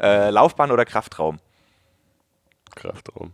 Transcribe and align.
Äh, 0.00 0.30
Laufbahn 0.30 0.70
oder 0.70 0.84
Kraftraum? 0.84 1.38
Kraftraum. 2.74 3.32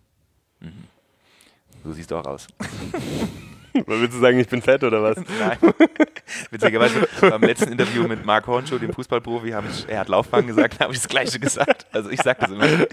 So 1.85 1.93
siehst 1.93 2.11
du 2.11 2.17
auch 2.17 2.27
aus. 2.27 2.47
Willst 3.73 4.15
du 4.15 4.21
sagen, 4.21 4.39
ich 4.39 4.49
bin 4.49 4.61
fett 4.61 4.83
oder 4.83 5.03
was? 5.03 5.17
Nein. 5.39 5.59
Witzigerweise 6.51 7.09
beim 7.21 7.43
letzten 7.43 7.73
Interview 7.73 8.07
mit 8.07 8.25
Marc 8.25 8.47
Hornschuh, 8.47 8.79
dem 8.79 8.93
Fußballprofi, 8.93 9.51
habe 9.51 9.69
ich, 9.69 9.89
er 9.89 10.01
hat 10.01 10.09
Laufbahn 10.09 10.47
gesagt, 10.47 10.81
habe 10.81 10.93
ich 10.93 10.99
das 10.99 11.09
Gleiche 11.09 11.39
gesagt. 11.39 11.87
Also 11.93 12.11
ich 12.11 12.21
sage 12.21 12.41
das 12.41 12.51
immer. 12.51 12.67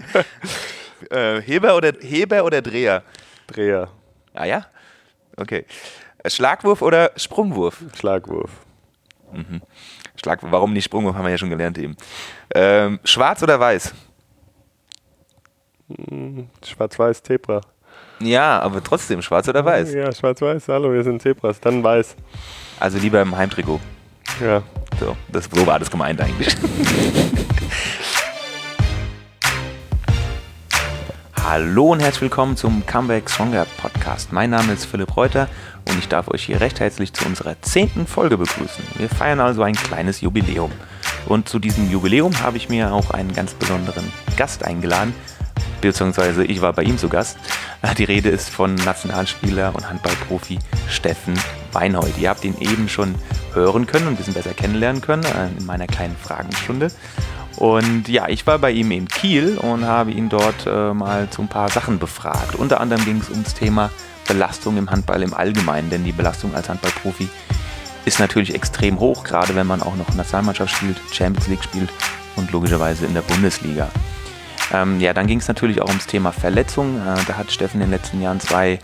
Äh, 1.10 1.40
Heber, 1.42 1.76
oder, 1.76 1.92
Heber 2.00 2.44
oder 2.44 2.60
Dreher? 2.60 3.04
Dreher. 3.46 3.88
Ah 4.34 4.46
ja? 4.46 4.66
Okay. 5.36 5.64
Schlagwurf 6.26 6.82
oder 6.82 7.12
Sprungwurf? 7.14 7.84
Schlagwurf. 7.96 8.50
Schlagwurf, 10.18 10.52
warum 10.52 10.72
nicht 10.72 10.84
Sprungwurf, 10.84 11.14
haben 11.14 11.24
wir 11.24 11.30
ja 11.30 11.38
schon 11.38 11.50
gelernt 11.50 11.78
eben. 11.78 11.96
Ähm, 12.54 12.98
schwarz 13.04 13.42
oder 13.42 13.58
weiß? 13.58 13.94
Schwarz-Weiß, 16.66 17.22
Zebra. 17.22 17.60
Ja, 18.20 18.60
aber 18.60 18.82
trotzdem, 18.82 19.22
schwarz 19.22 19.48
oder 19.48 19.64
weiß? 19.64 19.94
Ja, 19.94 20.12
schwarz-weiß. 20.12 20.68
Hallo, 20.68 20.92
wir 20.92 21.02
sind 21.02 21.22
Zebras. 21.22 21.60
Dann 21.60 21.82
weiß. 21.82 22.16
Also 22.80 22.98
lieber 22.98 23.22
im 23.22 23.36
Heimtrikot. 23.36 23.80
Ja. 24.40 24.62
So, 25.00 25.16
das, 25.28 25.48
so 25.50 25.66
war 25.66 25.78
das 25.78 25.90
gemeint 25.90 26.20
eigentlich. 26.20 26.54
Hallo 31.50 31.92
und 31.92 32.00
herzlich 32.00 32.20
willkommen 32.20 32.58
zum 32.58 32.84
Comeback 32.84 33.30
Stronger 33.30 33.66
Podcast. 33.78 34.34
Mein 34.34 34.50
Name 34.50 34.74
ist 34.74 34.84
Philipp 34.84 35.16
Reuter 35.16 35.48
und 35.88 35.98
ich 35.98 36.06
darf 36.06 36.28
euch 36.28 36.42
hier 36.42 36.60
recht 36.60 36.78
herzlich 36.78 37.14
zu 37.14 37.24
unserer 37.24 37.58
zehnten 37.62 38.06
Folge 38.06 38.36
begrüßen. 38.36 38.84
Wir 38.98 39.08
feiern 39.08 39.40
also 39.40 39.62
ein 39.62 39.72
kleines 39.72 40.20
Jubiläum. 40.20 40.70
Und 41.24 41.48
zu 41.48 41.58
diesem 41.58 41.90
Jubiläum 41.90 42.38
habe 42.42 42.58
ich 42.58 42.68
mir 42.68 42.92
auch 42.92 43.12
einen 43.12 43.32
ganz 43.32 43.54
besonderen 43.54 44.04
Gast 44.36 44.62
eingeladen, 44.62 45.14
beziehungsweise 45.80 46.44
ich 46.44 46.60
war 46.60 46.74
bei 46.74 46.82
ihm 46.82 46.98
zu 46.98 47.08
Gast. 47.08 47.38
Die 47.96 48.04
Rede 48.04 48.28
ist 48.28 48.50
von 48.50 48.74
Nationalspieler 48.74 49.74
und 49.74 49.88
Handballprofi 49.88 50.58
Steffen 50.86 51.32
Weinhold. 51.72 52.18
Ihr 52.18 52.28
habt 52.28 52.44
ihn 52.44 52.58
eben 52.60 52.90
schon 52.90 53.14
hören 53.54 53.86
können 53.86 54.06
und 54.06 54.12
ein 54.12 54.16
bisschen 54.16 54.34
besser 54.34 54.52
kennenlernen 54.52 55.00
können 55.00 55.24
äh, 55.24 55.48
in 55.58 55.64
meiner 55.64 55.86
kleinen 55.86 56.14
Fragenstunde. 56.14 56.90
Und 57.58 58.06
ja, 58.06 58.28
ich 58.28 58.46
war 58.46 58.58
bei 58.60 58.70
ihm 58.70 58.92
in 58.92 59.08
Kiel 59.08 59.58
und 59.58 59.84
habe 59.84 60.12
ihn 60.12 60.28
dort 60.28 60.64
äh, 60.64 60.94
mal 60.94 61.28
zu 61.28 61.42
ein 61.42 61.48
paar 61.48 61.68
Sachen 61.68 61.98
befragt. 61.98 62.54
Unter 62.54 62.80
anderem 62.80 63.04
ging 63.04 63.18
es 63.18 63.30
ums 63.30 63.52
Thema 63.52 63.90
Belastung 64.28 64.76
im 64.76 64.88
Handball 64.90 65.24
im 65.24 65.34
Allgemeinen, 65.34 65.90
denn 65.90 66.04
die 66.04 66.12
Belastung 66.12 66.54
als 66.54 66.68
Handballprofi 66.68 67.28
ist 68.04 68.20
natürlich 68.20 68.54
extrem 68.54 69.00
hoch, 69.00 69.24
gerade 69.24 69.56
wenn 69.56 69.66
man 69.66 69.82
auch 69.82 69.96
noch 69.96 70.14
Nationalmannschaft 70.14 70.76
spielt, 70.76 71.00
Champions 71.12 71.48
League 71.48 71.64
spielt 71.64 71.90
und 72.36 72.52
logischerweise 72.52 73.06
in 73.06 73.14
der 73.14 73.22
Bundesliga. 73.22 73.88
Ähm, 74.72 75.00
ja, 75.00 75.12
dann 75.12 75.26
ging 75.26 75.40
es 75.40 75.48
natürlich 75.48 75.80
auch 75.82 75.88
ums 75.88 76.06
Thema 76.06 76.30
Verletzung. 76.30 76.98
Äh, 76.98 77.16
da 77.26 77.36
hat 77.36 77.50
Steffen 77.50 77.80
in 77.80 77.88
den 77.88 77.90
letzten 77.90 78.22
Jahren 78.22 78.38
zwei 78.38 78.78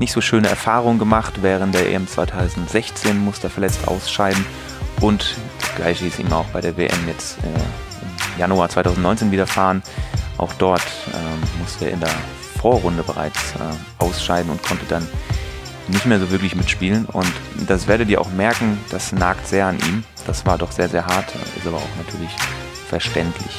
nicht 0.00 0.12
so 0.12 0.20
schöne 0.20 0.48
Erfahrungen 0.48 0.98
gemacht. 0.98 1.40
Während 1.40 1.74
der 1.74 1.90
EM 1.90 2.06
2016 2.06 3.16
musste 3.16 3.46
er 3.46 3.50
verletzt 3.50 3.88
ausscheiden 3.88 4.44
und 5.00 5.36
das 5.60 5.74
gleiche 5.76 6.06
ist 6.06 6.18
ihm 6.18 6.30
auch 6.30 6.46
bei 6.46 6.60
der 6.60 6.76
WM 6.76 7.08
jetzt 7.08 7.38
äh, 7.38 7.87
Januar 8.38 8.68
2019 8.68 9.30
widerfahren. 9.30 9.82
Auch 10.38 10.52
dort 10.54 10.86
ähm, 11.12 11.60
musste 11.60 11.86
er 11.86 11.92
in 11.92 12.00
der 12.00 12.14
Vorrunde 12.60 13.02
bereits 13.02 13.54
äh, 13.56 14.02
ausscheiden 14.02 14.50
und 14.50 14.62
konnte 14.62 14.86
dann 14.88 15.06
nicht 15.88 16.06
mehr 16.06 16.20
so 16.20 16.30
wirklich 16.30 16.54
mitspielen. 16.54 17.06
Und 17.06 17.32
das 17.66 17.86
werdet 17.86 18.08
ihr 18.08 18.20
auch 18.20 18.30
merken, 18.30 18.78
das 18.90 19.12
nagt 19.12 19.46
sehr 19.46 19.66
an 19.66 19.78
ihm. 19.78 20.04
Das 20.26 20.46
war 20.46 20.58
doch 20.58 20.70
sehr, 20.70 20.88
sehr 20.88 21.06
hart, 21.06 21.32
ist 21.56 21.66
aber 21.66 21.78
auch 21.78 21.96
natürlich 22.04 22.30
verständlich. 22.88 23.52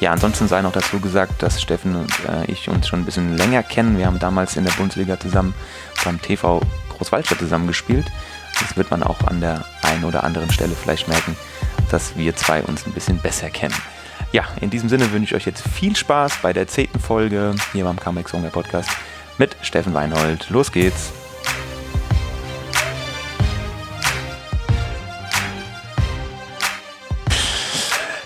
Ja, 0.00 0.10
ansonsten 0.10 0.48
sei 0.48 0.62
noch 0.62 0.72
dazu 0.72 0.98
gesagt, 0.98 1.42
dass 1.42 1.62
Steffen 1.62 1.94
und 1.94 2.12
äh, 2.28 2.50
ich 2.50 2.68
uns 2.68 2.88
schon 2.88 3.02
ein 3.02 3.04
bisschen 3.04 3.36
länger 3.36 3.62
kennen. 3.62 3.98
Wir 3.98 4.06
haben 4.06 4.18
damals 4.18 4.56
in 4.56 4.64
der 4.64 4.72
Bundesliga 4.72 5.18
zusammen 5.18 5.54
beim 6.04 6.20
TV 6.20 6.60
Großwaldstadt 6.98 7.38
zusammen 7.38 7.68
gespielt. 7.68 8.06
Das 8.60 8.76
wird 8.76 8.90
man 8.90 9.02
auch 9.02 9.22
an 9.26 9.40
der 9.40 9.64
einen 9.82 10.04
oder 10.04 10.24
anderen 10.24 10.50
Stelle 10.50 10.74
vielleicht 10.74 11.08
merken, 11.08 11.36
dass 11.90 12.16
wir 12.16 12.34
zwei 12.34 12.62
uns 12.62 12.84
ein 12.84 12.92
bisschen 12.92 13.18
besser 13.18 13.48
kennen. 13.48 13.74
Ja, 14.32 14.44
in 14.62 14.70
diesem 14.70 14.88
Sinne 14.88 15.12
wünsche 15.12 15.34
ich 15.34 15.42
euch 15.42 15.46
jetzt 15.46 15.68
viel 15.68 15.94
Spaß 15.94 16.38
bei 16.40 16.54
der 16.54 16.66
zehnten 16.66 16.98
Folge 16.98 17.54
hier 17.72 17.84
beim 17.84 18.00
Comeback 18.00 18.30
Songer 18.30 18.48
Podcast 18.48 18.88
mit 19.36 19.54
Steffen 19.60 19.92
Weinhold. 19.92 20.48
Los 20.48 20.72
geht's! 20.72 21.12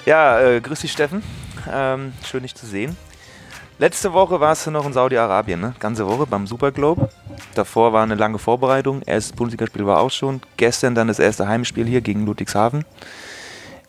Ja, 0.04 0.40
äh, 0.40 0.60
grüß 0.60 0.78
dich 0.78 0.92
Steffen. 0.92 1.24
Ähm, 1.68 2.12
schön 2.24 2.42
dich 2.42 2.54
zu 2.54 2.66
sehen. 2.66 2.96
Letzte 3.80 4.12
Woche 4.12 4.38
warst 4.38 4.64
du 4.64 4.70
noch 4.70 4.86
in 4.86 4.92
Saudi-Arabien, 4.92 5.60
ne? 5.60 5.74
Ganze 5.80 6.06
Woche 6.06 6.24
beim 6.24 6.46
Super 6.46 6.70
Globe. 6.70 7.08
Davor 7.56 7.92
war 7.92 8.04
eine 8.04 8.14
lange 8.14 8.38
Vorbereitung. 8.38 9.02
Erstes 9.02 9.34
Bundesligaspiel 9.34 9.84
war 9.84 9.98
auch 9.98 10.12
schon. 10.12 10.40
Gestern 10.56 10.94
dann 10.94 11.08
das 11.08 11.18
erste 11.18 11.48
Heimspiel 11.48 11.86
hier 11.86 12.00
gegen 12.00 12.24
Ludwigshafen. 12.24 12.84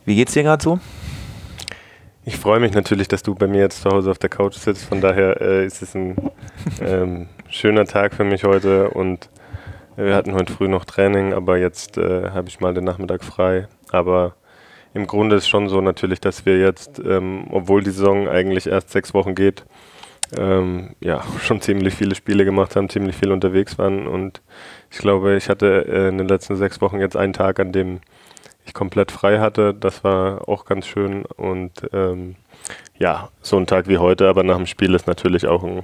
Wie 0.06 0.16
geht's 0.16 0.33
dir 0.33 0.41
gerade 0.41 0.63
so? 0.63 0.79
Ich 2.27 2.35
freue 2.35 2.59
mich 2.59 2.73
natürlich, 2.73 3.07
dass 3.07 3.23
du 3.23 3.35
bei 3.35 3.47
mir 3.47 3.61
jetzt 3.61 3.83
zu 3.83 3.89
Hause 3.89 4.11
auf 4.11 4.19
der 4.19 4.29
Couch 4.29 4.55
sitzt. 4.55 4.83
Von 4.83 4.99
daher 4.99 5.39
äh, 5.39 5.65
ist 5.65 5.81
es 5.81 5.95
ein 5.95 6.17
ähm, 6.81 7.29
schöner 7.47 7.85
Tag 7.85 8.13
für 8.13 8.25
mich 8.25 8.43
heute 8.43 8.89
und 8.89 9.29
wir 9.95 10.13
hatten 10.13 10.33
heute 10.33 10.51
früh 10.51 10.67
noch 10.67 10.83
Training, 10.83 11.31
aber 11.31 11.57
jetzt 11.57 11.97
äh, 11.97 12.31
habe 12.31 12.49
ich 12.49 12.59
mal 12.59 12.73
den 12.73 12.83
Nachmittag 12.83 13.23
frei. 13.23 13.69
Aber 13.93 14.35
im 14.93 15.07
Grunde 15.07 15.38
ist 15.38 15.47
schon 15.47 15.69
so 15.69 15.79
natürlich, 15.79 16.19
dass 16.19 16.45
wir 16.45 16.59
jetzt, 16.59 16.99
ähm, 16.99 17.47
obwohl 17.49 17.81
die 17.81 17.91
Saison 17.91 18.27
eigentlich 18.27 18.67
erst 18.67 18.89
sechs 18.89 19.13
Wochen 19.13 19.33
geht, 19.33 19.63
ähm, 20.38 20.97
ja, 20.99 21.23
schon 21.41 21.61
ziemlich 21.61 21.94
viele 21.94 22.13
Spiele 22.13 22.44
gemacht 22.44 22.75
haben, 22.75 22.89
ziemlich 22.89 23.15
viel 23.15 23.31
unterwegs 23.31 23.77
waren. 23.77 24.05
Und 24.05 24.41
ich 24.91 24.97
glaube, 24.97 25.38
ich 25.38 25.47
hatte 25.47 25.85
äh, 25.88 26.09
in 26.09 26.17
den 26.17 26.27
letzten 26.27 26.57
sechs 26.57 26.81
Wochen 26.81 26.99
jetzt 26.99 27.15
einen 27.15 27.31
Tag, 27.31 27.61
an 27.61 27.71
dem 27.71 28.01
ich 28.67 28.73
komplett 28.73 29.11
frei 29.11 29.39
hatte. 29.39 29.73
Das 29.73 30.03
war 30.03 30.47
auch 30.47 30.66
ganz 30.66 30.85
schön. 30.85 31.25
Und 31.25 31.72
ähm, 31.94 32.35
ja, 32.97 33.29
so 33.41 33.57
ein 33.57 33.66
Tag 33.66 33.88
wie 33.88 33.97
heute, 33.97 34.28
aber 34.28 34.44
nach 34.44 34.57
dem 34.57 34.67
Spiel 34.67 34.94
ist 34.94 35.07
natürlich 35.07 35.47
auch 35.47 35.63
ein 35.63 35.83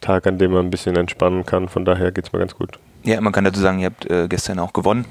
Tag, 0.00 0.26
an 0.26 0.38
dem 0.38 0.52
man 0.52 0.66
ein 0.66 0.70
bisschen 0.70 0.96
entspannen 0.96 1.46
kann. 1.46 1.68
Von 1.68 1.84
daher 1.84 2.12
geht 2.12 2.26
es 2.26 2.32
mir 2.32 2.38
ganz 2.38 2.54
gut. 2.54 2.78
Ja, 3.04 3.20
man 3.20 3.32
kann 3.32 3.44
dazu 3.44 3.60
sagen, 3.60 3.78
ihr 3.78 3.86
habt 3.86 4.10
äh, 4.10 4.28
gestern 4.28 4.58
auch 4.58 4.72
gewonnen. 4.72 5.04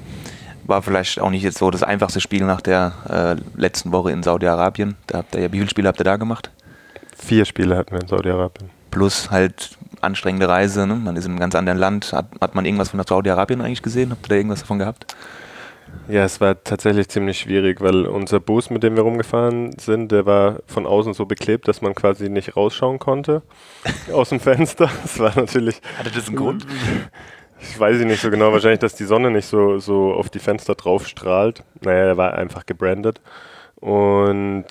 War 0.66 0.82
vielleicht 0.82 1.20
auch 1.20 1.30
nicht 1.30 1.42
jetzt 1.42 1.58
so 1.58 1.70
das 1.70 1.82
einfachste 1.82 2.20
Spiel 2.20 2.44
nach 2.44 2.60
der 2.60 2.92
äh, 3.08 3.60
letzten 3.60 3.92
Woche 3.92 4.10
in 4.10 4.22
Saudi-Arabien. 4.22 4.96
Da 5.06 5.18
habt 5.18 5.34
ihr 5.34 5.42
ja, 5.42 5.52
wie 5.52 5.58
viele 5.58 5.70
Spiele 5.70 5.88
habt 5.88 6.00
ihr 6.00 6.04
da 6.04 6.16
gemacht? 6.16 6.50
Vier 7.16 7.44
Spiele 7.44 7.76
hatten 7.76 7.92
wir 7.92 8.00
in 8.00 8.08
Saudi-Arabien. 8.08 8.70
Plus 8.90 9.30
halt 9.30 9.76
anstrengende 10.00 10.48
Reise, 10.48 10.86
ne? 10.86 10.94
Man 10.94 11.16
ist 11.16 11.24
in 11.24 11.32
einem 11.32 11.40
ganz 11.40 11.54
anderen 11.54 11.78
Land. 11.78 12.12
Hat, 12.12 12.26
hat 12.40 12.54
man 12.54 12.64
irgendwas 12.64 12.90
von 12.90 13.02
Saudi-Arabien 13.02 13.60
eigentlich 13.60 13.82
gesehen? 13.82 14.10
Habt 14.10 14.26
ihr 14.26 14.30
da 14.30 14.34
irgendwas 14.36 14.60
davon 14.60 14.78
gehabt? 14.78 15.14
Ja, 16.08 16.24
es 16.24 16.40
war 16.40 16.62
tatsächlich 16.62 17.08
ziemlich 17.08 17.38
schwierig, 17.38 17.80
weil 17.80 18.06
unser 18.06 18.40
Bus, 18.40 18.70
mit 18.70 18.82
dem 18.82 18.96
wir 18.96 19.02
rumgefahren 19.02 19.78
sind, 19.78 20.12
der 20.12 20.26
war 20.26 20.60
von 20.66 20.86
außen 20.86 21.14
so 21.14 21.26
beklebt, 21.26 21.66
dass 21.66 21.80
man 21.80 21.94
quasi 21.94 22.28
nicht 22.28 22.56
rausschauen 22.56 22.98
konnte 22.98 23.42
aus 24.12 24.28
dem 24.30 24.40
Fenster. 24.40 24.90
Das 25.02 25.18
war 25.18 25.36
natürlich. 25.36 25.80
Hatte 25.98 26.10
das 26.10 26.28
einen 26.28 26.36
Grund? 26.36 26.66
Ich 27.60 27.78
weiß 27.78 27.98
nicht 28.00 28.20
so 28.20 28.30
genau, 28.30 28.52
wahrscheinlich, 28.52 28.80
dass 28.80 28.94
die 28.94 29.04
Sonne 29.04 29.30
nicht 29.30 29.46
so, 29.46 29.78
so 29.78 30.12
auf 30.12 30.28
die 30.28 30.38
Fenster 30.38 30.74
drauf 30.74 31.06
strahlt. 31.06 31.62
Naja, 31.80 32.06
er 32.06 32.16
war 32.16 32.34
einfach 32.34 32.66
gebrandet. 32.66 33.20
Und 33.76 34.64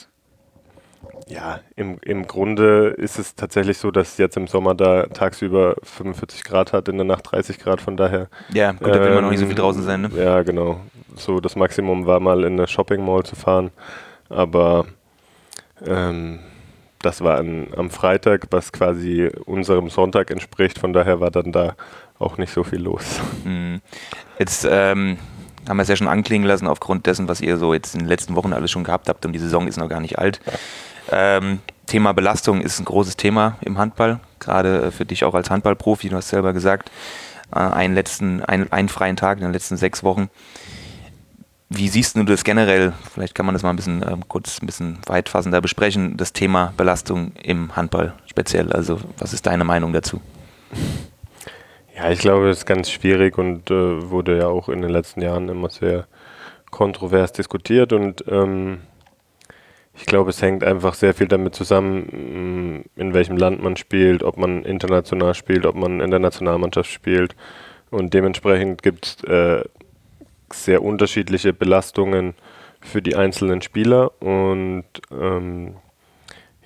ja, 1.27 1.59
im, 1.75 1.97
im 2.01 2.27
Grunde 2.27 2.89
ist 2.89 3.19
es 3.19 3.35
tatsächlich 3.35 3.77
so, 3.77 3.91
dass 3.91 4.17
jetzt 4.17 4.37
im 4.37 4.47
Sommer 4.47 4.75
da 4.75 5.07
tagsüber 5.07 5.75
45 5.83 6.43
Grad 6.43 6.73
hat, 6.73 6.87
in 6.87 6.97
der 6.97 7.05
Nacht 7.05 7.31
30 7.31 7.59
Grad, 7.59 7.81
von 7.81 7.97
daher. 7.97 8.27
Ja, 8.53 8.71
gut, 8.71 8.87
da 8.87 9.01
will 9.01 9.13
man 9.13 9.23
noch 9.23 9.31
nicht 9.31 9.39
so 9.39 9.45
viel 9.45 9.55
draußen 9.55 9.83
sein, 9.83 10.01
ne? 10.01 10.11
Ja, 10.15 10.43
genau. 10.43 10.81
So 11.15 11.39
das 11.39 11.55
Maximum 11.55 12.05
war 12.05 12.19
mal 12.19 12.43
in 12.43 12.53
eine 12.53 12.67
Shopping 12.67 13.05
Mall 13.05 13.23
zu 13.23 13.35
fahren, 13.35 13.71
aber 14.29 14.85
ähm, 15.85 16.39
das 17.01 17.21
war 17.21 17.37
an, 17.37 17.67
am 17.75 17.89
Freitag, 17.89 18.47
was 18.51 18.71
quasi 18.71 19.29
unserem 19.45 19.89
Sonntag 19.89 20.31
entspricht, 20.31 20.79
von 20.79 20.93
daher 20.93 21.19
war 21.19 21.31
dann 21.31 21.51
da 21.51 21.75
auch 22.17 22.37
nicht 22.37 22.53
so 22.53 22.63
viel 22.63 22.81
los. 22.81 23.19
Mhm. 23.43 23.81
Jetzt 24.39 24.67
ähm, 24.69 25.17
haben 25.67 25.77
wir 25.77 25.83
es 25.83 25.89
ja 25.89 25.95
schon 25.95 26.07
anklingen 26.07 26.47
lassen, 26.47 26.67
aufgrund 26.67 27.05
dessen, 27.05 27.27
was 27.27 27.41
ihr 27.41 27.57
so 27.57 27.73
jetzt 27.73 27.93
in 27.93 28.01
den 28.01 28.07
letzten 28.07 28.35
Wochen 28.35 28.53
alles 28.53 28.71
schon 28.71 28.83
gehabt 28.83 29.09
habt 29.09 29.25
und 29.25 29.33
die 29.33 29.39
Saison 29.39 29.67
ist 29.67 29.77
noch 29.77 29.89
gar 29.89 29.99
nicht 29.99 30.19
alt. 30.19 30.39
Ähm, 31.11 31.59
Thema 31.85 32.13
Belastung 32.13 32.61
ist 32.61 32.79
ein 32.79 32.85
großes 32.85 33.17
Thema 33.17 33.57
im 33.61 33.77
Handball, 33.77 34.19
gerade 34.39 34.91
für 34.91 35.05
dich 35.05 35.23
auch 35.25 35.33
als 35.33 35.49
Handballprofi, 35.49 36.09
du 36.09 36.15
hast 36.15 36.29
selber 36.29 36.53
gesagt, 36.53 36.91
äh, 37.53 37.59
einen, 37.59 37.93
letzten, 37.93 38.43
einen, 38.43 38.71
einen 38.71 38.89
freien 38.89 39.15
Tag 39.15 39.37
in 39.37 39.43
den 39.43 39.53
letzten 39.53 39.77
sechs 39.77 40.03
Wochen. 40.03 40.29
Wie 41.69 41.87
siehst 41.89 42.15
du 42.15 42.23
das 42.23 42.43
generell? 42.43 42.93
Vielleicht 43.11 43.33
kann 43.33 43.45
man 43.45 43.53
das 43.53 43.63
mal 43.63 43.71
ein 43.71 43.75
bisschen 43.75 44.05
ähm, 44.07 44.27
kurz 44.27 44.61
ein 44.61 44.67
bisschen 44.67 44.99
weitfassender 45.07 45.59
besprechen, 45.59 46.17
das 46.17 46.31
Thema 46.31 46.71
Belastung 46.77 47.31
im 47.41 47.75
Handball 47.75 48.13
speziell. 48.27 48.71
Also, 48.71 48.99
was 49.17 49.33
ist 49.33 49.47
deine 49.47 49.63
Meinung 49.63 49.91
dazu? 49.91 50.21
Ja, 51.95 52.09
ich 52.09 52.19
glaube, 52.19 52.49
es 52.49 52.59
ist 52.59 52.65
ganz 52.65 52.89
schwierig 52.89 53.37
und 53.37 53.69
äh, 53.69 54.09
wurde 54.09 54.37
ja 54.37 54.47
auch 54.47 54.67
in 54.67 54.81
den 54.81 54.89
letzten 54.89 55.21
Jahren 55.21 55.47
immer 55.49 55.69
sehr 55.69 56.07
kontrovers 56.71 57.33
diskutiert 57.33 57.93
und 57.93 58.23
ähm, 58.27 58.81
ich 59.95 60.05
glaube, 60.05 60.31
es 60.31 60.41
hängt 60.41 60.63
einfach 60.63 60.95
sehr 60.95 61.13
viel 61.13 61.27
damit 61.27 61.53
zusammen, 61.53 62.85
mm, 62.95 62.99
in 62.99 63.13
welchem 63.13 63.37
Land 63.37 63.61
man 63.61 63.77
spielt, 63.77 64.23
ob 64.23 64.37
man 64.37 64.63
international 64.63 65.35
spielt, 65.35 65.65
ob 65.65 65.75
man 65.75 65.99
in 65.99 66.09
der 66.09 66.19
Nationalmannschaft 66.19 66.89
spielt. 66.89 67.35
Und 67.91 68.13
dementsprechend 68.13 68.81
gibt 68.81 69.05
es 69.05 69.23
äh, 69.25 69.63
sehr 70.51 70.81
unterschiedliche 70.81 71.53
Belastungen 71.53 72.33
für 72.81 73.03
die 73.03 73.15
einzelnen 73.15 73.61
Spieler. 73.61 74.19
Und 74.19 74.85
ähm, 75.11 75.75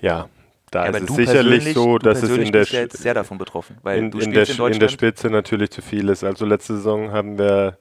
ja, 0.00 0.28
da 0.70 0.86
ja, 0.86 0.90
ist 0.90 1.10
es 1.10 1.16
sicherlich 1.16 1.72
so, 1.74 1.98
dass 1.98 2.22
es 2.22 2.30
in 2.30 2.52
der, 2.52 2.64
sehr 2.64 3.14
davon 3.14 3.38
betroffen, 3.38 3.76
weil 3.82 3.98
in, 3.98 4.12
in, 4.12 4.32
der, 4.32 4.48
in, 4.48 4.72
in 4.72 4.80
der 4.80 4.88
Spitze 4.88 5.30
natürlich 5.30 5.70
zu 5.70 5.82
viel 5.82 6.08
ist. 6.08 6.24
Also 6.24 6.44
letzte 6.44 6.76
Saison 6.76 7.12
haben 7.12 7.38
wir 7.38 7.78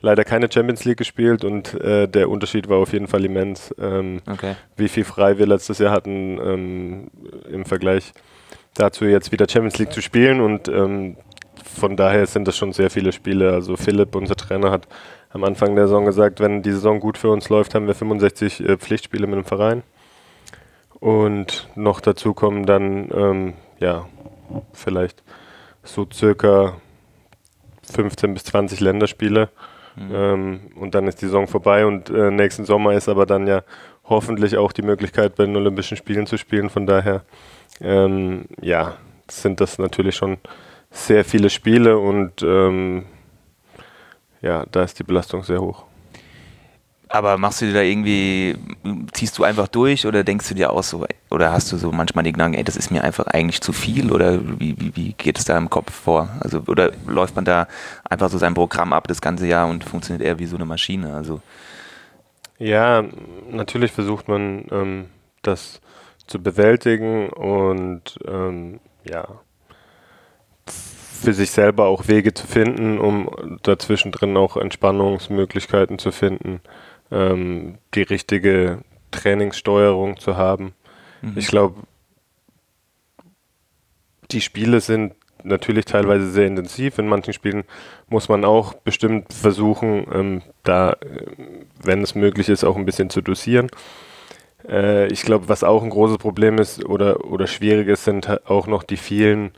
leider 0.00 0.24
keine 0.24 0.48
Champions 0.50 0.84
League 0.84 0.98
gespielt 0.98 1.44
und 1.44 1.74
äh, 1.80 2.08
der 2.08 2.30
Unterschied 2.30 2.68
war 2.68 2.78
auf 2.78 2.92
jeden 2.92 3.06
Fall 3.06 3.24
immens. 3.24 3.74
Ähm, 3.78 4.20
okay. 4.30 4.56
Wie 4.76 4.88
viel 4.88 5.04
frei 5.04 5.38
wir 5.38 5.46
letztes 5.46 5.78
Jahr 5.78 5.92
hatten 5.92 6.38
ähm, 6.38 7.10
im 7.50 7.64
Vergleich 7.64 8.12
dazu 8.74 9.04
jetzt 9.04 9.32
wieder 9.32 9.46
Champions 9.48 9.78
League 9.78 9.92
zu 9.92 10.00
spielen 10.00 10.40
und 10.40 10.68
ähm, 10.68 11.16
von 11.62 11.96
daher 11.96 12.26
sind 12.26 12.48
das 12.48 12.56
schon 12.56 12.72
sehr 12.72 12.90
viele 12.90 13.12
Spiele. 13.12 13.52
Also 13.52 13.76
Philipp, 13.76 14.14
unser 14.14 14.36
Trainer, 14.36 14.70
hat 14.70 14.88
am 15.30 15.44
Anfang 15.44 15.76
der 15.76 15.86
Saison 15.86 16.04
gesagt, 16.04 16.40
wenn 16.40 16.62
die 16.62 16.72
Saison 16.72 17.00
gut 17.00 17.18
für 17.18 17.30
uns 17.30 17.48
läuft, 17.48 17.74
haben 17.74 17.86
wir 17.86 17.94
65 17.94 18.60
äh, 18.60 18.76
Pflichtspiele 18.76 19.26
mit 19.26 19.36
dem 19.36 19.44
Verein. 19.44 19.82
Und 21.00 21.68
noch 21.74 22.00
dazu 22.00 22.34
kommen 22.34 22.66
dann, 22.66 23.08
ähm, 23.12 23.54
ja, 23.78 24.06
vielleicht 24.72 25.22
so 25.82 26.06
circa 26.12 26.74
15 27.90 28.34
bis 28.34 28.44
20 28.44 28.80
Länderspiele. 28.80 29.48
Mhm. 29.96 30.10
Ähm, 30.14 30.60
und 30.76 30.94
dann 30.94 31.08
ist 31.08 31.20
die 31.22 31.26
Saison 31.26 31.48
vorbei 31.48 31.86
und 31.86 32.10
äh, 32.10 32.30
nächsten 32.30 32.64
Sommer 32.64 32.92
ist 32.92 33.08
aber 33.08 33.26
dann 33.26 33.46
ja 33.46 33.62
hoffentlich 34.04 34.56
auch 34.56 34.72
die 34.72 34.82
Möglichkeit, 34.82 35.36
bei 35.36 35.46
den 35.46 35.56
Olympischen 35.56 35.96
Spielen 35.96 36.26
zu 36.26 36.36
spielen. 36.36 36.68
Von 36.70 36.86
daher, 36.86 37.24
ähm, 37.80 38.44
ja, 38.60 38.96
sind 39.28 39.60
das 39.60 39.78
natürlich 39.78 40.16
schon 40.16 40.38
sehr 40.90 41.24
viele 41.24 41.50
Spiele 41.50 41.98
und 41.98 42.42
ähm, 42.42 43.06
ja, 44.42 44.64
da 44.70 44.82
ist 44.82 44.98
die 44.98 45.04
Belastung 45.04 45.42
sehr 45.44 45.60
hoch. 45.60 45.84
Aber 47.12 47.38
machst 47.38 47.60
du 47.60 47.66
dir 47.66 47.72
da 47.72 47.80
irgendwie, 47.80 48.56
ziehst 49.12 49.36
du 49.36 49.42
einfach 49.42 49.66
durch 49.66 50.06
oder 50.06 50.22
denkst 50.22 50.48
du 50.48 50.54
dir 50.54 50.72
auch 50.72 50.84
so, 50.84 51.04
oder 51.28 51.50
hast 51.50 51.72
du 51.72 51.76
so 51.76 51.90
manchmal 51.90 52.22
die 52.22 52.30
Gedanken, 52.30 52.56
ey, 52.56 52.62
das 52.62 52.76
ist 52.76 52.92
mir 52.92 53.02
einfach 53.02 53.26
eigentlich 53.26 53.60
zu 53.60 53.72
viel 53.72 54.12
oder 54.12 54.38
wie, 54.60 54.76
wie, 54.78 54.94
wie 54.94 55.12
geht 55.14 55.36
es 55.36 55.44
da 55.44 55.58
im 55.58 55.68
Kopf 55.68 55.92
vor? 55.92 56.28
Also, 56.38 56.62
oder 56.68 56.92
läuft 57.08 57.34
man 57.34 57.44
da 57.44 57.66
einfach 58.08 58.30
so 58.30 58.38
sein 58.38 58.54
Programm 58.54 58.92
ab 58.92 59.08
das 59.08 59.20
ganze 59.20 59.48
Jahr 59.48 59.68
und 59.68 59.82
funktioniert 59.82 60.24
eher 60.24 60.38
wie 60.38 60.46
so 60.46 60.54
eine 60.54 60.66
Maschine? 60.66 61.12
Also. 61.12 61.40
Ja, 62.58 63.02
natürlich 63.50 63.90
versucht 63.90 64.28
man 64.28 64.66
ähm, 64.70 65.06
das 65.42 65.80
zu 66.28 66.40
bewältigen 66.40 67.30
und 67.30 68.20
ähm, 68.24 68.78
ja, 69.02 69.26
für 70.64 71.32
sich 71.32 71.50
selber 71.50 71.86
auch 71.86 72.06
Wege 72.06 72.34
zu 72.34 72.46
finden, 72.46 73.00
um 73.00 73.58
dazwischen 73.64 74.12
drin 74.12 74.36
auch 74.36 74.56
Entspannungsmöglichkeiten 74.56 75.98
zu 75.98 76.12
finden 76.12 76.60
ähm, 77.10 77.78
die 77.94 78.02
richtige 78.02 78.80
Trainingssteuerung 79.10 80.18
zu 80.18 80.36
haben. 80.36 80.74
Mhm. 81.22 81.34
Ich 81.36 81.48
glaube, 81.48 81.82
die 84.30 84.40
Spiele 84.40 84.80
sind 84.80 85.14
natürlich 85.44 85.84
teilweise 85.84 86.30
sehr 86.30 86.46
intensiv. 86.46 86.98
In 86.98 87.08
manchen 87.08 87.32
Spielen 87.32 87.64
muss 88.08 88.28
man 88.28 88.44
auch 88.44 88.74
bestimmt 88.74 89.32
versuchen, 89.32 90.06
ähm, 90.12 90.42
da, 90.62 90.96
wenn 91.82 92.02
es 92.02 92.14
möglich 92.14 92.48
ist, 92.48 92.64
auch 92.64 92.76
ein 92.76 92.84
bisschen 92.84 93.10
zu 93.10 93.20
dosieren. 93.20 93.68
Äh, 94.68 95.06
ich 95.08 95.22
glaube, 95.22 95.48
was 95.48 95.64
auch 95.64 95.82
ein 95.82 95.90
großes 95.90 96.18
Problem 96.18 96.58
ist 96.58 96.84
oder, 96.84 97.24
oder 97.24 97.46
schwierig 97.46 97.88
ist, 97.88 98.04
sind 98.04 98.28
auch 98.48 98.66
noch 98.66 98.82
die 98.82 98.96
vielen 98.96 99.52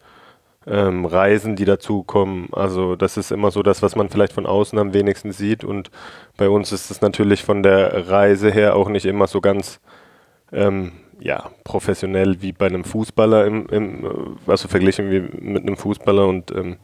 ähm, 0.66 1.04
Reisen, 1.04 1.56
die 1.56 1.64
dazukommen. 1.64 2.48
Also 2.52 2.96
das 2.96 3.16
ist 3.16 3.32
immer 3.32 3.50
so 3.50 3.62
das, 3.62 3.82
was 3.82 3.96
man 3.96 4.08
vielleicht 4.08 4.32
von 4.32 4.46
außen 4.46 4.78
am 4.78 4.94
wenigsten 4.94 5.32
sieht. 5.32 5.64
Und 5.64 5.90
bei 6.36 6.48
uns 6.48 6.72
ist 6.72 6.90
es 6.90 7.00
natürlich 7.00 7.42
von 7.42 7.62
der 7.62 8.08
Reise 8.08 8.50
her 8.50 8.76
auch 8.76 8.88
nicht 8.88 9.06
immer 9.06 9.26
so 9.26 9.40
ganz 9.40 9.80
ähm, 10.52 10.92
ja, 11.20 11.50
professionell 11.64 12.42
wie 12.42 12.52
bei 12.52 12.66
einem 12.66 12.84
Fußballer, 12.84 13.46
im, 13.46 13.66
im, 13.66 14.38
also 14.46 14.68
verglichen 14.68 15.10
wie 15.10 15.20
mit 15.40 15.62
einem 15.62 15.76
Fußballer. 15.76 16.26
Und 16.26 16.50
ähm, 16.52 16.76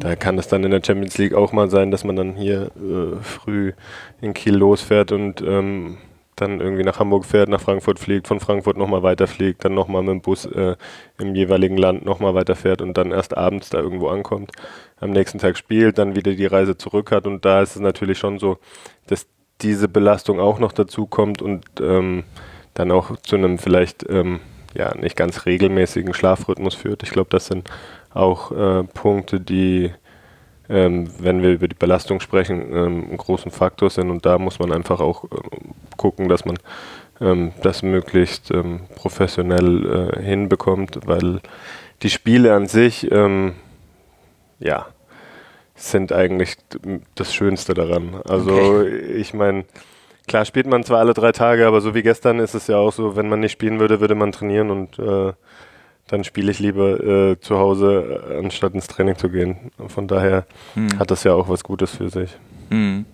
da 0.00 0.16
kann 0.16 0.38
es 0.38 0.48
dann 0.48 0.64
in 0.64 0.70
der 0.70 0.82
Champions 0.84 1.16
League 1.18 1.34
auch 1.34 1.52
mal 1.52 1.70
sein, 1.70 1.90
dass 1.90 2.04
man 2.04 2.16
dann 2.16 2.34
hier 2.34 2.70
äh, 2.76 3.22
früh 3.22 3.72
in 4.20 4.34
Kiel 4.34 4.56
losfährt 4.56 5.12
und 5.12 5.40
ähm, 5.42 5.98
dann 6.40 6.60
irgendwie 6.60 6.84
nach 6.84 6.98
Hamburg 6.98 7.24
fährt, 7.24 7.48
nach 7.48 7.60
Frankfurt 7.60 7.98
fliegt, 7.98 8.28
von 8.28 8.40
Frankfurt 8.40 8.76
nochmal 8.76 9.02
weiterfliegt, 9.02 9.64
dann 9.64 9.74
nochmal 9.74 10.02
mit 10.02 10.10
dem 10.10 10.20
Bus 10.22 10.46
äh, 10.46 10.76
im 11.18 11.34
jeweiligen 11.34 11.76
Land 11.76 12.04
nochmal 12.04 12.34
weiterfährt 12.34 12.82
und 12.82 12.96
dann 12.96 13.10
erst 13.10 13.36
abends 13.36 13.70
da 13.70 13.78
irgendwo 13.78 14.08
ankommt, 14.08 14.52
am 15.00 15.10
nächsten 15.10 15.38
Tag 15.38 15.56
spielt, 15.56 15.98
dann 15.98 16.16
wieder 16.16 16.34
die 16.34 16.46
Reise 16.46 16.76
zurück 16.76 17.12
hat 17.12 17.26
und 17.26 17.44
da 17.44 17.62
ist 17.62 17.76
es 17.76 17.82
natürlich 17.82 18.18
schon 18.18 18.38
so, 18.38 18.58
dass 19.06 19.26
diese 19.60 19.88
Belastung 19.88 20.40
auch 20.40 20.58
noch 20.58 20.72
dazu 20.72 21.06
kommt 21.06 21.42
und 21.42 21.64
ähm, 21.80 22.24
dann 22.74 22.90
auch 22.92 23.16
zu 23.16 23.36
einem 23.36 23.58
vielleicht 23.58 24.08
ähm, 24.08 24.40
ja 24.74 24.94
nicht 24.96 25.16
ganz 25.16 25.46
regelmäßigen 25.46 26.14
Schlafrhythmus 26.14 26.74
führt. 26.74 27.02
Ich 27.02 27.10
glaube, 27.10 27.30
das 27.30 27.46
sind 27.46 27.68
auch 28.14 28.52
äh, 28.52 28.84
Punkte, 28.84 29.40
die 29.40 29.92
ähm, 30.68 31.08
wenn 31.18 31.42
wir 31.42 31.52
über 31.52 31.68
die 31.68 31.74
Belastung 31.74 32.20
sprechen, 32.20 32.72
ähm, 32.72 33.06
einen 33.08 33.16
großen 33.16 33.50
Faktor 33.50 33.90
sind. 33.90 34.10
Und 34.10 34.26
da 34.26 34.38
muss 34.38 34.58
man 34.58 34.72
einfach 34.72 35.00
auch 35.00 35.24
äh, 35.24 35.28
gucken, 35.96 36.28
dass 36.28 36.44
man 36.44 36.58
ähm, 37.20 37.52
das 37.62 37.82
möglichst 37.82 38.50
ähm, 38.50 38.80
professionell 38.94 40.12
äh, 40.14 40.22
hinbekommt, 40.22 41.00
weil 41.06 41.40
die 42.02 42.10
Spiele 42.10 42.54
an 42.54 42.66
sich, 42.66 43.10
ähm, 43.10 43.54
ja, 44.60 44.86
sind 45.74 46.12
eigentlich 46.12 46.56
das 47.14 47.34
Schönste 47.34 47.74
daran. 47.74 48.20
Also 48.28 48.50
okay. 48.50 48.98
ich 49.12 49.32
meine, 49.32 49.64
klar 50.26 50.44
spielt 50.44 50.66
man 50.66 50.84
zwar 50.84 50.98
alle 50.98 51.14
drei 51.14 51.32
Tage, 51.32 51.66
aber 51.66 51.80
so 51.80 51.94
wie 51.94 52.02
gestern 52.02 52.40
ist 52.40 52.54
es 52.54 52.66
ja 52.66 52.76
auch 52.76 52.92
so, 52.92 53.16
wenn 53.16 53.28
man 53.28 53.40
nicht 53.40 53.52
spielen 53.52 53.78
würde, 53.80 54.00
würde 54.00 54.16
man 54.16 54.32
trainieren 54.32 54.70
und 54.70 54.98
äh, 54.98 55.32
dann 56.08 56.24
spiele 56.24 56.50
ich 56.50 56.58
lieber 56.58 57.00
äh, 57.00 57.40
zu 57.40 57.58
Hause, 57.58 58.22
äh, 58.30 58.38
anstatt 58.38 58.74
ins 58.74 58.88
Training 58.88 59.16
zu 59.16 59.28
gehen. 59.28 59.70
Von 59.86 60.08
daher 60.08 60.46
hm. 60.74 60.98
hat 60.98 61.10
das 61.10 61.24
ja 61.24 61.34
auch 61.34 61.48
was 61.48 61.62
Gutes 61.62 61.92
für 61.92 62.10
sich. 62.10 62.36
Hm. 62.70 63.04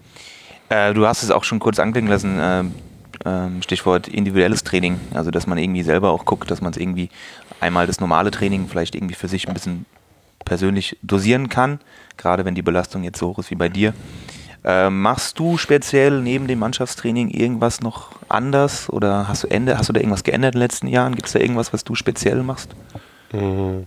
Äh, 0.68 0.94
du 0.94 1.06
hast 1.06 1.22
es 1.22 1.30
auch 1.30 1.44
schon 1.44 1.58
kurz 1.58 1.78
anklingen 1.78 2.10
lassen, 2.10 2.38
äh, 2.38 2.64
Stichwort 3.60 4.08
individuelles 4.08 4.64
Training. 4.64 4.98
Also, 5.12 5.30
dass 5.30 5.46
man 5.46 5.58
irgendwie 5.58 5.82
selber 5.82 6.10
auch 6.10 6.24
guckt, 6.24 6.50
dass 6.50 6.60
man 6.60 6.72
es 6.72 6.78
irgendwie 6.78 7.10
einmal 7.60 7.86
das 7.86 8.00
normale 8.00 8.30
Training 8.30 8.68
vielleicht 8.68 8.94
irgendwie 8.94 9.14
für 9.14 9.28
sich 9.28 9.48
ein 9.48 9.54
bisschen 9.54 9.86
persönlich 10.44 10.96
dosieren 11.02 11.48
kann, 11.48 11.80
gerade 12.16 12.44
wenn 12.44 12.54
die 12.54 12.62
Belastung 12.62 13.02
jetzt 13.02 13.18
so 13.18 13.28
hoch 13.28 13.38
ist 13.38 13.50
wie 13.50 13.56
bei 13.56 13.68
dir. 13.68 13.94
Äh, 14.64 14.88
machst 14.88 15.38
du 15.38 15.58
speziell 15.58 16.22
neben 16.22 16.46
dem 16.46 16.58
Mannschaftstraining 16.58 17.28
irgendwas 17.28 17.82
noch 17.82 18.12
anders 18.30 18.88
oder 18.88 19.28
hast 19.28 19.44
du, 19.44 19.48
Ende, 19.48 19.76
hast 19.76 19.90
du 19.90 19.92
da 19.92 20.00
irgendwas 20.00 20.24
geändert 20.24 20.54
in 20.54 20.60
den 20.60 20.64
letzten 20.64 20.86
Jahren? 20.86 21.14
Gibt 21.14 21.26
es 21.26 21.34
da 21.34 21.38
irgendwas, 21.38 21.74
was 21.74 21.84
du 21.84 21.94
speziell 21.94 22.42
machst? 22.42 22.74
Mhm. 23.32 23.86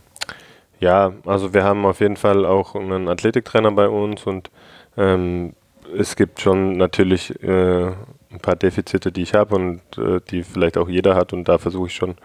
Ja, 0.79 1.13
also 1.25 1.53
wir 1.55 1.63
haben 1.63 1.85
auf 1.87 1.99
jeden 1.99 2.17
Fall 2.17 2.45
auch 2.45 2.75
einen 2.75 3.07
Athletiktrainer 3.07 3.71
bei 3.71 3.89
uns 3.89 4.23
und 4.27 4.51
ähm, 4.95 5.53
es 5.97 6.15
gibt 6.15 6.41
schon 6.41 6.77
natürlich 6.77 7.31
äh, 7.41 7.87
ein 7.87 8.39
paar 8.41 8.55
Defizite, 8.55 9.11
die 9.11 9.23
ich 9.23 9.33
habe 9.33 9.55
und 9.55 9.81
äh, 9.97 10.19
die 10.29 10.43
vielleicht 10.43 10.77
auch 10.77 10.87
jeder 10.89 11.15
hat 11.15 11.33
und 11.33 11.45
da 11.45 11.57
versuche 11.57 11.87
ich 11.87 11.95
schon 11.95 12.15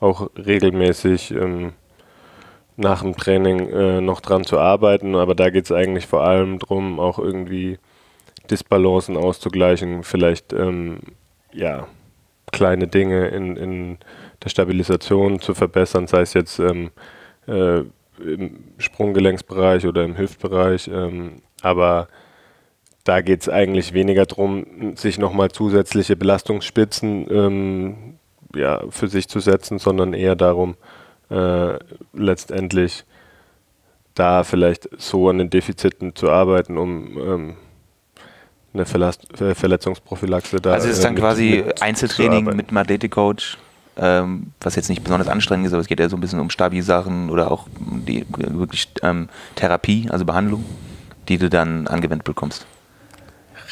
auch 0.00 0.28
regelmäßig 0.36 1.30
ähm, 1.30 1.72
nach 2.76 3.00
dem 3.00 3.16
Training 3.16 3.70
äh, 3.70 4.00
noch 4.02 4.20
dran 4.20 4.44
zu 4.44 4.58
arbeiten, 4.58 5.14
aber 5.14 5.34
da 5.34 5.48
geht 5.48 5.64
es 5.64 5.72
eigentlich 5.72 6.06
vor 6.06 6.24
allem 6.24 6.58
darum, 6.58 7.00
auch 7.00 7.18
irgendwie 7.18 7.78
Disbalancen 8.50 9.16
auszugleichen, 9.16 10.02
vielleicht 10.02 10.52
ähm, 10.52 10.98
ja, 11.52 11.86
kleine 12.52 12.86
Dinge 12.86 13.28
in, 13.28 13.56
in 13.56 13.98
der 14.42 14.48
Stabilisation 14.50 15.40
zu 15.40 15.54
verbessern, 15.54 16.06
sei 16.06 16.20
es 16.20 16.34
jetzt 16.34 16.58
ähm, 16.58 16.90
äh, 17.46 17.80
im 18.22 18.64
Sprunggelenksbereich 18.78 19.86
oder 19.86 20.04
im 20.04 20.16
Hüftbereich. 20.16 20.88
Ähm, 20.88 21.42
aber 21.62 22.08
da 23.04 23.20
geht 23.20 23.42
es 23.42 23.48
eigentlich 23.48 23.92
weniger 23.92 24.26
darum, 24.26 24.94
sich 24.96 25.18
nochmal 25.18 25.50
zusätzliche 25.50 26.16
Belastungsspitzen 26.16 27.26
ähm, 27.30 28.18
ja, 28.54 28.82
für 28.90 29.08
sich 29.08 29.28
zu 29.28 29.40
setzen, 29.40 29.78
sondern 29.78 30.14
eher 30.14 30.36
darum, 30.36 30.76
äh, 31.30 31.78
letztendlich 32.12 33.04
da 34.14 34.44
vielleicht 34.44 34.88
so 34.96 35.28
an 35.28 35.38
den 35.38 35.50
Defiziten 35.50 36.14
zu 36.14 36.30
arbeiten, 36.30 36.78
um 36.78 37.18
ähm, 37.18 37.56
eine 38.74 38.82
äh, 38.82 39.54
Verletzungsprophylaxe 39.54 40.60
da. 40.60 40.72
Also 40.72 40.88
es 40.88 40.96
ist 40.96 41.04
dann 41.04 41.12
äh, 41.12 41.14
mit, 41.14 41.22
quasi 41.22 41.62
mit 41.66 41.82
Einzeltraining 41.82 42.44
mit 42.44 42.68
einem 42.68 42.76
Athletikcoach, 42.76 43.56
ähm, 43.96 44.52
was 44.60 44.74
jetzt 44.74 44.88
nicht 44.88 45.04
besonders 45.04 45.28
anstrengend 45.28 45.66
ist, 45.66 45.72
aber 45.72 45.80
es 45.80 45.86
geht 45.86 46.00
ja 46.00 46.08
so 46.08 46.16
ein 46.16 46.20
bisschen 46.20 46.40
um 46.40 46.50
Stabi-Sachen 46.50 47.30
oder 47.30 47.50
auch 47.50 47.66
die 47.78 48.26
wirklich 48.28 48.88
ähm, 49.02 49.28
Therapie, 49.54 50.08
also 50.10 50.24
Behandlung, 50.24 50.64
die 51.28 51.38
du 51.38 51.48
dann 51.48 51.86
angewendet 51.86 52.24
bekommst. 52.24 52.66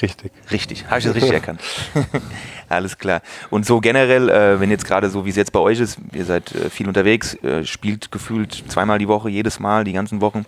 Richtig. 0.01 0.33
Richtig, 0.51 0.87
habe 0.87 0.99
ich 0.99 1.05
das 1.05 1.15
richtig 1.15 1.33
erkannt. 1.33 1.61
Alles 2.69 2.99
klar. 2.99 3.23
Und 3.51 3.67
so 3.67 3.81
generell, 3.81 4.29
äh, 4.31 4.59
wenn 4.59 4.71
jetzt 4.71 4.85
gerade 4.85 5.09
so, 5.11 5.25
wie 5.25 5.31
es 5.31 5.37
jetzt 5.37 5.53
bei 5.53 5.61
euch 5.61 5.79
ist, 5.79 5.99
ihr 6.13 6.25
seid 6.25 6.53
äh, 6.55 6.71
viel 6.71 6.89
unterwegs, 6.89 7.35
äh, 7.45 7.65
spielt 7.65 8.11
gefühlt 8.11 8.65
zweimal 8.69 8.99
die 8.99 9.07
Woche, 9.07 9.31
jedes 9.31 9.61
Mal, 9.61 9.85
die 9.85 9.93
ganzen 9.93 10.21
Wochen. 10.21 10.45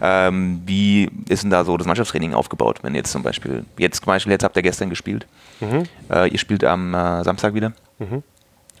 Ähm, 0.00 0.62
wie 0.66 1.10
ist 1.28 1.42
denn 1.42 1.50
da 1.50 1.64
so 1.64 1.76
das 1.76 1.86
Mannschaftstraining 1.86 2.34
aufgebaut, 2.34 2.80
wenn 2.82 2.94
jetzt 2.94 3.12
zum 3.12 3.22
Beispiel, 3.22 3.64
jetzt 3.78 3.98
zum 3.98 4.06
Beispiel, 4.06 4.32
jetzt 4.32 4.44
habt 4.44 4.56
ihr 4.56 4.62
gestern 4.62 4.90
gespielt, 4.90 5.26
mhm. 5.60 5.84
äh, 6.10 6.28
ihr 6.28 6.38
spielt 6.38 6.64
am 6.64 6.94
äh, 6.94 7.24
Samstag 7.24 7.54
wieder. 7.54 7.72
Mhm. 7.98 8.22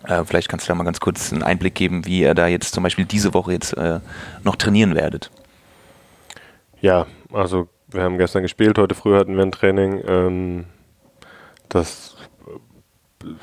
Äh, 0.04 0.24
vielleicht 0.24 0.48
kannst 0.48 0.66
du 0.66 0.68
da 0.68 0.74
mal 0.74 0.84
ganz 0.84 1.00
kurz 1.00 1.32
einen 1.32 1.42
Einblick 1.42 1.74
geben, 1.74 2.06
wie 2.06 2.20
ihr 2.20 2.34
da 2.34 2.46
jetzt 2.46 2.74
zum 2.74 2.82
Beispiel 2.82 3.06
diese 3.06 3.34
Woche 3.34 3.52
jetzt 3.52 3.72
äh, 3.76 4.00
noch 4.44 4.56
trainieren 4.56 4.94
werdet. 4.94 5.30
Ja, 6.80 7.06
also 7.32 7.68
wir 7.88 8.02
haben 8.02 8.18
gestern 8.18 8.42
gespielt, 8.42 8.78
heute 8.78 8.94
früh 8.94 9.16
hatten 9.16 9.36
wir 9.36 9.42
ein 9.42 9.52
Training, 9.52 10.02
ähm, 10.06 10.64
das 11.68 12.16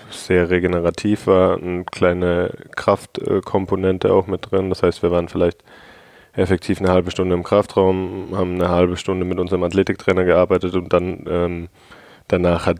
sehr 0.10 0.50
regenerativ 0.50 1.28
war, 1.28 1.58
eine 1.58 1.84
kleine 1.84 2.52
Kraftkomponente 2.76 4.14
auch 4.14 4.28
mit 4.28 4.52
drin. 4.52 4.70
Das 4.70 4.84
heißt, 4.84 5.04
wir 5.04 5.12
waren 5.12 5.28
vielleicht 5.28 5.64
effektiv 6.36 6.80
eine 6.80 6.92
halbe 6.92 7.12
Stunde 7.12 7.36
im 7.36 7.44
Kraftraum, 7.44 8.30
haben 8.34 8.56
eine 8.56 8.70
halbe 8.70 8.98
Stunde 8.98 9.26
mit 9.26 9.40
unserem 9.40 9.64
Athletiktrainer 9.64 10.24
gearbeitet 10.24 10.74
und 10.76 10.92
dann 10.92 11.26
ähm, 11.28 11.70
danach 12.28 12.66
hat, 12.66 12.80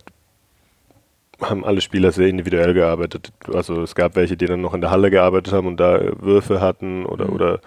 haben 1.40 1.64
alle 1.64 1.82
Spieler 1.82 2.12
sehr 2.12 2.28
individuell 2.28 2.74
gearbeitet. 2.74 3.32
Also 3.54 3.82
es 3.84 3.96
gab 3.96 4.16
welche, 4.16 4.38
die 4.38 4.46
dann 4.46 4.62
noch 4.62 4.74
in 4.74 4.82
der 4.82 4.92
Halle 4.92 5.12
gearbeitet 5.12 5.54
haben 5.54 5.68
und 5.68 5.80
da 5.80 6.00
Würfe 6.20 6.62
hatten 6.62 7.06
oder, 7.06 7.28
mhm. 7.28 7.34
oder 7.34 7.60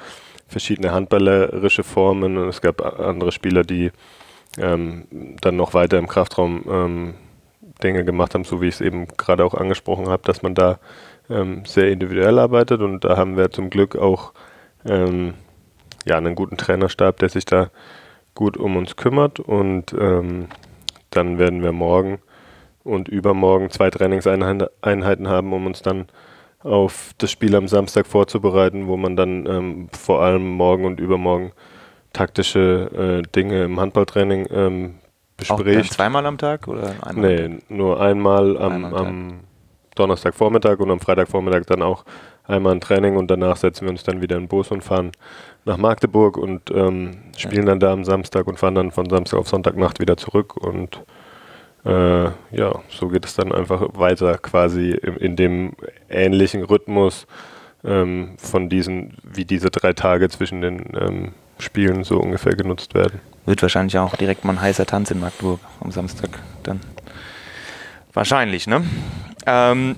verschiedene 0.49 0.93
handballerische 0.93 1.85
Formen 1.85 2.37
und 2.37 2.49
es 2.49 2.61
gab 2.61 2.81
andere 3.01 3.33
Spieler, 3.33 3.63
die 3.63 3.91
ähm, 4.59 5.05
dann 5.41 5.57
noch 5.57 5.75
weiter 5.75 5.99
im 5.99 6.09
Kraftraum 6.09 6.65
ähm, 6.69 7.15
Dinge 7.83 8.05
gemacht 8.05 8.35
haben, 8.35 8.45
so 8.45 8.61
wie 8.61 8.69
ich 8.69 8.77
es 8.77 8.81
eben 8.81 9.07
gerade 9.09 9.45
auch 9.45 9.55
angesprochen 9.55 10.09
habe, 10.09 10.23
dass 10.25 10.43
man 10.43 10.55
da 10.55 10.79
ähm, 11.29 11.65
sehr 11.65 11.91
individuell 11.91 12.39
arbeitet 12.39 12.81
und 12.81 13.05
da 13.05 13.17
haben 13.17 13.37
wir 13.37 13.51
zum 13.51 13.71
Glück 13.71 13.97
auch 13.97 14.33
ähm, 14.89 15.35
ja, 16.07 16.17
einen 16.17 16.35
guten 16.35 16.57
Trainerstab, 16.57 17.19
der 17.19 17.29
sich 17.29 17.45
da 17.45 17.71
gut 18.35 18.57
um 18.57 18.77
uns 18.77 18.97
kümmert 18.97 19.41
und 19.41 19.95
ähm, 19.99 20.49
dann 21.11 21.39
werden 21.39 21.63
wir 21.63 21.73
morgen 21.73 22.19
und 22.85 23.09
übermorgen 23.09 23.71
zwei 23.71 23.91
Trainingseinheiten 23.91 25.29
haben, 25.29 25.53
um 25.53 25.67
uns 25.67 25.83
dann 25.83 26.07
auf 26.61 27.13
das 27.19 27.31
Spiel 27.31 27.55
am 27.57 27.69
Samstag 27.69 28.07
vorzubereiten, 28.07 28.87
wo 28.87 28.97
man 28.97 29.17
dann 29.17 29.47
ähm, 29.47 29.89
vor 29.93 30.23
allem 30.23 30.49
morgen 30.49 30.85
und 30.85 31.01
übermorgen 31.01 31.53
taktische 32.13 33.23
äh, 33.25 33.29
Dinge 33.35 33.65
im 33.65 33.79
Handballtraining 33.81 34.47
ähm, 34.51 34.95
bespricht. 35.37 35.91
Auch 35.91 35.95
zweimal 35.97 36.27
am 36.27 36.39
Tag 36.39 36.69
oder 36.69 36.95
einmal? 37.03 37.49
Nee, 37.49 37.59
nur 37.69 38.01
einmal 38.01 38.57
am, 38.57 38.85
einmal 38.85 39.07
am 39.07 39.41
Donnerstagvormittag 39.95 40.79
und 40.79 40.91
am 40.91 41.01
Freitagvormittag 41.01 41.65
dann 41.67 41.83
auch 41.83 42.05
einmal 42.45 42.73
ein 42.73 42.81
Training 42.81 43.17
und 43.17 43.31
danach 43.31 43.57
setzen 43.57 43.87
wir 43.87 43.91
uns 43.91 44.05
dann 44.05 44.21
wieder 44.21 44.37
in 44.37 44.45
den 44.45 44.49
Bus 44.49 44.71
und 44.71 44.83
fahren 44.83 45.13
nach 45.67 45.77
Magdeburg 45.77 46.39
und 46.39 46.71
ähm, 46.71 47.19
spielen 47.37 47.67
ja. 47.67 47.71
dann 47.71 47.81
da 47.81 47.93
am 47.93 48.05
Samstag 48.05 48.47
und 48.47 48.59
fahren 48.59 48.77
dann 48.77 48.93
von 48.93 49.11
Samstag 49.11 49.39
auf 49.39 49.49
Sonntagnacht 49.49 50.01
wieder 50.01 50.17
zurück 50.17 50.57
und 50.57 51.03
äh, 51.85 52.25
ja, 52.25 52.81
so 52.89 53.09
geht 53.09 53.25
es 53.25 53.35
dann 53.35 53.53
einfach 53.53 53.83
weiter 53.95 54.39
quasi 54.39 54.93
in, 54.93 55.17
in 55.17 55.37
dem 55.37 55.73
ähnlichen 56.09 56.63
Rhythmus 56.63 57.27
ähm, 57.85 58.35
von 58.39 58.69
diesen, 58.69 59.17
wie 59.23 59.45
diese 59.45 59.71
drei 59.71 59.93
Tage 59.93 60.29
zwischen 60.29 60.61
den 60.61 60.85
ähm, 60.99 61.33
Spielen 61.59 62.05
so 62.05 62.19
ungefähr 62.19 62.55
genutzt 62.55 62.95
werden. 62.95 63.21
Wird 63.45 63.63
wahrscheinlich 63.63 63.99
auch 63.99 64.17
direkt 64.17 64.45
mal 64.45 64.53
ein 64.55 64.61
heißer 64.61 64.87
Tanz 64.87 65.11
in 65.11 65.21
Magdeburg 65.21 65.61
am 65.81 65.91
Samstag 65.91 66.31
dann. 66.63 66.81
Wahrscheinlich, 68.13 68.67
ne? 68.67 68.85
Ähm, 69.47 69.97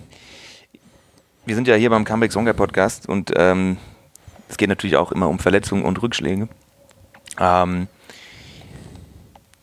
wir 1.46 1.54
sind 1.54 1.68
ja 1.68 1.74
hier 1.74 1.90
beim 1.90 2.04
Comeback 2.04 2.32
Songer 2.32 2.52
Podcast 2.52 3.08
und 3.08 3.32
ähm, 3.36 3.78
es 4.48 4.56
geht 4.56 4.68
natürlich 4.68 4.96
auch 4.96 5.12
immer 5.12 5.28
um 5.28 5.38
Verletzungen 5.38 5.84
und 5.84 6.02
Rückschläge. 6.02 6.48
Ähm, 7.38 7.86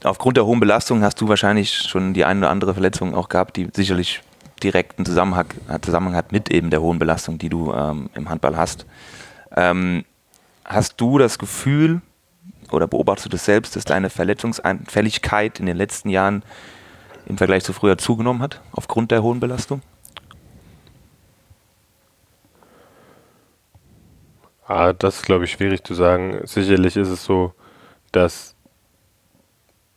aufgrund 0.04 0.38
der 0.38 0.46
hohen 0.46 0.60
Belastung 0.60 1.01
hast 1.04 1.20
du 1.20 1.27
wahrscheinlich 1.27 1.74
schon 1.74 2.13
die 2.13 2.25
eine 2.25 2.42
oder 2.42 2.50
andere 2.50 2.74
Verletzung 2.74 3.15
auch 3.15 3.30
gehabt, 3.30 3.58
die 3.58 3.68
sicherlich 3.74 4.22
direkten 4.63 5.06
Zusammenhang, 5.06 5.48
Zusammenhang 5.82 6.15
hat 6.15 6.32
mit 6.32 6.50
eben 6.50 6.70
der 6.70 6.82
hohen 6.82 7.00
Belastung, 7.00 7.38
die 7.38 7.50
du 7.50 7.74
ähm, 7.74 8.10
im 8.13 8.30
Handball 8.30 8.56
hast. 8.56 8.86
Ähm, 9.56 10.06
hast 10.63 11.00
du 11.01 11.18
das 11.18 11.38
Gefühl 11.39 12.01
oder 12.72 12.88
beobachtest 12.88 13.25
du 13.25 13.30
das 13.30 13.46
selbst, 13.46 13.75
dass 13.75 13.86
deine 13.86 14.10
Verletzungsanfälligkeit 14.10 15.60
in 15.60 15.65
den 15.65 15.77
letzten 15.77 16.10
Jahren 16.10 16.44
im 17.25 17.38
Vergleich 17.38 17.63
zu 17.63 17.74
früher 17.74 17.98
zugenommen 17.98 18.42
hat, 18.42 18.62
aufgrund 18.72 19.12
der 19.12 19.24
hohen 19.24 19.39
Belastung? 19.39 19.82
Ah, 24.67 24.93
das 24.93 25.17
ist, 25.17 25.25
glaube 25.25 25.45
ich, 25.45 25.51
schwierig 25.51 25.84
zu 25.84 25.93
sagen. 25.93 26.39
Sicherlich 26.43 26.98
ist 26.98 27.10
es 27.10 27.24
so, 27.24 27.53
dass 28.12 28.55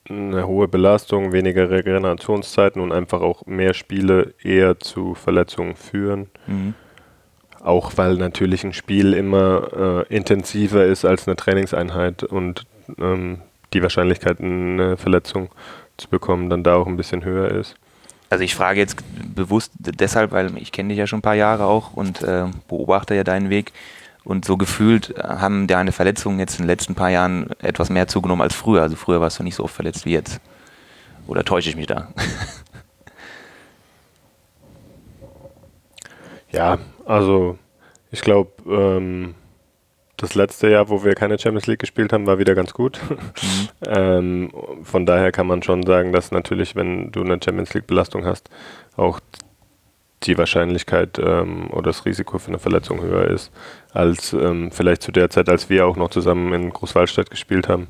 eine 0.09 0.47
hohe 0.47 0.69
Belastung, 0.69 1.33
weniger 1.33 1.71
Regenerationszeiten 1.71 2.81
und 2.81 2.93
einfach 2.93 3.21
auch 3.21 3.47
mehr 3.47 3.75
Spiele 3.75 4.35
eher 4.43 4.79
zu 4.79 5.15
Verletzungen 5.15 5.77
führen. 5.77 6.29
Mhm. 6.47 6.75
Auch 7.61 7.93
weil 7.97 8.15
natürlich 8.15 8.65
ein 8.65 8.73
Spiel 8.73 9.15
immer 9.15 10.07
äh, 10.09 10.15
intensiver 10.15 10.85
ist 10.85 11.05
als 11.05 11.27
eine 11.27 11.37
Trainingseinheit 11.37 12.23
und 12.23 12.67
ähm, 12.99 13.41
die 13.73 13.83
Wahrscheinlichkeit, 13.83 14.41
eine 14.41 14.97
Verletzung 14.97 15.51
zu 15.97 16.09
bekommen, 16.09 16.49
dann 16.49 16.63
da 16.63 16.77
auch 16.77 16.87
ein 16.87 16.97
bisschen 16.97 17.25
höher 17.25 17.51
ist. 17.51 17.75
Also 18.31 18.45
ich 18.45 18.55
frage 18.55 18.81
jetzt 18.81 19.03
bewusst 19.35 19.73
deshalb, 19.79 20.33
weil 20.33 20.57
ich 20.59 20.73
kenne 20.73 20.91
dich 20.91 20.99
ja 20.99 21.07
schon 21.07 21.19
ein 21.21 21.23
paar 21.23 21.35
Jahre 21.35 21.65
auch 21.65 21.95
und 21.95 22.23
äh, 22.23 22.45
beobachte 22.69 23.15
ja 23.15 23.25
deinen 23.25 23.51
Weg. 23.51 23.73
Und 24.29 24.45
so 24.45 24.59
gefühlt 24.59 25.15
haben 25.23 25.67
deine 25.67 25.91
Verletzungen 25.91 26.39
jetzt 26.39 26.59
in 26.59 26.65
den 26.65 26.69
letzten 26.69 26.95
paar 26.95 27.09
Jahren 27.09 27.49
etwas 27.61 27.89
mehr 27.89 28.09
zugenommen 28.09 28.43
als 28.43 28.55
früher. 28.55 28.83
Also 28.83 28.95
früher 28.95 29.23
warst 29.23 29.39
du 29.39 29.43
nicht 29.43 29.55
so 29.55 29.65
oft 29.65 29.75
verletzt 29.75 30.05
wie 30.05 30.13
jetzt. 30.13 30.43
Oder 31.27 31.45
täusche 31.45 31.71
ich 31.71 31.77
mich 31.77 31.87
da? 31.87 32.13
ja, 36.53 36.77
also 37.07 37.57
ich 38.11 38.21
glaube, 38.21 38.51
ähm, 38.71 39.35
das 40.19 40.35
letzte 40.35 40.69
Jahr, 40.69 40.91
wo 40.91 41.05
wir 41.05 41.15
keine 41.15 41.39
Champions 41.39 41.67
League 41.67 41.81
gespielt 41.81 42.13
haben, 42.13 42.27
war 42.27 42.39
wieder 42.39 42.55
ganz 42.55 42.75
gut. 42.75 43.01
Mhm. 43.11 43.69
ähm, 43.87 44.53
von 44.83 45.07
daher 45.07 45.33
kann 45.33 45.47
man 45.47 45.63
schon 45.63 45.85
sagen, 45.85 46.13
dass 46.13 46.33
natürlich, 46.33 46.77
wenn 46.77 47.13
du 47.13 47.23
eine 47.23 47.39
Champions 47.43 47.73
League 47.73 47.87
Belastung 47.87 48.27
hast, 48.27 48.51
auch 48.97 49.21
die 50.25 50.37
Wahrscheinlichkeit 50.37 51.19
ähm, 51.19 51.71
oder 51.71 51.91
das 51.91 52.05
Risiko 52.05 52.39
für 52.39 52.49
eine 52.49 52.59
Verletzung 52.59 53.01
höher 53.01 53.29
ist, 53.29 53.53
als 53.93 54.33
ähm, 54.33 54.71
vielleicht 54.73 55.03
zu 55.03 55.13
der 55.13 55.31
Zeit, 55.31 55.49
als 55.49 55.71
wir 55.71 55.87
auch 55.87 55.97
noch 55.97 56.11
zusammen 56.11 56.53
in 56.53 56.71
Großwallstadt 56.71 57.31
gespielt 57.31 57.69
haben, 57.69 57.89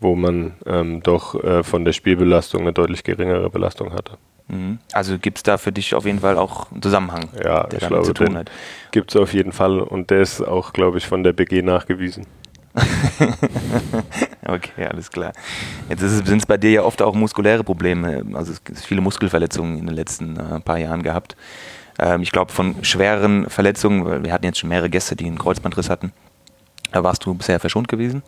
wo 0.00 0.14
man 0.14 0.54
ähm, 0.66 1.02
doch 1.02 1.42
äh, 1.42 1.62
von 1.62 1.84
der 1.84 1.92
Spielbelastung 1.92 2.62
eine 2.62 2.72
deutlich 2.72 3.04
geringere 3.04 3.50
Belastung 3.50 3.92
hatte. 3.92 4.18
Mhm. 4.48 4.78
Also 4.92 5.18
gibt 5.18 5.38
es 5.38 5.42
da 5.42 5.58
für 5.58 5.72
dich 5.72 5.94
auf 5.94 6.06
jeden 6.06 6.20
Fall 6.20 6.38
auch 6.38 6.70
einen 6.70 6.82
Zusammenhang, 6.82 7.28
ja, 7.34 7.64
der 7.64 7.80
damit 7.80 7.88
glaube, 7.88 8.06
zu 8.06 8.14
tun 8.14 8.36
hat? 8.36 8.50
Gibt 8.92 9.10
es 9.10 9.20
auf 9.20 9.34
jeden 9.34 9.52
Fall 9.52 9.80
und 9.80 10.10
der 10.10 10.22
ist 10.22 10.40
auch, 10.40 10.72
glaube 10.72 10.98
ich, 10.98 11.06
von 11.06 11.22
der 11.22 11.32
BG 11.32 11.62
nachgewiesen. 11.62 12.26
okay, 14.54 14.86
alles 14.86 15.10
klar. 15.10 15.32
Jetzt 15.88 16.00
sind 16.00 16.38
es 16.38 16.46
bei 16.46 16.56
dir 16.56 16.70
ja 16.70 16.82
oft 16.82 17.02
auch 17.02 17.14
muskuläre 17.14 17.64
Probleme. 17.64 18.24
Also 18.34 18.52
es 18.52 18.64
gibt 18.64 18.78
viele 18.78 19.00
Muskelverletzungen 19.00 19.78
in 19.78 19.86
den 19.86 19.94
letzten 19.94 20.36
äh, 20.36 20.60
paar 20.60 20.78
Jahren 20.78 21.02
gehabt. 21.02 21.36
Ähm, 21.98 22.22
ich 22.22 22.32
glaube, 22.32 22.52
von 22.52 22.84
schweren 22.84 23.48
Verletzungen, 23.48 24.24
wir 24.24 24.32
hatten 24.32 24.44
jetzt 24.44 24.58
schon 24.58 24.68
mehrere 24.68 24.90
Gäste, 24.90 25.16
die 25.16 25.26
einen 25.26 25.38
Kreuzbandriss 25.38 25.90
hatten, 25.90 26.12
da 26.92 27.02
warst 27.02 27.24
du 27.24 27.34
bisher 27.34 27.60
verschont 27.60 27.88
gewesen. 27.88 28.22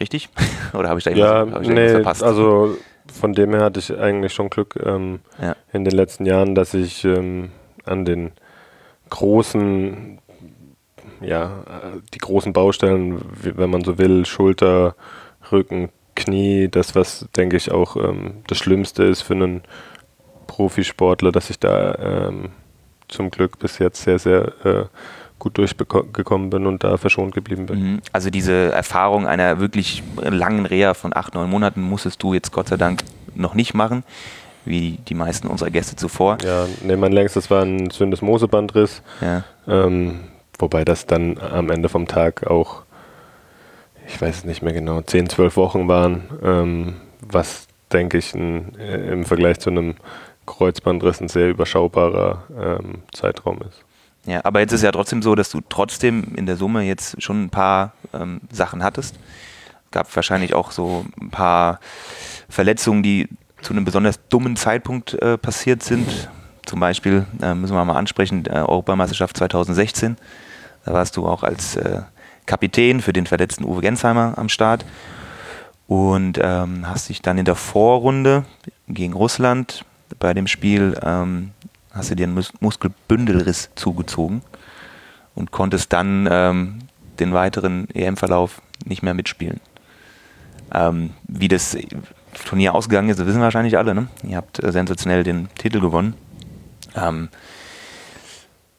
Richtig? 0.00 0.28
Oder 0.72 0.88
habe 0.88 0.98
ich 0.98 1.04
da 1.04 1.10
ja, 1.12 1.38
irgendwas, 1.40 1.62
ich 1.62 1.68
da 1.68 1.74
nee, 1.74 1.88
verpasst? 1.88 2.22
Also 2.22 2.76
von 3.12 3.32
dem 3.32 3.54
her 3.54 3.62
hatte 3.62 3.80
ich 3.80 3.96
eigentlich 3.96 4.34
schon 4.34 4.50
Glück 4.50 4.78
ähm, 4.84 5.20
ja. 5.40 5.56
in 5.72 5.84
den 5.84 5.94
letzten 5.94 6.26
Jahren, 6.26 6.54
dass 6.54 6.74
ich 6.74 7.04
ähm, 7.04 7.50
an 7.84 8.04
den 8.04 8.32
großen 9.10 10.18
ja, 11.20 11.64
die 12.14 12.18
großen 12.18 12.52
Baustellen, 12.52 13.20
wenn 13.42 13.70
man 13.70 13.84
so 13.84 13.98
will, 13.98 14.26
Schulter, 14.26 14.94
Rücken, 15.50 15.90
Knie, 16.14 16.68
das, 16.68 16.94
was, 16.94 17.26
denke 17.36 17.56
ich, 17.56 17.70
auch 17.70 17.96
ähm, 17.96 18.42
das 18.48 18.58
Schlimmste 18.58 19.04
ist 19.04 19.22
für 19.22 19.34
einen 19.34 19.62
Profisportler, 20.46 21.30
dass 21.30 21.50
ich 21.50 21.60
da 21.60 21.94
ähm, 22.28 22.48
zum 23.08 23.30
Glück 23.30 23.58
bis 23.58 23.78
jetzt 23.78 24.02
sehr, 24.02 24.18
sehr 24.18 24.52
äh, 24.64 24.84
gut 25.38 25.58
durchgekommen 25.58 26.50
bin 26.50 26.66
und 26.66 26.82
da 26.82 26.96
verschont 26.96 27.34
geblieben 27.34 27.66
bin. 27.66 27.78
Mhm. 27.78 28.00
Also 28.12 28.30
diese 28.30 28.72
Erfahrung 28.72 29.26
einer 29.26 29.60
wirklich 29.60 30.02
langen 30.16 30.66
Reha 30.66 30.94
von 30.94 31.14
acht, 31.14 31.34
neun 31.34 31.50
Monaten 31.50 31.82
musstest 31.82 32.22
du 32.22 32.34
jetzt 32.34 32.52
Gott 32.52 32.68
sei 32.68 32.76
Dank 32.76 33.02
noch 33.34 33.54
nicht 33.54 33.74
machen, 33.74 34.02
wie 34.64 34.98
die 35.08 35.14
meisten 35.14 35.46
unserer 35.46 35.70
Gäste 35.70 35.94
zuvor. 35.94 36.38
Ja, 36.42 36.66
ne, 36.82 36.96
mein 36.96 37.12
längstes 37.12 37.50
war 37.50 37.62
ein 37.62 37.90
Syndesmosebandriss. 37.90 39.02
Ja. 39.20 39.44
Ähm, 39.68 40.20
Wobei 40.58 40.84
das 40.84 41.06
dann 41.06 41.38
am 41.38 41.70
Ende 41.70 41.88
vom 41.88 42.06
Tag 42.06 42.46
auch, 42.46 42.82
ich 44.06 44.20
weiß 44.20 44.38
es 44.38 44.44
nicht 44.44 44.62
mehr 44.62 44.72
genau, 44.72 45.00
10, 45.02 45.28
12 45.28 45.56
Wochen 45.56 45.88
waren, 45.88 46.24
ähm, 46.42 46.96
was 47.20 47.66
denke 47.92 48.18
ich, 48.18 48.34
ein, 48.34 48.76
äh, 48.78 49.12
im 49.12 49.24
Vergleich 49.24 49.58
zu 49.60 49.70
einem 49.70 49.96
Kreuzbandriss 50.46 51.20
ein 51.20 51.28
sehr 51.28 51.50
überschaubarer 51.50 52.44
ähm, 52.58 53.02
Zeitraum 53.12 53.60
ist. 53.62 53.84
Ja, 54.26 54.40
aber 54.44 54.60
jetzt 54.60 54.72
ist 54.72 54.82
ja 54.82 54.92
trotzdem 54.92 55.22
so, 55.22 55.34
dass 55.34 55.50
du 55.50 55.60
trotzdem 55.68 56.34
in 56.36 56.46
der 56.46 56.56
Summe 56.56 56.82
jetzt 56.82 57.22
schon 57.22 57.44
ein 57.44 57.50
paar 57.50 57.92
ähm, 58.12 58.40
Sachen 58.50 58.82
hattest. 58.82 59.16
Gab 59.92 60.14
wahrscheinlich 60.14 60.54
auch 60.54 60.72
so 60.72 61.04
ein 61.20 61.30
paar 61.30 61.78
Verletzungen, 62.48 63.02
die 63.02 63.28
zu 63.62 63.72
einem 63.72 63.84
besonders 63.84 64.20
dummen 64.28 64.56
Zeitpunkt 64.56 65.14
äh, 65.14 65.38
passiert 65.38 65.82
sind. 65.82 66.28
Zum 66.66 66.80
Beispiel 66.80 67.24
äh, 67.40 67.54
müssen 67.54 67.74
wir 67.74 67.84
mal 67.84 67.96
ansprechen, 67.96 68.44
äh, 68.46 68.58
Europameisterschaft 68.58 69.36
2016. 69.36 70.16
Da 70.84 70.92
warst 70.92 71.16
du 71.16 71.26
auch 71.26 71.42
als 71.42 71.76
äh, 71.76 72.02
Kapitän 72.44 73.00
für 73.00 73.12
den 73.12 73.26
verletzten 73.26 73.64
Uwe 73.64 73.80
Gensheimer 73.80 74.34
am 74.36 74.48
Start 74.48 74.84
und 75.88 76.38
ähm, 76.42 76.86
hast 76.86 77.08
dich 77.08 77.22
dann 77.22 77.38
in 77.38 77.44
der 77.44 77.54
Vorrunde 77.54 78.44
gegen 78.88 79.14
Russland 79.14 79.84
bei 80.18 80.34
dem 80.34 80.46
Spiel 80.46 80.96
ähm, 81.02 81.50
hast 81.92 82.10
du 82.10 82.16
dir 82.16 82.24
einen 82.24 82.34
Mus 82.34 82.52
Muskelbündelriss 82.60 83.70
zugezogen 83.74 84.42
und 85.34 85.50
konntest 85.50 85.92
dann 85.92 86.28
ähm, 86.30 86.78
den 87.18 87.32
weiteren 87.32 87.88
EM-Verlauf 87.90 88.60
nicht 88.84 89.02
mehr 89.02 89.14
mitspielen. 89.14 89.60
Ähm, 90.72 91.10
wie 91.26 91.48
das 91.48 91.76
Turnier 92.44 92.74
ausgegangen 92.74 93.08
ist, 93.08 93.24
wissen 93.24 93.40
wahrscheinlich 93.40 93.78
alle. 93.78 93.94
Ne? 93.94 94.08
Ihr 94.22 94.36
habt 94.36 94.62
äh, 94.62 94.72
sensationell 94.72 95.22
den 95.22 95.48
Titel 95.56 95.80
gewonnen. 95.80 96.14
Ähm, 96.94 97.28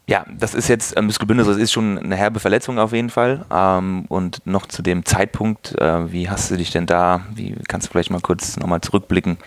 ja, 0.10 0.26
das 0.40 0.54
ist 0.54 0.70
jetzt, 0.70 0.96
äh, 0.96 1.02
Muskelbündnis, 1.02 1.48
das 1.48 1.58
ist 1.58 1.74
schon 1.74 2.00
eine 2.00 2.16
herbe 2.16 2.40
Verletzung 2.40 2.80
auf 2.80 2.94
jeden 2.94 3.10
Fall. 3.10 3.46
Ähm, 3.52 4.06
und 4.08 4.46
noch 4.46 4.66
zu 4.66 4.82
dem 4.82 5.04
Zeitpunkt, 5.04 5.78
äh, 5.82 6.12
wie 6.12 6.30
hast 6.30 6.50
du 6.50 6.56
dich 6.56 6.72
denn 6.72 6.86
da, 6.86 7.22
wie 7.34 7.56
kannst 7.68 7.88
du 7.88 7.92
vielleicht 7.92 8.10
mal 8.10 8.22
kurz 8.22 8.56
nochmal 8.56 8.80
zurückblicken, 8.80 9.38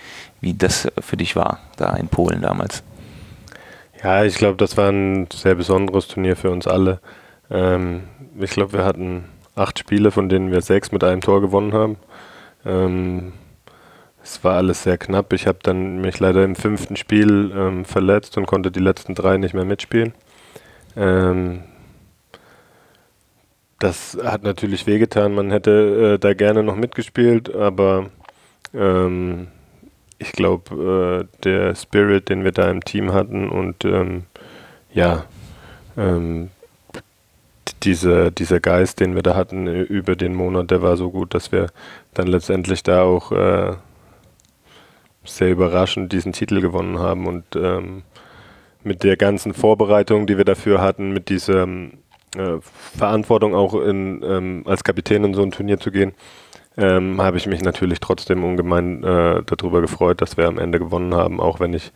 wie 0.42 0.52
das 0.52 0.88
für 1.00 1.16
dich 1.16 1.34
war, 1.34 1.60
da 1.76 1.96
in 1.96 2.08
Polen 2.08 2.42
damals? 2.42 2.82
Ja, 4.02 4.24
ich 4.24 4.34
glaube, 4.34 4.56
das 4.56 4.76
war 4.76 4.90
ein 4.90 5.28
sehr 5.32 5.54
besonderes 5.54 6.08
Turnier 6.08 6.36
für 6.36 6.50
uns 6.50 6.66
alle. 6.66 7.00
Ähm, 7.50 8.04
ich 8.38 8.50
glaube, 8.50 8.74
wir 8.74 8.84
hatten 8.84 9.24
acht 9.54 9.78
Spiele, 9.78 10.10
von 10.10 10.28
denen 10.28 10.52
wir 10.52 10.60
sechs 10.60 10.92
mit 10.92 11.02
einem 11.04 11.22
Tor 11.22 11.40
gewonnen 11.40 11.72
haben. 11.72 11.96
Ähm, 12.66 13.32
es 14.30 14.44
war 14.44 14.56
alles 14.56 14.84
sehr 14.84 14.96
knapp. 14.96 15.32
Ich 15.32 15.46
habe 15.46 15.58
dann 15.62 16.00
mich 16.00 16.20
leider 16.20 16.44
im 16.44 16.54
fünften 16.54 16.94
Spiel 16.94 17.52
ähm, 17.54 17.84
verletzt 17.84 18.38
und 18.38 18.46
konnte 18.46 18.70
die 18.70 18.80
letzten 18.80 19.14
drei 19.14 19.36
nicht 19.36 19.54
mehr 19.54 19.64
mitspielen. 19.64 20.14
Ähm, 20.96 21.64
das 23.80 24.16
hat 24.22 24.44
natürlich 24.44 24.86
wehgetan. 24.86 25.34
Man 25.34 25.50
hätte 25.50 26.14
äh, 26.14 26.18
da 26.18 26.34
gerne 26.34 26.62
noch 26.62 26.76
mitgespielt, 26.76 27.52
aber 27.52 28.10
ähm, 28.72 29.48
ich 30.18 30.30
glaube, 30.30 31.26
äh, 31.28 31.42
der 31.42 31.74
Spirit, 31.74 32.28
den 32.28 32.44
wir 32.44 32.52
da 32.52 32.70
im 32.70 32.84
Team 32.84 33.12
hatten 33.12 33.48
und 33.48 33.84
ähm, 33.84 34.26
ja, 34.92 35.24
ähm, 35.96 36.50
diese, 37.82 38.30
dieser 38.30 38.60
Geist, 38.60 39.00
den 39.00 39.16
wir 39.16 39.22
da 39.22 39.34
hatten 39.34 39.66
äh, 39.66 39.80
über 39.80 40.14
den 40.14 40.34
Monat, 40.34 40.70
der 40.70 40.82
war 40.82 40.96
so 40.96 41.10
gut, 41.10 41.34
dass 41.34 41.50
wir 41.50 41.66
dann 42.14 42.28
letztendlich 42.28 42.82
da 42.84 43.02
auch 43.02 43.32
äh, 43.32 43.74
sehr 45.24 45.50
überraschend 45.50 46.12
diesen 46.12 46.32
Titel 46.32 46.60
gewonnen 46.60 46.98
haben 46.98 47.26
und 47.26 47.44
ähm, 47.54 48.02
mit 48.82 49.02
der 49.04 49.16
ganzen 49.16 49.54
Vorbereitung, 49.54 50.26
die 50.26 50.38
wir 50.38 50.44
dafür 50.44 50.80
hatten, 50.80 51.12
mit 51.12 51.28
dieser 51.28 51.64
äh, 52.36 52.58
Verantwortung 52.96 53.54
auch 53.54 53.74
in, 53.74 54.22
ähm, 54.22 54.62
als 54.66 54.84
Kapitän 54.84 55.24
in 55.24 55.34
so 55.34 55.42
ein 55.42 55.50
Turnier 55.50 55.78
zu 55.78 55.90
gehen, 55.90 56.12
ähm, 56.76 57.20
habe 57.20 57.36
ich 57.36 57.46
mich 57.46 57.62
natürlich 57.62 58.00
trotzdem 58.00 58.44
ungemein 58.44 59.02
äh, 59.04 59.42
darüber 59.44 59.80
gefreut, 59.80 60.22
dass 60.22 60.36
wir 60.36 60.46
am 60.46 60.58
Ende 60.58 60.78
gewonnen 60.78 61.14
haben, 61.14 61.40
auch 61.40 61.60
wenn 61.60 61.74
ich 61.74 61.92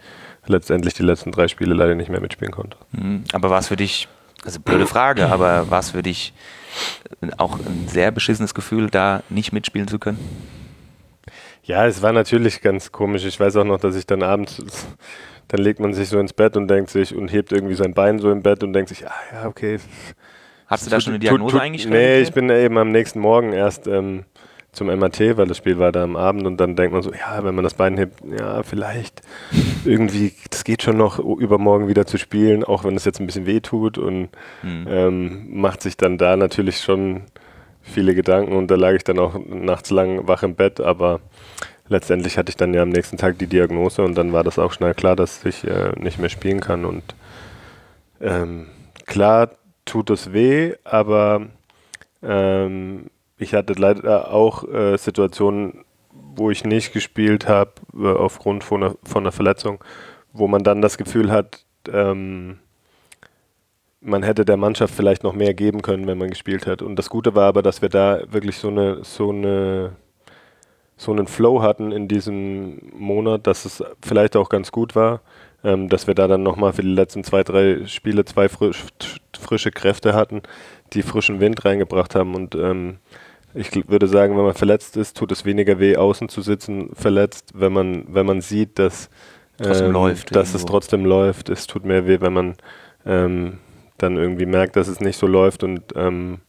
letztendlich 0.47 0.95
die 0.95 1.03
letzten 1.03 1.33
drei 1.33 1.49
Spiele 1.49 1.75
leider 1.75 1.95
nicht 1.95 2.11
mehr 2.11 2.21
mitspielen 2.21 2.53
konnte. 2.53 2.77
Mhm. 2.93 3.25
Aber 3.33 3.51
war 3.51 3.61
es 3.61 3.69
für 3.69 3.77
dich, 3.77 4.09
also 4.45 4.61
blöde 4.61 4.87
Frage, 4.87 5.29
aber 5.29 5.71
war 5.71 5.79
es 5.79 5.93
für 5.93 6.03
dich 6.03 6.35
auch 7.39 7.59
ein 7.59 7.89
sehr 7.89 8.11
beschissenes 8.11 8.53
Gefühl, 8.53 8.91
da 8.91 9.23
nicht 9.31 9.53
mitspielen 9.53 9.89
zu 9.89 9.99
können? 9.99 10.19
Ja, 11.65 11.87
es 11.87 12.03
war 12.03 12.13
natürlich 12.13 12.61
ganz 12.61 12.93
komisch. 12.93 13.25
Ich 13.25 13.41
weiß 13.41 13.57
auch 13.57 13.65
noch, 13.65 13.79
dass 13.79 13.97
ich 13.97 14.07
dann 14.07 14.23
abends, 14.23 14.63
dann 15.49 15.61
legt 15.61 15.81
man 15.81 15.95
sich 15.95 16.09
so 16.09 16.19
ins 16.19 16.33
Bett 16.33 16.57
und 16.57 16.69
denkt 16.69 16.91
sich 16.91 17.15
und 17.15 17.33
hebt 17.33 17.53
irgendwie 17.53 17.75
sein 17.75 17.95
Bein 17.95 18.19
so 18.19 18.31
im 18.31 18.43
Bett 18.43 18.63
und 18.63 18.73
denkt 18.73 18.91
sich, 18.91 19.07
ah 19.07 19.15
ja, 19.33 19.47
okay. 19.47 19.79
Hast 20.67 20.87
du 20.87 20.91
da 20.91 21.01
schon 21.01 21.15
eine 21.15 21.21
Diagnose 21.21 21.43
tut, 21.43 21.53
tut, 21.53 21.61
eingestellt? 21.61 21.95
Nee, 21.95 22.21
ich 22.21 22.33
bin 22.33 22.49
eben 22.51 22.79
am 22.79 22.91
nächsten 22.91 23.21
Morgen 23.21 23.53
erst 23.53 23.87
ähm, 23.87 24.25
zum 24.73 24.89
MRT, 24.89 25.37
weil 25.37 25.47
das 25.47 25.57
Spiel 25.57 25.79
war 25.79 25.93
da 25.93 26.03
am 26.03 26.17
Abend 26.17 26.47
und 26.47 26.59
dann 26.59 26.77
denkt 26.77 26.93
man 26.93 27.03
so, 27.03 27.13
ja, 27.13 27.43
wenn 27.45 27.55
man 27.55 27.65
das 27.65 27.75
Bein 27.75 27.97
hebt, 27.97 28.21
ja, 28.39 28.63
vielleicht 28.63 29.23
irgendwie, 29.85 30.33
das 30.51 30.65
geht 30.65 30.83
schon 30.83 30.97
noch 30.97 31.19
übermorgen 31.19 31.89
wieder 31.89 32.07
zu 32.07 32.19
spielen, 32.19 32.65
auch 32.65 32.85
wenn 32.85 32.97
es 32.97 33.05
jetzt 33.05 33.21
ein 33.21 33.27
bisschen 33.27 33.47
weh 33.47 33.61
tut 33.61 33.99
und 33.99 34.29
hm. 34.63 34.87
ähm, 34.89 35.61
macht 35.61 35.83
sich 35.83 35.97
dann 35.97 36.19
da 36.19 36.37
natürlich 36.37 36.79
schon 36.79 37.23
viele 37.83 38.15
Gedanken 38.15 38.57
und 38.57 38.71
da 38.71 38.77
lag 38.77 38.95
ich 38.95 39.05
dann 39.05 39.19
auch 39.19 39.39
nachts 39.47 39.91
lang 39.91 40.27
wach 40.27 40.43
im 40.43 40.55
Bett, 40.55 40.81
aber 40.81 41.21
letztendlich 41.89 42.39
hatte 42.39 42.51
ich 42.51 42.57
dann 42.57 42.75
ja 42.75 42.83
am 42.83 42.89
nächsten 42.89 43.17
Tag 43.17 43.39
die 43.39 43.47
Diagnose 43.47 44.03
und 44.03 44.15
dann 44.17 44.33
war 44.33 44.45
das 44.45 44.59
auch 44.59 44.73
schnell 44.73 44.95
klar, 44.95 45.17
dass 45.17 45.45
ich 45.45 45.65
äh, 45.65 45.93
nicht 45.99 46.19
mehr 46.19 46.29
spielen 46.29 46.61
kann 46.61 46.85
und 46.85 47.03
ähm, 48.21 48.69
klar 49.07 49.51
tut 49.85 50.11
es 50.11 50.33
weh, 50.33 50.75
aber 50.85 51.47
ähm, 52.23 53.11
ich 53.39 53.55
hatte 53.55 53.75
leider 53.75 54.33
auch 54.33 54.67
äh, 54.69 54.97
Situationen, 54.97 55.85
wo 56.11 56.51
ich 56.51 56.65
nicht 56.65 56.93
gespielt 56.93 57.49
habe 57.49 57.73
äh, 57.95 58.13
aufgrund 58.13 58.65
von 58.65 58.83
einer, 58.83 58.95
von 59.05 59.25
einer 59.25 59.33
Verletzung, 59.33 59.83
wo 60.33 60.49
man 60.49 60.63
dann 60.63 60.83
das 60.83 60.99
Gefühl 60.99 61.31
hat, 61.31 61.65
ähm, 61.93 62.59
man 64.01 64.23
hätte 64.23 64.45
der 64.45 64.57
Mannschaft 64.57 64.95
vielleicht 64.95 65.25
noch 65.25 65.33
mehr 65.33 65.55
geben 65.55 65.83
können, 65.83 66.07
wenn 66.07 66.19
man 66.19 66.31
gespielt 66.31 66.67
hat. 66.67 66.83
Und 66.83 66.97
das 66.97 67.09
Gute 67.09 67.35
war 67.35 67.49
aber, 67.49 67.63
dass 67.63 67.81
wir 67.83 67.89
da 67.89 68.21
wirklich 68.31 68.59
so 68.59 68.69
eine, 68.69 69.03
so 69.03 69.31
eine, 69.31 69.93
so 70.97 71.13
einen 71.13 71.27
Flow 71.27 71.63
hatten 71.63 71.93
in 71.93 72.09
diesem 72.09 72.81
Monat, 72.97 73.47
dass 73.47 73.65
es 73.65 73.83
vielleicht 74.03 74.37
auch 74.37 74.49
ganz 74.49 74.71
gut 74.71 74.95
war, 74.95 75.21
ähm, 75.65 75.89
dass 75.89 76.07
wir 76.07 76.15
da 76.15 76.29
dann 76.29 76.43
nochmal 76.43 76.73
für 76.73 76.83
die 76.83 76.89
letzten 76.89 77.25
zwei, 77.25 77.43
drei 77.43 77.87
Spiele 77.87 78.25
zwei 78.25 78.49
frisch, 78.49 78.85
frische 79.39 79.71
Kräfte 79.71 80.15
hatten, 80.15 80.43
die 80.93 81.03
frischen 81.03 81.41
Wind 81.41 81.65
reingebracht 81.65 82.15
haben. 82.15 82.35
Und 82.35 82.55
ähm, 82.55 82.99
ich 83.55 83.71
würde 83.89 84.07
sagen, 84.07 84.37
wenn 84.37 84.45
man 84.45 84.55
verletzt 84.55 84.97
ist, 84.97 85.17
tut 85.17 85.33
es 85.33 85.45
weniger 85.45 85.79
weh, 85.79 85.97
außen 85.97 86.29
zu 86.29 86.43
sitzen, 86.43 86.91
verletzt, 86.95 87.53
wenn 87.55 87.73
man, 87.73 88.05
wenn 88.09 88.27
man 88.27 88.41
sieht, 88.41 88.79
dass, 88.79 89.09
ähm, 89.61 89.93
läuft, 89.93 90.35
dass 90.35 90.55
es 90.55 90.65
trotzdem 90.65 91.05
läuft. 91.05 91.49
Es 91.49 91.67
tut 91.67 91.85
mehr 91.85 92.07
weh, 92.07 92.21
wenn 92.21 92.33
man 92.33 92.55
ähm, 93.07 93.59
dann 93.99 94.17
irgendwie 94.17 94.47
merkt, 94.47 94.77
dass 94.77 94.89
es 94.89 95.01
nicht 95.01 95.17
so 95.17 95.27
läuft 95.27 95.63
und 95.63 95.83
ähm, 95.95 96.41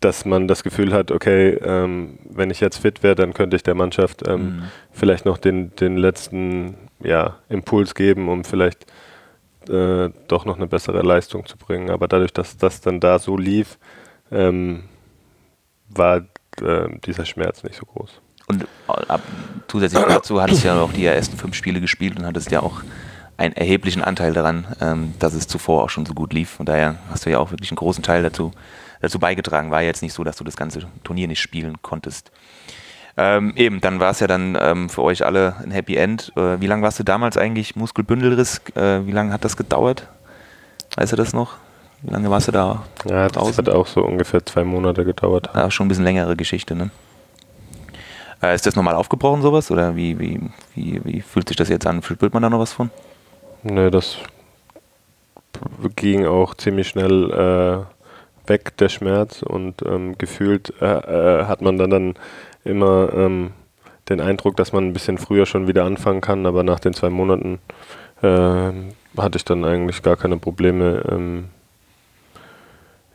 dass 0.00 0.24
man 0.24 0.48
das 0.48 0.62
Gefühl 0.62 0.92
hat, 0.92 1.10
okay, 1.10 1.58
ähm, 1.62 2.18
wenn 2.28 2.50
ich 2.50 2.60
jetzt 2.60 2.78
fit 2.78 3.02
wäre, 3.02 3.14
dann 3.14 3.34
könnte 3.34 3.56
ich 3.56 3.62
der 3.62 3.74
Mannschaft 3.74 4.26
ähm, 4.26 4.40
mhm. 4.40 4.62
vielleicht 4.92 5.26
noch 5.26 5.38
den, 5.38 5.74
den 5.76 5.96
letzten 5.96 6.76
ja, 7.00 7.36
Impuls 7.48 7.94
geben, 7.94 8.28
um 8.28 8.44
vielleicht 8.44 8.86
äh, 9.68 10.08
doch 10.28 10.44
noch 10.46 10.56
eine 10.56 10.66
bessere 10.66 11.02
Leistung 11.02 11.46
zu 11.46 11.56
bringen. 11.58 11.90
Aber 11.90 12.08
dadurch, 12.08 12.32
dass 12.32 12.56
das 12.56 12.80
dann 12.80 13.00
da 13.00 13.18
so 13.18 13.36
lief, 13.36 13.78
ähm, 14.32 14.84
war 15.88 16.18
äh, 16.62 16.88
dieser 17.04 17.26
Schmerz 17.26 17.62
nicht 17.62 17.76
so 17.76 17.84
groß. 17.84 18.20
Und 18.46 18.66
ab, 18.86 19.20
zusätzlich 19.68 20.02
dazu 20.02 20.40
hattest 20.42 20.64
du 20.64 20.68
ja 20.68 20.80
auch 20.80 20.92
die 20.92 21.04
ersten 21.04 21.36
fünf 21.36 21.54
Spiele 21.54 21.80
gespielt 21.80 22.18
und 22.18 22.26
hattest 22.26 22.50
ja 22.50 22.60
auch 22.60 22.82
einen 23.36 23.54
erheblichen 23.54 24.02
Anteil 24.02 24.32
daran, 24.32 24.66
ähm, 24.80 25.14
dass 25.18 25.34
es 25.34 25.46
zuvor 25.46 25.84
auch 25.84 25.90
schon 25.90 26.04
so 26.04 26.14
gut 26.14 26.32
lief. 26.32 26.50
Von 26.50 26.66
daher 26.66 26.96
hast 27.10 27.26
du 27.26 27.30
ja 27.30 27.38
auch 27.38 27.50
wirklich 27.52 27.70
einen 27.70 27.76
großen 27.76 28.02
Teil 28.02 28.22
dazu, 28.22 28.52
dazu 29.00 29.18
beigetragen. 29.18 29.70
War 29.70 29.82
jetzt 29.82 30.02
nicht 30.02 30.12
so, 30.12 30.24
dass 30.24 30.36
du 30.36 30.44
das 30.44 30.56
ganze 30.56 30.80
Turnier 31.04 31.28
nicht 31.28 31.40
spielen 31.40 31.82
konntest. 31.82 32.30
Ähm, 33.16 33.52
eben, 33.56 33.80
dann 33.80 34.00
war 34.00 34.12
es 34.12 34.20
ja 34.20 34.26
dann 34.26 34.56
ähm, 34.60 34.88
für 34.88 35.02
euch 35.02 35.24
alle 35.24 35.56
ein 35.62 35.70
Happy 35.70 35.96
End. 35.96 36.32
Äh, 36.36 36.60
wie 36.60 36.66
lange 36.66 36.82
warst 36.82 36.98
du 36.98 37.04
damals 37.04 37.36
eigentlich 37.36 37.76
Muskelbündelriss? 37.76 38.62
Äh, 38.74 39.06
wie 39.06 39.12
lange 39.12 39.32
hat 39.32 39.44
das 39.44 39.56
gedauert? 39.56 40.06
Weißt 40.96 41.12
du 41.12 41.16
das 41.16 41.32
noch? 41.32 41.56
Wie 42.02 42.12
lange 42.12 42.30
warst 42.30 42.48
du 42.48 42.52
da? 42.52 42.84
Ja, 43.08 43.24
das 43.24 43.32
draußen? 43.32 43.66
hat 43.66 43.74
auch 43.74 43.86
so 43.86 44.02
ungefähr 44.02 44.44
zwei 44.46 44.64
Monate 44.64 45.04
gedauert. 45.04 45.50
Ja, 45.54 45.70
schon 45.70 45.86
ein 45.86 45.88
bisschen 45.88 46.04
längere 46.04 46.36
Geschichte, 46.36 46.74
ne? 46.74 46.90
Äh, 48.42 48.54
ist 48.54 48.64
das 48.64 48.74
nochmal 48.74 48.94
aufgebrochen, 48.94 49.42
sowas? 49.42 49.70
Oder 49.70 49.96
wie, 49.96 50.18
wie, 50.18 50.40
wie, 50.74 51.00
wie 51.04 51.20
fühlt 51.20 51.48
sich 51.48 51.56
das 51.56 51.68
jetzt 51.68 51.86
an? 51.86 52.00
Fühlt 52.00 52.32
man 52.32 52.42
da 52.42 52.48
noch 52.48 52.60
was 52.60 52.72
von? 52.72 52.90
Ne, 53.62 53.90
das 53.90 54.16
ging 55.96 56.26
auch 56.26 56.54
ziemlich 56.54 56.88
schnell 56.88 57.30
äh, 57.30 57.99
weg, 58.50 58.76
der 58.76 58.90
Schmerz. 58.90 59.40
Und 59.40 59.80
ähm, 59.86 60.18
gefühlt 60.18 60.74
äh, 60.82 60.84
äh, 60.84 61.44
hat 61.46 61.62
man 61.62 61.78
dann, 61.78 61.88
dann 61.88 62.14
immer 62.64 63.10
ähm, 63.14 63.52
den 64.10 64.20
Eindruck, 64.20 64.56
dass 64.56 64.74
man 64.74 64.84
ein 64.84 64.92
bisschen 64.92 65.16
früher 65.16 65.46
schon 65.46 65.66
wieder 65.68 65.84
anfangen 65.84 66.20
kann. 66.20 66.44
Aber 66.44 66.62
nach 66.62 66.80
den 66.80 66.92
zwei 66.92 67.08
Monaten 67.08 67.60
äh, 68.20 68.72
hatte 69.16 69.36
ich 69.36 69.44
dann 69.46 69.64
eigentlich 69.64 70.02
gar 70.02 70.16
keine 70.16 70.36
Probleme 70.36 71.02
ähm, 71.10 71.48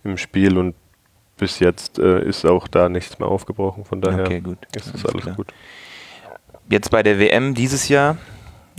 im 0.03 0.17
Spiel. 0.17 0.57
Und 0.57 0.73
bis 1.37 1.59
jetzt 1.59 1.99
äh, 1.99 2.23
ist 2.23 2.45
auch 2.45 2.67
da 2.67 2.89
nichts 2.89 3.19
mehr 3.19 3.27
aufgebrochen. 3.27 3.85
Von 3.85 4.01
daher 4.01 4.25
okay, 4.25 4.41
ist 4.75 4.91
das 4.93 5.05
alles 5.05 5.23
klar. 5.23 5.35
gut. 5.35 5.53
jetzt 6.69 6.89
bei 6.89 7.03
der 7.03 7.19
WM 7.19 7.53
dieses 7.53 7.89
Jahr, 7.89 8.17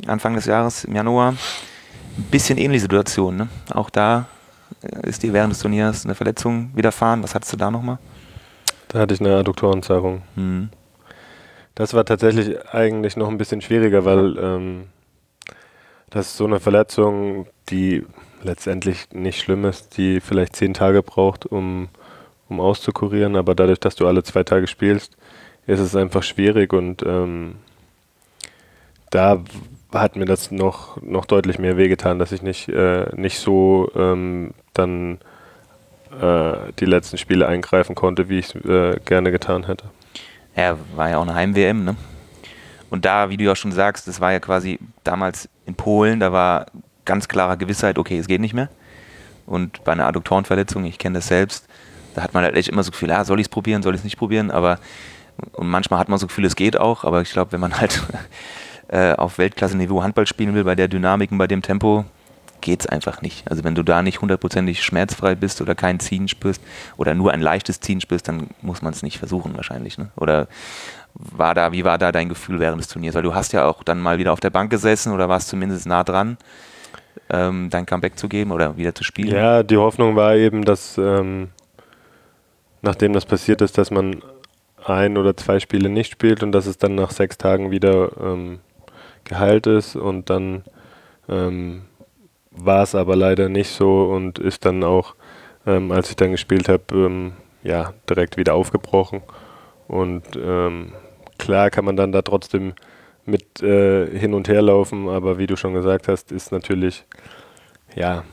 Anfang 0.07 0.35
des 0.35 0.47
Jahres 0.47 0.85
im 0.85 0.97
Januar, 0.97 1.35
ein 2.19 2.25
bisschen 2.31 2.59
ähnliche 2.59 2.83
Situation. 2.83 3.37
Ne? 3.37 3.49
Auch 3.73 3.91
da 3.91 4.27
ist 5.03 5.23
dir 5.23 5.33
während 5.33 5.53
des 5.53 5.61
Turniers 5.61 6.05
eine 6.05 6.15
Verletzung 6.15 6.71
widerfahren. 6.75 7.23
Was 7.23 7.35
hattest 7.35 7.53
du 7.53 7.57
da 7.57 7.71
nochmal? 7.71 7.99
Da 8.89 9.01
hatte 9.01 9.15
ich 9.15 9.21
eine 9.21 9.37
Adduktorenzerrung. 9.37 10.23
Hm. 10.35 10.71
Das 11.75 11.93
war 11.93 12.05
tatsächlich 12.05 12.69
eigentlich 12.73 13.17
noch 13.17 13.29
ein 13.29 13.39
bisschen 13.39 13.61
schwieriger, 13.61 14.05
weil 14.05 14.39
ähm, 14.39 14.85
das 16.11 16.29
ist 16.29 16.37
so 16.37 16.47
eine 16.47 16.61
Verletzung, 16.61 17.47
die 17.69 18.05
letztendlich 18.43 19.09
nicht 19.13 19.41
schlimm 19.41 19.65
ist, 19.65 19.99
die 19.99 20.21
vielleicht 20.21 20.57
zehn 20.57 20.73
Tage 20.73 21.03
braucht, 21.03 21.47
um, 21.47 21.89
um 22.49 22.61
auszukurieren, 22.61 23.37
aber 23.37 23.55
dadurch, 23.55 23.81
dass 23.81 23.97
du 23.97 24.07
alle 24.07 24.23
zwei 24.23 24.45
Tage 24.45 24.67
spielst, 24.67 25.17
ist 25.67 25.81
es 25.81 25.97
einfach 25.97 26.23
schwierig 26.23 26.73
und 26.73 27.03
ähm, 27.05 27.57
da 29.11 29.43
hat 30.01 30.17
mir 30.17 30.25
das 30.25 30.51
noch, 30.51 31.01
noch 31.03 31.25
deutlich 31.25 31.59
mehr 31.59 31.77
wehgetan, 31.77 32.19
dass 32.19 32.33
ich 32.33 32.43
nicht, 32.43 32.69
äh, 32.69 33.07
nicht 33.15 33.39
so 33.39 33.91
ähm, 33.95 34.53
dann 34.75 35.19
äh, 36.21 36.73
die 36.79 36.85
letzten 36.85 37.19
Spiele 37.19 37.47
eingreifen 37.47 37.95
konnte, 37.95 38.29
wie 38.29 38.39
ich 38.39 38.55
es 38.55 38.65
äh, 38.65 38.99
gerne 39.05 39.31
getan 39.31 39.67
hätte. 39.67 39.87
Ja, 40.57 40.77
war 40.95 41.11
ja 41.11 41.19
auch 41.19 41.23
eine 41.23 41.35
Heim-WM, 41.35 41.85
ne? 41.85 41.97
Und 42.89 43.05
da, 43.05 43.31
wie 43.31 43.37
du 43.37 43.45
ja 43.45 43.57
schon 43.57 43.73
sagst, 43.73 44.07
das 44.07 44.21
war 44.21 44.33
ja 44.33 44.41
quasi 44.41 44.79
damals 45.03 45.49
in 45.67 45.75
Polen, 45.75 46.21
da 46.21 46.33
war 46.33 46.67
ganz 47.05 47.29
klarer 47.29 47.57
Gewissheit, 47.57 47.99
okay, 47.99 48.19
es 48.19 48.29
geht 48.29 48.41
nicht 48.41 48.55
mehr. 48.55 48.69
Und 49.45 49.85
bei 49.85 49.93
einer 49.93 50.07
Adduktorenverletzung, 50.07 50.85
ich 50.85 50.99
kenne 50.99 51.19
das 51.19 51.29
selbst, 51.29 51.67
da 52.15 52.23
hat 52.23 52.33
man 52.33 52.45
halt 52.45 52.57
echt 52.57 52.69
immer 52.69 52.83
so 52.83 52.93
viel, 52.93 53.11
ah, 53.11 53.25
soll 53.25 53.41
ich 53.41 53.47
es 53.47 53.51
probieren, 53.51 53.83
soll 53.83 53.95
ich 53.95 54.01
es 54.01 54.05
nicht 54.05 54.17
probieren, 54.17 54.51
aber 54.51 54.79
und 55.53 55.69
manchmal 55.69 55.99
hat 55.99 56.09
man 56.09 56.19
so 56.19 56.29
viel, 56.29 56.45
es 56.45 56.57
geht 56.57 56.79
auch, 56.79 57.05
aber 57.05 57.21
ich 57.23 57.31
glaube, 57.31 57.53
wenn 57.53 57.61
man 57.61 57.79
halt 57.79 58.03
äh, 58.89 59.13
auf 59.13 59.39
Weltklasse-Niveau 59.39 60.03
Handball 60.03 60.27
spielen 60.27 60.55
will, 60.55 60.65
bei 60.65 60.75
der 60.75 60.89
Dynamik 60.89 61.33
und 61.33 61.39
bei 61.39 61.47
dem 61.47 61.63
Tempo, 61.63 62.05
geht 62.61 62.81
es 62.81 62.87
einfach 62.87 63.23
nicht. 63.23 63.49
Also 63.51 63.65
wenn 63.65 63.75
du 63.75 63.83
da 63.83 64.03
nicht 64.03 64.21
hundertprozentig 64.21 64.83
schmerzfrei 64.83 65.35
bist 65.35 65.61
oder 65.61 65.75
kein 65.75 66.01
Ziehen 66.01 66.29
spürst 66.29 66.61
oder 66.97 67.15
nur 67.15 67.33
ein 67.33 67.41
leichtes 67.41 67.81
Ziehen 67.81 68.01
spürst, 68.01 68.29
dann 68.29 68.49
muss 68.63 68.83
man 68.83 68.93
es 68.93 69.03
nicht 69.03 69.19
versuchen 69.19 69.57
wahrscheinlich. 69.57 69.99
Ne? 69.99 70.09
Oder 70.17 70.49
war 71.15 71.55
da, 71.55 71.73
wie 71.73 71.85
war 71.85 71.99
da 71.99 72.13
dein 72.13 72.29
Gefühl 72.29 72.61
während 72.61 72.81
des 72.81 72.89
Turniers? 72.89 73.15
Weil 73.15 73.23
du 73.23 73.35
hast 73.35 73.53
ja 73.53 73.67
auch 73.67 73.83
dann 73.83 74.01
mal 74.01 74.19
wieder 74.19 74.33
auf 74.33 74.41
der 74.41 74.51
Bank 74.51 74.71
gesessen 74.71 75.13
oder 75.13 75.29
warst 75.29 75.49
zumindest 75.49 75.87
nah 75.87 76.03
dran, 76.03 76.39
ähm, 77.31 77.69
dein 77.71 77.87
Comeback 77.87 78.19
zu 78.19 78.29
geben 78.29 78.53
oder 78.53 78.77
wieder 78.77 78.95
zu 78.95 79.05
spielen. 79.05 79.35
Ja, 79.35 79.63
die 79.63 79.77
Hoffnung 79.77 80.17
war 80.17 80.35
eben, 80.35 80.65
dass 80.65 80.99
ähm, 80.99 81.51
nachdem 82.83 83.13
das 83.13 83.25
passiert 83.25 83.63
ist, 83.63 83.79
dass 83.79 83.91
man 83.91 84.23
ein 84.85 85.17
oder 85.17 85.37
zwei 85.37 85.59
Spiele 85.59 85.89
nicht 85.89 86.13
spielt 86.13 86.43
und 86.43 86.53
dass 86.53 86.67
es 86.67 86.79
dann 86.79 86.95
nach 86.95 87.11
sechs 87.11 87.39
Tagen 87.39 87.71
wieder 87.71 88.11
ähm, 88.21 88.61
geheilt 89.27 89.67
ist 89.67 89.97
und 89.97 90.31
dann 90.31 90.65
ähm, 91.29 91.83
war 92.51 92.83
es 92.83 92.95
aber 92.95 93.17
leider 93.17 93.49
nicht 93.49 93.71
so 93.71 94.05
und 94.05 94.39
ist 94.39 94.65
dann 94.65 94.83
auch, 94.83 95.15
ähm, 95.67 95.93
als 95.93 96.11
ich 96.11 96.17
dann 96.17 96.31
gespielt 96.31 96.69
habe, 96.69 96.85
ähm, 96.93 97.33
ja, 97.63 97.93
direkt 98.09 98.37
wieder 98.37 98.55
aufgebrochen. 98.55 99.23
Und 99.89 100.25
ähm, 100.37 100.93
klar 101.39 101.71
kann 101.71 101.85
man 101.85 101.97
dann 101.97 102.13
da 102.13 102.23
trotzdem 102.23 102.75
mit 103.25 103.63
äh, 103.63 104.07
hin 104.19 104.35
und 104.35 104.49
her 104.49 104.63
laufen, 104.63 105.09
aber 105.09 105.39
wie 105.39 105.47
du 105.47 105.57
schon 105.57 105.75
gesagt 105.75 106.09
hast, 106.09 106.33
ist 106.33 106.53
natürlich 106.53 107.05
ja 107.95 108.25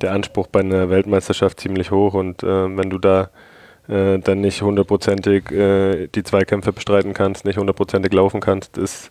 der 0.00 0.12
Anspruch 0.12 0.48
bei 0.48 0.60
einer 0.60 0.90
Weltmeisterschaft 0.90 1.60
ziemlich 1.60 1.90
hoch 1.90 2.14
und 2.14 2.42
äh, 2.42 2.76
wenn 2.76 2.90
du 2.90 2.98
da 2.98 3.30
äh, 3.88 4.18
dann 4.18 4.40
nicht 4.40 4.62
hundertprozentig 4.62 5.50
äh, 5.52 6.08
die 6.08 6.22
Zweikämpfe 6.22 6.72
bestreiten 6.72 7.12
kannst, 7.12 7.44
nicht 7.44 7.58
hundertprozentig 7.58 8.12
laufen 8.12 8.40
kannst, 8.40 8.78
ist 8.78 9.10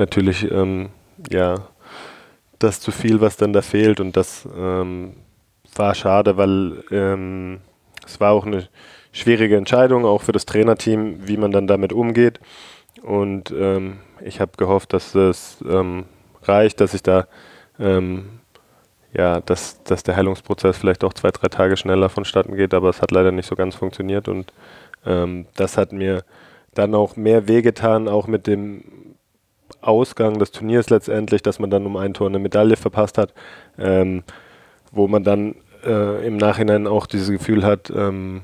natürlich 0.00 0.50
ähm, 0.50 0.90
ja 1.30 1.68
das 2.58 2.80
zu 2.80 2.90
viel, 2.90 3.20
was 3.20 3.36
dann 3.36 3.52
da 3.52 3.62
fehlt 3.62 4.00
und 4.00 4.16
das 4.16 4.46
ähm, 4.56 5.14
war 5.76 5.94
schade, 5.94 6.36
weil 6.36 6.82
ähm, 6.90 7.60
es 8.04 8.20
war 8.20 8.32
auch 8.32 8.44
eine 8.44 8.68
schwierige 9.12 9.56
Entscheidung, 9.56 10.04
auch 10.04 10.22
für 10.22 10.32
das 10.32 10.46
Trainerteam, 10.46 11.26
wie 11.28 11.36
man 11.36 11.52
dann 11.52 11.66
damit 11.66 11.92
umgeht. 11.92 12.40
Und 13.02 13.52
ähm, 13.56 14.00
ich 14.20 14.40
habe 14.40 14.52
gehofft, 14.56 14.92
dass 14.92 15.14
es 15.14 15.58
ähm, 15.68 16.04
reicht, 16.42 16.80
dass 16.80 16.94
ich 16.94 17.02
da, 17.02 17.26
ähm, 17.78 18.40
ja, 19.12 19.40
dass, 19.40 19.82
dass 19.84 20.02
der 20.02 20.16
Heilungsprozess 20.16 20.76
vielleicht 20.76 21.04
auch 21.04 21.14
zwei, 21.14 21.30
drei 21.30 21.48
Tage 21.48 21.76
schneller 21.76 22.08
vonstatten 22.08 22.56
geht, 22.56 22.74
aber 22.74 22.90
es 22.90 23.00
hat 23.00 23.10
leider 23.10 23.32
nicht 23.32 23.46
so 23.46 23.56
ganz 23.56 23.74
funktioniert 23.74 24.28
und 24.28 24.52
ähm, 25.06 25.46
das 25.56 25.76
hat 25.76 25.92
mir 25.92 26.24
dann 26.74 26.94
auch 26.94 27.16
mehr 27.16 27.48
wehgetan, 27.48 28.06
auch 28.06 28.26
mit 28.26 28.46
dem 28.46 28.84
Ausgang 29.82 30.38
des 30.38 30.52
Turniers 30.52 30.90
letztendlich, 30.90 31.42
dass 31.42 31.58
man 31.58 31.70
dann 31.70 31.86
um 31.86 31.96
ein 31.96 32.14
Tor 32.14 32.28
eine 32.28 32.38
Medaille 32.38 32.76
verpasst 32.76 33.18
hat, 33.18 33.32
ähm, 33.78 34.22
wo 34.92 35.08
man 35.08 35.24
dann 35.24 35.54
äh, 35.84 36.26
im 36.26 36.36
Nachhinein 36.36 36.86
auch 36.86 37.06
dieses 37.06 37.30
Gefühl 37.30 37.64
hat, 37.64 37.90
ähm, 37.90 38.42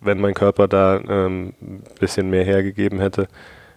wenn 0.00 0.20
mein 0.20 0.34
Körper 0.34 0.68
da 0.68 0.96
ein 0.96 1.06
ähm, 1.08 1.54
bisschen 2.00 2.30
mehr 2.30 2.44
hergegeben 2.44 2.98
hätte, 2.98 3.28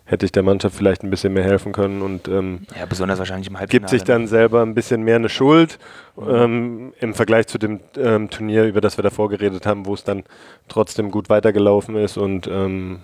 hätte 0.05 0.25
ich 0.25 0.31
der 0.31 0.43
Mannschaft 0.43 0.75
vielleicht 0.75 1.03
ein 1.03 1.09
bisschen 1.09 1.33
mehr 1.33 1.43
helfen 1.43 1.71
können 1.71 2.01
und 2.01 2.27
ähm, 2.27 2.61
ja, 2.77 2.85
besonders 2.85 3.17
wahrscheinlich 3.17 3.47
im 3.47 3.57
Halbfinale. 3.57 3.79
Gibt 3.79 3.89
sich 3.89 4.03
dann 4.03 4.27
selber 4.27 4.61
ein 4.61 4.75
bisschen 4.75 5.01
mehr 5.01 5.15
eine 5.15 5.29
Schuld 5.29 5.79
ähm, 6.17 6.93
im 6.99 7.15
Vergleich 7.15 7.47
zu 7.47 7.57
dem 7.57 7.79
ähm, 7.97 8.29
Turnier, 8.29 8.65
über 8.65 8.81
das 8.81 8.97
wir 8.97 9.03
davor 9.03 9.29
geredet 9.29 9.65
haben, 9.65 9.85
wo 9.85 9.95
es 9.95 10.03
dann 10.03 10.23
trotzdem 10.67 11.09
gut 11.09 11.29
weitergelaufen 11.29 11.95
ist 11.95 12.17
und 12.17 12.47
ähm, 12.47 12.99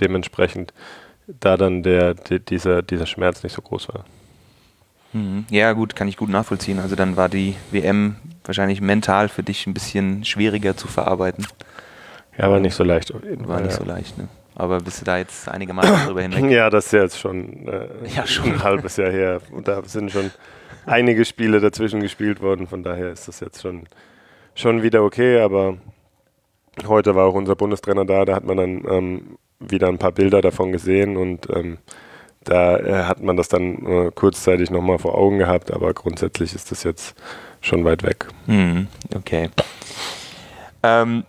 dementsprechend 0.00 0.72
da 1.28 1.56
dann 1.56 1.82
der, 1.82 2.14
der, 2.14 2.38
dieser, 2.38 2.82
dieser 2.82 3.06
Schmerz 3.06 3.42
nicht 3.42 3.54
so 3.54 3.62
groß 3.62 3.88
war. 3.88 4.04
Mhm. 5.12 5.46
Ja, 5.50 5.72
gut, 5.72 5.94
kann 5.94 6.08
ich 6.08 6.16
gut 6.16 6.28
nachvollziehen. 6.28 6.78
Also 6.78 6.96
dann 6.96 7.16
war 7.16 7.28
die 7.28 7.54
WM 7.70 8.16
wahrscheinlich 8.44 8.80
mental 8.80 9.28
für 9.28 9.42
dich 9.42 9.66
ein 9.66 9.74
bisschen 9.74 10.24
schwieriger 10.24 10.76
zu 10.76 10.88
verarbeiten. 10.88 11.46
Ja, 12.36 12.50
war 12.50 12.60
nicht 12.60 12.74
so 12.74 12.84
leicht. 12.84 13.12
War 13.46 13.60
nicht 13.60 13.72
so 13.72 13.84
leicht, 13.84 14.16
ne? 14.16 14.28
Aber 14.54 14.80
bist 14.80 15.00
du 15.00 15.04
da 15.04 15.18
jetzt 15.18 15.48
einigermaßen 15.48 16.06
drüber 16.06 16.22
hinweg? 16.22 16.44
Ja, 16.50 16.68
das 16.68 16.86
ist 16.86 16.92
ja 16.92 17.02
jetzt 17.02 17.18
schon, 17.18 17.68
äh, 17.68 17.88
ja, 18.16 18.26
schon 18.26 18.52
ein 18.52 18.62
halbes 18.62 18.96
Jahr 18.96 19.10
her. 19.10 19.40
Und 19.52 19.68
da 19.68 19.82
sind 19.84 20.10
schon 20.10 20.30
einige 20.84 21.24
Spiele 21.24 21.60
dazwischen 21.60 22.00
gespielt 22.00 22.40
worden. 22.40 22.66
Von 22.66 22.82
daher 22.82 23.12
ist 23.12 23.28
das 23.28 23.40
jetzt 23.40 23.62
schon, 23.62 23.84
schon 24.54 24.82
wieder 24.82 25.04
okay. 25.04 25.40
Aber 25.40 25.78
heute 26.86 27.14
war 27.14 27.26
auch 27.26 27.34
unser 27.34 27.54
Bundestrainer 27.54 28.04
da. 28.04 28.24
Da 28.24 28.34
hat 28.34 28.44
man 28.44 28.56
dann 28.56 28.84
ähm, 28.88 29.38
wieder 29.60 29.88
ein 29.88 29.98
paar 29.98 30.12
Bilder 30.12 30.40
davon 30.40 30.72
gesehen 30.72 31.16
und 31.16 31.48
ähm, 31.50 31.78
da 32.44 32.78
äh, 32.78 33.04
hat 33.04 33.22
man 33.22 33.36
das 33.36 33.48
dann 33.48 33.86
äh, 33.86 34.10
kurzzeitig 34.14 34.70
nochmal 34.70 34.98
vor 34.98 35.14
Augen 35.16 35.38
gehabt. 35.38 35.72
Aber 35.72 35.92
grundsätzlich 35.92 36.54
ist 36.54 36.70
das 36.70 36.82
jetzt 36.82 37.14
schon 37.60 37.84
weit 37.84 38.02
weg. 38.02 38.26
Mhm, 38.46 38.88
okay. 39.14 39.50
Ähm, 40.82 41.24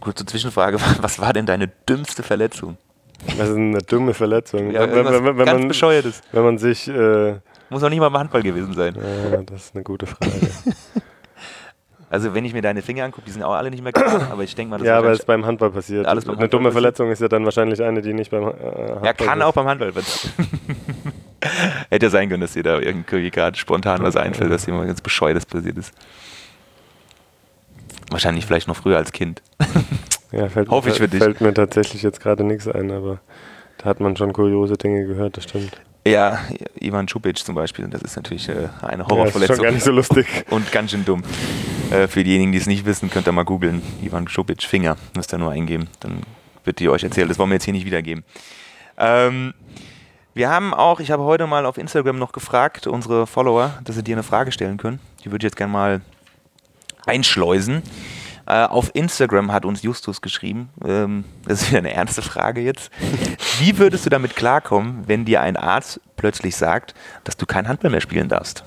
kurze 0.00 0.24
Zwischenfrage, 0.26 0.78
was 1.00 1.20
war 1.20 1.32
denn 1.32 1.46
deine 1.46 1.68
dümmste 1.88 2.22
Verletzung? 2.22 2.76
Das 3.38 3.50
ist 3.50 3.56
eine 3.56 3.78
dumme 3.78 4.14
Verletzung. 4.14 4.72
Ja, 4.72 4.80
wenn, 4.80 5.04
wenn, 5.04 5.24
wenn, 5.24 5.38
wenn 5.38 5.46
ganz 5.46 5.60
man, 5.60 5.68
bescheuertes. 5.68 6.22
Wenn 6.32 6.42
man 6.42 6.58
sich... 6.58 6.88
Äh, 6.88 7.36
Muss 7.70 7.82
auch 7.84 7.88
nicht 7.88 8.00
mal 8.00 8.08
im 8.08 8.18
Handball 8.18 8.42
gewesen 8.42 8.72
sein. 8.74 8.96
Ja, 8.96 9.42
das 9.42 9.66
ist 9.66 9.74
eine 9.76 9.84
gute 9.84 10.06
Frage. 10.06 10.32
also 12.12 12.34
wenn 12.34 12.44
ich 12.44 12.52
mir 12.52 12.60
deine 12.60 12.82
Finger 12.82 13.04
angucke, 13.04 13.24
die 13.24 13.30
sind 13.32 13.42
auch 13.42 13.54
alle 13.54 13.70
nicht 13.70 13.82
mehr 13.82 13.90
klar, 13.92 14.28
aber 14.30 14.42
ich 14.42 14.54
denke 14.54 14.70
mal, 14.70 14.76
das 14.76 14.86
Ja, 14.86 14.98
aber 14.98 15.12
es 15.12 15.20
ist 15.20 15.24
beim 15.24 15.46
Handball 15.46 15.70
passiert. 15.70 16.04
Alles 16.04 16.26
beim 16.26 16.36
eine 16.36 16.46
dumme 16.46 16.64
passiert. 16.64 16.82
Verletzung 16.82 17.10
ist 17.10 17.22
ja 17.22 17.28
dann 17.28 17.46
wahrscheinlich 17.46 17.82
eine, 17.82 18.02
die 18.02 18.12
nicht 18.12 18.30
beim 18.30 18.42
äh, 18.42 18.46
Handball 18.48 19.00
Ja, 19.02 19.12
kann 19.14 19.38
ist. 19.38 19.44
auch 19.46 19.54
beim 19.54 19.66
Handball 19.66 19.92
passieren. 19.92 20.34
Hätte 21.88 22.10
sein 22.10 22.28
können, 22.28 22.42
dass 22.42 22.52
dir 22.52 22.62
da 22.62 22.78
irgendwie 22.78 23.30
gerade 23.30 23.56
spontan 23.56 24.02
was 24.02 24.16
einfällt, 24.16 24.52
dass 24.52 24.66
dir 24.66 24.74
mal 24.74 24.86
ganz 24.86 25.00
bescheuertes 25.00 25.46
passiert 25.46 25.78
ist. 25.78 25.94
Wahrscheinlich 28.10 28.44
vielleicht 28.44 28.68
noch 28.68 28.76
früher 28.76 28.98
als 28.98 29.12
Kind. 29.12 29.40
Ja, 30.32 30.48
fällt, 30.48 30.70
Hoffe 30.70 30.88
ich 30.88 30.96
für 30.96 31.08
dich. 31.08 31.22
Fällt 31.22 31.42
mir 31.42 31.52
tatsächlich 31.52 32.02
jetzt 32.02 32.18
gerade 32.20 32.42
nichts 32.42 32.66
ein, 32.66 32.90
aber 32.90 33.20
da 33.76 33.84
hat 33.84 34.00
man 34.00 34.16
schon 34.16 34.32
kuriose 34.32 34.78
Dinge 34.78 35.06
gehört, 35.06 35.36
das 35.36 35.44
stimmt. 35.44 35.78
Ja, 36.04 36.40
Ivan 36.80 37.06
Čupic 37.06 37.44
zum 37.44 37.54
Beispiel, 37.54 37.86
das 37.86 38.02
ist 38.02 38.16
natürlich 38.16 38.48
äh, 38.48 38.68
eine 38.82 39.06
Horrorverletzung. 39.06 39.40
Ja, 39.40 39.44
ist 39.44 39.56
schon 39.56 39.64
gar 39.64 39.72
nicht 39.72 39.84
so 39.84 39.92
lustig. 39.92 40.26
Und 40.50 40.72
ganz 40.72 40.90
schön 40.90 41.04
dumm. 41.04 41.22
Äh, 41.90 42.08
für 42.08 42.24
diejenigen, 42.24 42.50
die 42.50 42.58
es 42.58 42.66
nicht 42.66 42.84
wissen, 42.84 43.08
könnt 43.08 43.28
ihr 43.28 43.32
mal 43.32 43.44
googeln. 43.44 43.82
Ivan 44.02 44.26
Čupic, 44.26 44.64
Finger, 44.64 44.96
müsst 45.14 45.32
ihr 45.32 45.38
nur 45.38 45.52
eingeben. 45.52 45.88
Dann 46.00 46.22
wird 46.64 46.80
die 46.80 46.88
euch 46.88 47.04
erzählen. 47.04 47.28
Das 47.28 47.38
wollen 47.38 47.50
wir 47.50 47.54
jetzt 47.54 47.64
hier 47.64 47.74
nicht 47.74 47.86
wiedergeben. 47.86 48.24
Ähm, 48.98 49.54
wir 50.34 50.50
haben 50.50 50.74
auch, 50.74 50.98
ich 50.98 51.10
habe 51.12 51.22
heute 51.22 51.46
mal 51.46 51.66
auf 51.66 51.78
Instagram 51.78 52.18
noch 52.18 52.32
gefragt, 52.32 52.86
unsere 52.88 53.26
Follower, 53.26 53.78
dass 53.84 53.94
sie 53.94 54.02
dir 54.02 54.16
eine 54.16 54.22
Frage 54.24 54.50
stellen 54.50 54.78
können. 54.78 54.98
Die 55.20 55.26
würde 55.26 55.46
ich 55.46 55.50
jetzt 55.50 55.56
gerne 55.56 55.72
mal 55.72 56.00
einschleusen. 57.06 57.82
Äh, 58.46 58.64
auf 58.64 58.90
Instagram 58.94 59.52
hat 59.52 59.64
uns 59.64 59.82
Justus 59.82 60.20
geschrieben, 60.20 60.70
ähm, 60.84 61.24
das 61.46 61.62
ist 61.62 61.68
wieder 61.68 61.78
eine 61.78 61.92
ernste 61.92 62.22
Frage 62.22 62.60
jetzt. 62.60 62.90
Wie 63.58 63.78
würdest 63.78 64.06
du 64.06 64.10
damit 64.10 64.36
klarkommen, 64.36 65.04
wenn 65.06 65.24
dir 65.24 65.40
ein 65.40 65.56
Arzt 65.56 66.00
plötzlich 66.16 66.56
sagt, 66.56 66.94
dass 67.24 67.36
du 67.36 67.46
kein 67.46 67.68
Handball 67.68 67.90
mehr 67.90 68.00
spielen 68.00 68.28
darfst? 68.28 68.64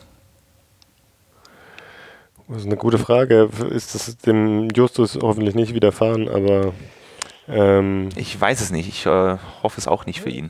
Das 2.47 2.59
ist 2.59 2.67
eine 2.67 2.77
gute 2.77 2.99
Frage. 2.99 3.49
Ist 3.71 3.95
das 3.95 4.17
dem 4.17 4.69
Justus 4.69 5.17
hoffentlich 5.21 5.55
nicht 5.55 5.73
widerfahren, 5.73 6.29
aber 6.29 6.73
Ähm, 7.47 8.09
ich 8.15 8.39
weiß 8.39 8.61
es 8.61 8.71
nicht. 8.71 8.87
Ich 8.87 9.05
äh, 9.05 9.37
hoffe 9.63 9.79
es 9.79 9.87
auch 9.87 10.05
nicht 10.05 10.21
für 10.21 10.29
ihn. 10.29 10.49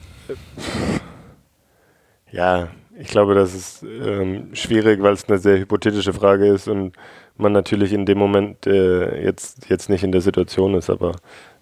Ja, 2.31 2.69
ich 2.97 3.07
glaube, 3.07 3.35
das 3.35 3.53
ist 3.53 3.83
ähm, 3.83 4.55
schwierig, 4.55 5.01
weil 5.01 5.13
es 5.13 5.27
eine 5.27 5.37
sehr 5.37 5.59
hypothetische 5.59 6.13
Frage 6.13 6.47
ist 6.47 6.67
und 6.67 6.93
man 7.37 7.51
natürlich 7.51 7.93
in 7.93 8.05
dem 8.05 8.17
Moment 8.17 8.65
äh, 8.67 9.23
jetzt, 9.23 9.69
jetzt 9.69 9.89
nicht 9.89 10.03
in 10.03 10.11
der 10.11 10.21
Situation 10.21 10.75
ist. 10.75 10.89
Aber 10.89 11.13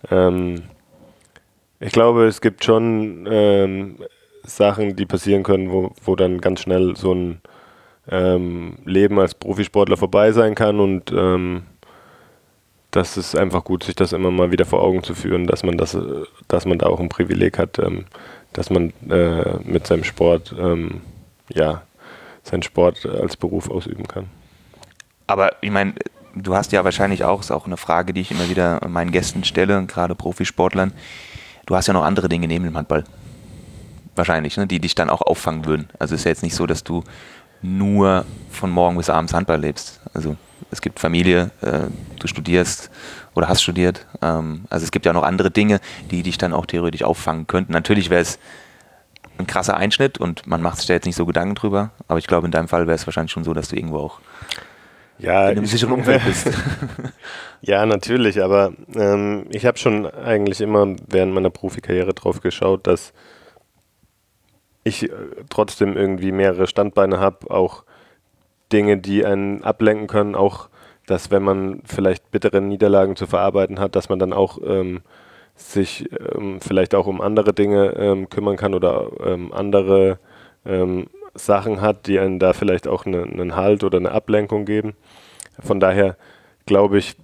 ähm, 0.10 0.64
ich 1.80 1.92
glaube, 1.92 2.26
es 2.26 2.42
gibt 2.42 2.64
schon 2.64 3.28
ähm, 3.30 3.98
Sachen, 4.44 4.96
die 4.96 5.06
passieren 5.06 5.44
können, 5.44 5.72
wo, 5.72 5.92
wo 6.04 6.16
dann 6.16 6.42
ganz 6.42 6.62
schnell 6.62 6.96
so 6.96 7.14
ein 7.14 7.42
ähm, 8.10 8.78
Leben 8.86 9.20
als 9.20 9.34
Profisportler 9.36 9.98
vorbei 9.98 10.32
sein 10.32 10.56
kann 10.56 10.80
und 10.80 11.12
ähm, 11.12 11.64
das 12.92 13.18
ist 13.18 13.36
einfach 13.36 13.64
gut, 13.64 13.84
sich 13.84 13.96
das 13.96 14.14
immer 14.14 14.30
mal 14.30 14.52
wieder 14.52 14.66
vor 14.66 14.84
Augen 14.84 15.02
zu 15.02 15.16
führen, 15.16 15.48
dass 15.48 15.64
man 15.64 15.78
das, 15.78 15.98
dass 16.48 16.66
man 16.66 16.78
da 16.78 16.88
auch 16.88 17.00
ein 17.00 17.10
Privileg 17.10 17.58
hat, 17.58 17.80
ähm, 17.80 18.06
dass 18.52 18.70
man 18.70 18.94
äh, 19.10 19.58
mit 19.64 19.88
seinem 19.88 20.04
Sport 20.04 20.54
ähm, 20.60 21.02
ja 21.50 21.82
seinen 22.44 22.62
Sport 22.62 23.06
als 23.06 23.38
Beruf 23.38 23.70
ausüben 23.70 24.08
kann. 24.08 24.30
Aber 25.34 25.50
ich 25.62 25.72
meine, 25.72 25.96
du 26.36 26.54
hast 26.56 26.74
ja 26.74 26.84
wahrscheinlich 26.84 27.24
auch, 27.24 27.39
ist 27.39 27.50
auch 27.50 27.65
eine 27.65 27.76
Frage, 27.76 28.13
die 28.13 28.22
ich 28.22 28.30
immer 28.30 28.50
wieder 28.52 28.80
meinen 28.88 29.10
Gästen 29.10 29.43
stelle, 29.43 29.84
gerade 29.88 30.13
Profisportlern. 30.13 30.93
Du 31.65 31.76
hast 31.76 31.88
ja 31.88 31.93
noch 31.93 32.04
andere 32.04 32.30
Dinge 32.30 32.48
neben 32.48 32.65
dem 32.65 32.78
Handball. 32.78 33.04
Wahrscheinlich, 34.15 34.58
ne, 34.58 34.67
die 34.67 34.80
dich 34.80 34.93
dann 34.93 35.10
auch 35.10 35.24
auffangen 35.24 35.65
würden. 35.65 35.89
Also 35.98 36.13
es 36.13 36.22
ist 36.22 36.26
ja 36.26 36.30
jetzt 36.30 36.43
nicht 36.43 36.54
so, 36.54 36.67
dass 36.67 36.84
du 36.84 37.04
nur 37.63 38.26
von 38.52 38.69
morgen 38.69 38.96
bis 38.96 39.10
abends 39.10 39.34
Handball 39.34 39.60
lebst. 39.60 40.02
Also 40.13 40.36
es 40.69 40.82
gibt 40.82 41.00
Familie, 41.00 41.50
äh, 41.62 41.88
du 42.19 42.28
studierst 42.28 42.91
oder 43.34 43.50
hast 43.50 43.63
studiert. 43.63 44.06
Ähm, 44.22 44.65
also 44.69 44.84
es 44.84 44.91
gibt 44.91 45.08
ja 45.08 45.13
noch 45.13 45.24
andere 45.24 45.50
Dinge, 45.50 45.80
die 46.12 46.22
dich 46.22 46.38
dann 46.38 46.54
auch 46.54 46.67
theoretisch 46.67 47.02
auffangen 47.02 47.48
könnten. 47.48 47.74
Natürlich 47.74 48.12
wäre 48.12 48.22
es 48.22 48.38
ein 49.39 49.48
krasser 49.48 49.78
Einschnitt 49.78 50.19
und 50.19 50.46
man 50.46 50.62
macht 50.62 50.78
sich 50.78 50.86
da 50.86 50.93
jetzt 50.93 51.06
nicht 51.08 51.15
so 51.15 51.26
Gedanken 51.26 51.56
drüber, 51.56 51.89
aber 52.08 52.19
ich 52.19 52.28
glaube, 52.28 52.46
in 52.46 52.52
deinem 52.52 52.67
Fall 52.67 52.86
wäre 52.86 52.93
es 52.93 53.08
wahrscheinlich 53.08 53.32
schon 53.32 53.43
so, 53.43 53.56
dass 53.56 53.69
du 53.69 53.76
irgendwo 53.76 53.98
auch 53.98 54.19
ja, 55.19 55.49
in 55.49 55.58
einem 55.58 55.65
sicheren 55.65 55.93
Umfeld 55.93 56.23
bist. 56.26 56.49
ja, 57.62 57.86
natürlich, 57.86 58.41
aber 58.41 58.73
ähm, 58.95 59.45
ich 59.52 59.65
habe 59.65 59.78
schon 59.78 60.06
eigentlich 60.06 60.62
immer 60.62 60.95
während 61.08 61.34
meiner 61.34 61.49
Profikarriere 61.49 62.13
drauf 62.13 62.41
geschaut, 62.41 62.88
dass 62.88 63.13
ich 64.84 65.04
äh, 65.04 65.15
trotzdem 65.49 65.95
irgendwie 65.95 66.32
mehrere 66.32 66.67
Standbeine 66.67 67.19
habe, 67.19 67.49
auch 67.52 67.84
Dinge, 68.71 68.97
die 68.97 69.26
einen 69.26 69.63
ablenken 69.63 70.08
können, 70.08 70.36
auch 70.36 70.69
dass 71.06 71.32
wenn 71.32 71.43
man 71.43 71.82
vielleicht 71.86 72.32
bittere 72.32 72.62
Niederlagen 72.62 73.15
zu 73.15 73.28
verarbeiten 73.28 73.80
hat, 73.80 73.95
dass 73.95 74.10
man 74.10 74.19
dann 74.19 74.34
auch 74.34 74.58
ähm, 74.65 75.02
sich 75.56 76.10
ähm, 76.36 76.60
vielleicht 76.62 76.95
auch 76.95 77.08
um 77.08 77.21
andere 77.21 77.54
Dinge 77.54 77.93
ähm, 77.97 78.30
kümmern 78.30 78.58
kann 78.58 78.73
oder 78.73 79.12
ähm, 79.23 79.54
andere 79.54 80.19
ähm, 80.65 81.08
Sachen 81.34 81.82
hat, 81.82 82.08
die 82.08 82.19
einen 82.19 82.39
da 82.39 82.54
vielleicht 82.54 82.88
auch 82.88 83.06
eine, 83.06 83.24
einen 83.24 83.56
Halt 83.56 83.84
oder 83.84 83.98
eine 83.98 84.12
Ablenkung 84.12 84.65
geben. 84.65 84.93
Von 85.60 85.80
daher 85.80 86.17
glaube 86.65 86.98
ich, 86.98 87.15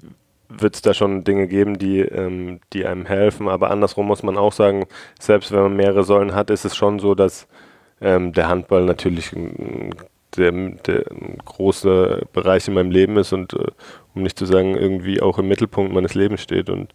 wird 0.50 0.76
es 0.76 0.82
da 0.82 0.93
schon 0.93 1.24
Dinge 1.24 1.48
geben, 1.48 1.78
die, 1.78 2.00
ähm, 2.00 2.60
die 2.74 2.86
einem 2.86 3.06
helfen. 3.06 3.48
Aber 3.48 3.69
andersrum 3.69 4.08
muss 4.08 4.24
man 4.24 4.38
auch 4.38 4.54
sagen, 4.54 4.88
selbst 5.19 5.52
wenn 5.52 5.62
man 5.62 5.76
mehrere 5.76 6.04
Säulen 6.04 6.34
hat, 6.34 6.50
ist 6.50 6.65
es 6.65 6.76
schon 6.76 7.00
so, 7.00 7.15
dass 7.15 7.48
der 8.02 8.48
Handball 8.48 8.86
natürlich 8.86 9.34
der, 10.38 10.52
der 10.52 11.12
ein 11.12 11.38
großer 11.43 12.22
Bereich 12.34 12.67
in 12.67 12.74
meinem 12.74 12.91
Leben 12.91 13.17
ist 13.17 13.34
und 13.34 13.54
äh, 13.54 13.67
um 14.15 14.24
nicht 14.24 14.38
zu 14.38 14.45
sagen, 14.45 14.76
irgendwie 14.76 15.22
auch 15.22 15.39
im 15.39 15.48
Mittelpunkt 15.48 15.93
meines 15.93 16.13
Lebens 16.13 16.41
steht. 16.41 16.69
Und 16.69 16.91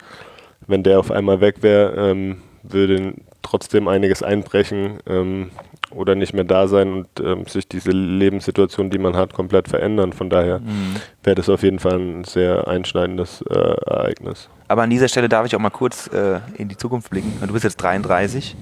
wenn 0.66 0.83
der 0.83 0.98
auf 0.98 1.11
einmal 1.11 1.40
weg 1.40 1.62
wäre, 1.62 2.11
ähm, 2.11 2.42
würde 2.62 3.14
trotzdem 3.44 3.87
einiges 3.87 4.22
einbrechen 4.22 4.98
ähm, 5.07 5.50
oder 5.90 6.16
nicht 6.16 6.35
mehr 6.35 6.44
da 6.44 6.66
sein 6.66 6.92
und 6.92 7.09
ähm, 7.20 7.46
sich 7.46 7.68
diese 7.68 7.90
Lebenssituation, 7.92 8.90
die 8.90 8.98
man 8.98 9.14
hat, 9.14 9.33
komplett 9.33 9.68
verändern. 9.68 10.12
Von 10.12 10.30
daher 10.30 10.59
mhm. 10.59 10.96
wäre 11.22 11.37
das 11.37 11.48
auf 11.48 11.62
jeden 11.62 11.78
Fall 11.78 11.98
ein 11.98 12.24
sehr 12.24 12.66
einschneidendes 12.66 13.42
äh, 13.42 13.54
Ereignis. 13.54 14.48
Aber 14.66 14.83
an 14.83 14.90
dieser 14.90 15.09
Stelle 15.09 15.28
darf 15.28 15.46
ich 15.46 15.54
auch 15.54 15.61
mal 15.61 15.70
kurz 15.70 16.09
äh, 16.09 16.40
in 16.57 16.68
die 16.68 16.76
Zukunft 16.76 17.11
blicken. 17.11 17.33
Du 17.46 17.52
bist 17.52 17.64
jetzt 17.64 17.76
33. 17.76 18.57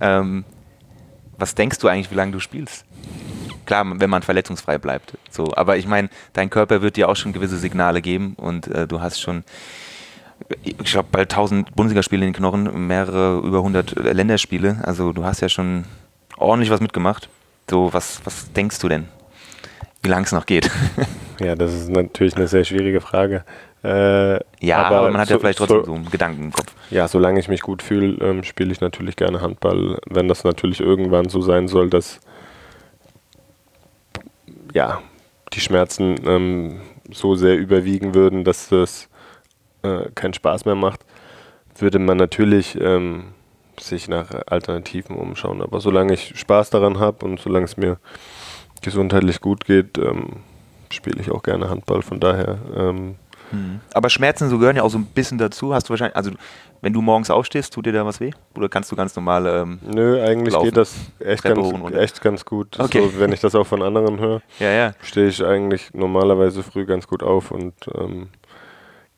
Ähm, 0.00 0.44
was 1.38 1.54
denkst 1.54 1.78
du 1.78 1.86
eigentlich, 1.86 2.10
wie 2.10 2.16
lange 2.16 2.32
du 2.32 2.40
spielst? 2.40 2.84
klar, 3.68 3.84
wenn 4.00 4.10
man 4.10 4.22
verletzungsfrei 4.22 4.78
bleibt. 4.78 5.16
So, 5.30 5.52
aber 5.54 5.76
ich 5.76 5.86
meine, 5.86 6.08
dein 6.32 6.50
Körper 6.50 6.82
wird 6.82 6.96
dir 6.96 7.08
auch 7.08 7.16
schon 7.16 7.32
gewisse 7.32 7.58
Signale 7.58 8.02
geben 8.02 8.34
und 8.36 8.66
äh, 8.66 8.88
du 8.88 9.00
hast 9.00 9.20
schon, 9.20 9.44
ich 10.62 10.92
glaube, 10.92 11.08
bald 11.10 11.30
1000 11.30 11.74
Bundesligaspiele 11.74 12.24
in 12.24 12.32
den 12.32 12.36
Knochen, 12.36 12.86
mehrere 12.86 13.38
über 13.38 13.58
100 13.58 13.96
Länderspiele. 13.96 14.78
Also 14.82 15.12
du 15.12 15.24
hast 15.24 15.40
ja 15.40 15.48
schon 15.48 15.84
ordentlich 16.36 16.70
was 16.70 16.80
mitgemacht. 16.80 17.28
So, 17.68 17.92
was, 17.92 18.20
was 18.24 18.50
denkst 18.52 18.78
du 18.78 18.88
denn, 18.88 19.08
wie 20.02 20.08
lange 20.08 20.24
es 20.24 20.32
noch 20.32 20.46
geht? 20.46 20.70
ja, 21.40 21.54
das 21.54 21.74
ist 21.74 21.90
natürlich 21.90 22.36
eine 22.36 22.48
sehr 22.48 22.64
schwierige 22.64 23.00
Frage. 23.00 23.44
Äh, 23.84 24.40
ja, 24.60 24.78
aber, 24.78 24.96
aber, 24.96 25.10
man 25.10 25.20
hat 25.20 25.28
so, 25.28 25.34
ja 25.34 25.40
vielleicht 25.40 25.58
trotzdem 25.58 25.80
so, 25.80 25.84
so, 25.84 25.94
einen 25.94 26.10
Gedanken 26.10 26.44
im 26.44 26.52
Kopf. 26.52 26.72
Ja, 26.90 27.06
solange 27.06 27.38
ich 27.38 27.48
mich 27.48 27.60
gut 27.60 27.82
fühle, 27.82 28.16
ähm, 28.24 28.42
spiele 28.42 28.72
ich 28.72 28.80
natürlich 28.80 29.16
gerne 29.16 29.40
Handball. 29.40 29.98
Wenn 30.06 30.28
das 30.28 30.44
natürlich 30.44 30.80
irgendwann 30.80 31.28
so 31.28 31.42
sein 31.42 31.68
soll, 31.68 31.90
dass 31.90 32.20
ja, 34.72 35.00
die 35.52 35.60
Schmerzen 35.60 36.16
ähm, 36.26 36.80
so 37.10 37.34
sehr 37.34 37.56
überwiegen 37.56 38.14
würden, 38.14 38.44
dass 38.44 38.68
das 38.68 39.08
äh, 39.82 40.10
keinen 40.14 40.34
Spaß 40.34 40.64
mehr 40.64 40.74
macht, 40.74 41.04
würde 41.76 41.98
man 41.98 42.16
natürlich 42.16 42.78
ähm, 42.80 43.32
sich 43.80 44.08
nach 44.08 44.30
Alternativen 44.46 45.16
umschauen. 45.16 45.62
Aber 45.62 45.80
solange 45.80 46.14
ich 46.14 46.38
Spaß 46.38 46.70
daran 46.70 46.98
habe 46.98 47.24
und 47.24 47.40
solange 47.40 47.64
es 47.64 47.76
mir 47.76 47.98
gesundheitlich 48.82 49.40
gut 49.40 49.64
geht, 49.64 49.98
ähm, 49.98 50.40
spiele 50.90 51.20
ich 51.20 51.30
auch 51.30 51.42
gerne 51.42 51.70
Handball. 51.70 52.02
Von 52.02 52.20
daher 52.20 52.58
ähm, 52.76 53.16
hm. 53.50 53.80
Aber 53.94 54.10
Schmerzen 54.10 54.48
so 54.48 54.58
gehören 54.58 54.76
ja 54.76 54.82
auch 54.82 54.90
so 54.90 54.98
ein 54.98 55.06
bisschen 55.06 55.38
dazu. 55.38 55.74
Hast 55.74 55.88
du 55.88 55.90
wahrscheinlich, 55.90 56.16
also 56.16 56.30
wenn 56.80 56.92
du 56.92 57.00
morgens 57.00 57.30
aufstehst, 57.30 57.72
tut 57.72 57.86
dir 57.86 57.92
da 57.92 58.04
was 58.04 58.20
weh? 58.20 58.30
Oder 58.56 58.68
kannst 58.68 58.92
du 58.92 58.96
ganz 58.96 59.14
normal. 59.16 59.46
Ähm, 59.46 59.78
Nö, 59.82 60.22
eigentlich 60.22 60.52
laufen, 60.52 60.66
geht 60.66 60.76
das 60.76 60.94
echt 61.18 61.42
ganz, 61.42 61.58
echt 61.94 62.20
ganz 62.20 62.44
gut. 62.44 62.78
Okay. 62.78 63.02
So, 63.02 63.18
wenn 63.18 63.32
ich 63.32 63.40
das 63.40 63.54
auch 63.54 63.66
von 63.66 63.82
anderen 63.82 64.18
höre, 64.18 64.42
ja, 64.58 64.70
ja. 64.70 64.94
stehe 65.02 65.28
ich 65.28 65.44
eigentlich 65.44 65.92
normalerweise 65.94 66.62
früh 66.62 66.84
ganz 66.84 67.06
gut 67.06 67.22
auf 67.22 67.50
und 67.50 67.74
ähm, 67.94 68.28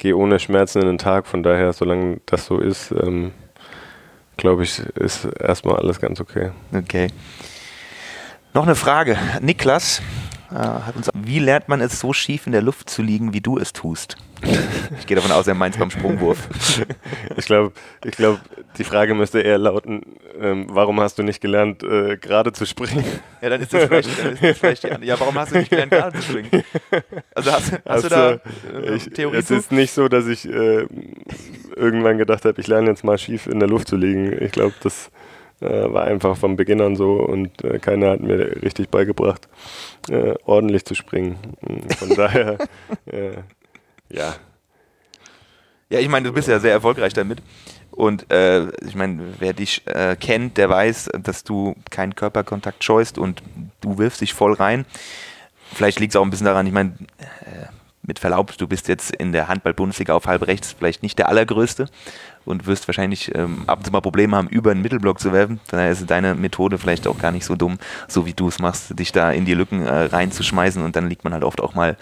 gehe 0.01 0.17
ohne 0.17 0.39
Schmerzen 0.39 0.81
in 0.81 0.87
den 0.87 0.99
Tag. 0.99 1.27
Von 1.27 1.43
daher, 1.43 1.73
solange 1.75 2.21
das 2.25 2.47
so 2.47 2.59
ist, 2.59 2.91
ähm, 2.91 3.33
glaube 4.39 4.63
ich, 4.63 4.81
ist 4.81 5.27
erstmal 5.39 5.77
alles 5.77 6.01
ganz 6.01 6.21
okay. 6.21 6.51
Okay. 6.75 7.09
Noch 8.55 8.65
eine 8.65 8.75
Frage. 8.75 9.19
Niklas 9.43 10.01
hat 10.59 10.97
uns, 10.97 11.09
wie 11.15 11.39
lernt 11.39 11.69
man 11.69 11.81
es 11.81 12.01
so 12.01 12.13
schief 12.13 12.47
in 12.47 12.53
der 12.53 12.63
Luft 12.63 12.91
zu 12.91 13.03
liegen, 13.03 13.33
wie 13.33 13.41
du 13.41 13.59
es 13.59 13.73
tust? 13.73 14.17
Ich 14.99 15.07
gehe 15.07 15.17
davon 15.17 15.31
aus, 15.33 15.47
er 15.47 15.55
meint 15.55 15.79
beim 15.79 15.91
Sprungwurf. 15.91 16.49
ich 17.37 17.45
glaube, 17.45 17.73
ich 18.05 18.17
glaub, 18.17 18.41
die 18.79 18.85
Frage 18.85 19.15
müsste 19.15 19.41
eher 19.41 19.59
lauten, 19.59 20.03
ähm, 20.41 20.67
warum 20.71 21.01
hast 21.01 21.19
du 21.19 21.23
nicht 21.23 21.41
gelernt, 21.41 21.83
äh, 21.83 22.17
gerade 22.17 22.53
zu 22.53 22.65
springen? 22.67 23.05
Ja, 23.43 23.51
dann 23.51 23.61
ist 23.61 23.73
das 23.73 23.85
vielleicht, 23.85 24.25
dann 24.25 24.33
ist 24.33 24.43
das 24.43 24.59
vielleicht 24.59 25.03
die 25.03 25.07
Ja, 25.07 25.21
warum 25.21 25.35
hast 25.39 25.53
du 25.53 25.59
nicht 25.59 25.71
gelernt, 25.71 25.93
gerade 25.93 26.19
zu 26.19 26.23
springen? 26.23 26.65
Also 27.35 27.53
hast, 27.53 27.73
hast 27.73 27.87
also, 27.87 28.09
du 28.09 28.15
da 28.15 28.31
äh, 28.81 28.95
ich, 28.97 29.11
Theorie 29.11 29.37
Es 29.37 29.47
zu? 29.47 29.57
ist 29.57 29.73
nicht 29.73 29.93
so, 29.93 30.09
dass 30.09 30.27
ich 30.27 30.49
äh, 30.49 30.87
irgendwann 31.77 32.19
gedacht 32.19 32.45
habe, 32.45 32.61
ich 32.61 32.67
lerne 32.67 32.89
jetzt 32.89 33.05
mal 33.05 33.19
schief 33.19 33.47
in 33.47 33.61
der 33.61 33.69
Luft 33.69 33.89
zu 33.89 33.97
liegen. 33.97 34.43
Ich 34.43 34.53
glaube, 34.53 34.75
das 34.83 35.11
war 35.66 36.05
einfach 36.05 36.37
von 36.37 36.57
Beginn 36.57 36.81
an 36.81 36.96
so 36.96 37.14
und 37.14 37.62
äh, 37.64 37.79
keiner 37.79 38.11
hat 38.11 38.20
mir 38.20 38.62
richtig 38.62 38.88
beigebracht, 38.88 39.49
äh, 40.09 40.35
ordentlich 40.44 40.85
zu 40.85 40.94
springen. 40.94 41.38
Hm, 41.66 41.90
von 41.90 42.14
daher, 42.14 42.59
äh, 43.07 43.37
ja. 44.09 44.35
Ja, 45.90 45.99
ich 45.99 46.09
meine, 46.09 46.29
du 46.29 46.33
bist 46.33 46.49
ja 46.49 46.61
sehr 46.61 46.73
erfolgreich 46.73 47.12
damit. 47.12 47.42
Und 47.90 48.31
äh, 48.31 48.68
ich 48.87 48.94
meine, 48.94 49.35
wer 49.40 49.53
dich 49.53 49.83
äh, 49.87 50.16
kennt, 50.16 50.57
der 50.57 50.70
weiß, 50.70 51.11
dass 51.23 51.44
du 51.44 51.75
keinen 51.90 52.14
Körperkontakt 52.14 52.85
scheust 52.85 53.18
und 53.18 53.42
du 53.81 53.99
wirfst 53.99 54.20
dich 54.20 54.33
voll 54.33 54.55
rein. 54.55 54.87
Vielleicht 55.75 56.01
liegt 56.01 56.14
es 56.14 56.16
auch 56.16 56.25
ein 56.25 56.31
bisschen 56.31 56.46
daran, 56.46 56.66
ich 56.66 56.73
meine, 56.73 56.94
mit 58.11 58.18
Verlaub, 58.18 58.59
du 58.59 58.66
bist 58.66 58.88
jetzt 58.88 59.14
in 59.14 59.31
der 59.31 59.46
Handball-Bundesliga 59.46 60.14
auf 60.14 60.27
halb 60.27 60.44
rechts 60.49 60.75
vielleicht 60.77 61.05
nicht 61.05 61.16
der 61.20 61.29
allergrößte 61.29 61.87
und 62.44 62.66
wirst 62.66 62.88
wahrscheinlich 62.88 63.33
ähm, 63.37 63.62
ab 63.68 63.79
und 63.79 63.85
zu 63.85 63.92
mal 63.92 64.01
Probleme 64.01 64.37
haben, 64.37 64.49
über 64.49 64.75
den 64.75 64.83
Mittelblock 64.83 65.20
zu 65.20 65.33
werfen. 65.33 65.61
Daher 65.70 65.92
ist 65.92 66.11
deine 66.11 66.35
Methode 66.35 66.79
vielleicht 66.79 67.07
auch 67.07 67.18
gar 67.18 67.31
nicht 67.31 67.44
so 67.44 67.55
dumm, 67.55 67.79
so 68.09 68.27
wie 68.27 68.33
du 68.33 68.49
es 68.49 68.59
machst, 68.59 68.99
dich 68.99 69.12
da 69.12 69.31
in 69.31 69.44
die 69.44 69.55
Lücken 69.55 69.87
äh, 69.87 70.07
reinzuschmeißen 70.07 70.83
und 70.83 70.96
dann 70.96 71.09
liegt 71.09 71.23
man 71.23 71.33
halt 71.33 71.44
oft 71.44 71.61
auch 71.61 71.75
mal 71.75 71.96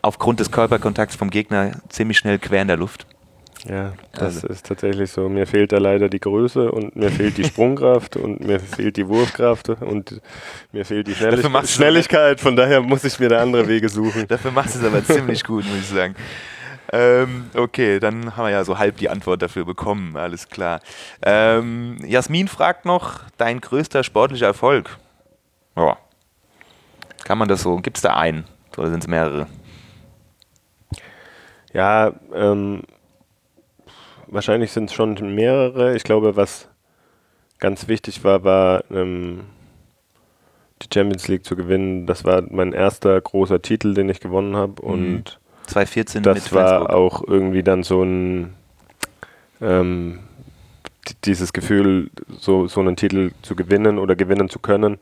aufgrund 0.00 0.40
des 0.40 0.50
Körperkontakts 0.50 1.14
vom 1.14 1.28
Gegner 1.28 1.72
ziemlich 1.90 2.16
schnell 2.16 2.38
quer 2.38 2.62
in 2.62 2.68
der 2.68 2.78
Luft. 2.78 3.06
Ja, 3.68 3.92
das 4.12 4.36
also. 4.36 4.48
ist 4.48 4.66
tatsächlich 4.66 5.10
so. 5.10 5.28
Mir 5.28 5.46
fehlt 5.46 5.72
da 5.72 5.78
leider 5.78 6.08
die 6.08 6.20
Größe 6.20 6.72
und 6.72 6.96
mir 6.96 7.10
fehlt 7.10 7.36
die 7.36 7.44
Sprungkraft 7.44 8.16
und 8.16 8.40
mir 8.40 8.60
fehlt 8.60 8.96
die 8.96 9.06
Wurfkraft 9.06 9.68
und 9.68 10.22
mir 10.72 10.86
fehlt 10.86 11.06
die 11.06 11.14
Schnellig 11.14 11.46
Schnelligkeit. 11.68 12.40
Von 12.40 12.56
daher 12.56 12.80
muss 12.80 13.04
ich 13.04 13.18
mir 13.20 13.28
da 13.28 13.42
andere 13.42 13.68
Wege 13.68 13.90
suchen. 13.90 14.26
Dafür 14.26 14.52
machst 14.52 14.74
du 14.74 14.78
es 14.78 14.84
aber 14.86 15.04
ziemlich 15.04 15.44
gut, 15.44 15.66
muss 15.66 15.80
ich 15.80 15.88
sagen. 15.88 16.16
ähm, 16.92 17.50
okay, 17.54 18.00
dann 18.00 18.34
haben 18.36 18.46
wir 18.46 18.52
ja 18.52 18.64
so 18.64 18.78
halb 18.78 18.96
die 18.96 19.10
Antwort 19.10 19.42
dafür 19.42 19.66
bekommen, 19.66 20.16
alles 20.16 20.48
klar. 20.48 20.80
Ähm, 21.20 21.98
Jasmin 22.06 22.48
fragt 22.48 22.86
noch, 22.86 23.20
dein 23.36 23.60
größter 23.60 24.02
sportlicher 24.02 24.46
Erfolg? 24.46 24.96
Ja. 25.76 25.98
Kann 27.24 27.36
man 27.36 27.48
das 27.48 27.62
so, 27.62 27.76
gibt 27.76 27.98
es 27.98 28.02
da 28.02 28.16
einen 28.16 28.44
oder 28.78 28.88
sind 28.88 29.04
es 29.04 29.08
mehrere? 29.08 29.46
Ja, 31.74 32.12
ähm, 32.34 32.82
wahrscheinlich 34.30 34.72
sind 34.72 34.90
es 34.90 34.94
schon 34.94 35.14
mehrere. 35.34 35.96
Ich 35.96 36.04
glaube, 36.04 36.36
was 36.36 36.68
ganz 37.58 37.88
wichtig 37.88 38.24
war, 38.24 38.44
war 38.44 38.84
ähm, 38.90 39.40
die 40.82 40.88
Champions 40.92 41.28
League 41.28 41.44
zu 41.44 41.56
gewinnen. 41.56 42.06
Das 42.06 42.24
war 42.24 42.42
mein 42.50 42.72
erster 42.72 43.20
großer 43.20 43.60
Titel, 43.62 43.94
den 43.94 44.08
ich 44.08 44.20
gewonnen 44.20 44.56
habe. 44.56 44.82
Mhm. 44.82 44.88
Und 44.88 45.40
2014 45.66 46.22
das 46.22 46.52
war 46.52 46.94
auch 46.94 47.22
irgendwie 47.26 47.62
dann 47.62 47.82
so 47.82 48.02
ein 48.02 48.54
ähm, 49.60 50.20
dieses 51.24 51.52
Gefühl, 51.52 52.10
so, 52.38 52.66
so 52.66 52.80
einen 52.80 52.96
Titel 52.96 53.32
zu 53.42 53.56
gewinnen 53.56 53.98
oder 53.98 54.14
gewinnen 54.14 54.48
zu 54.48 54.58
können, 54.58 54.98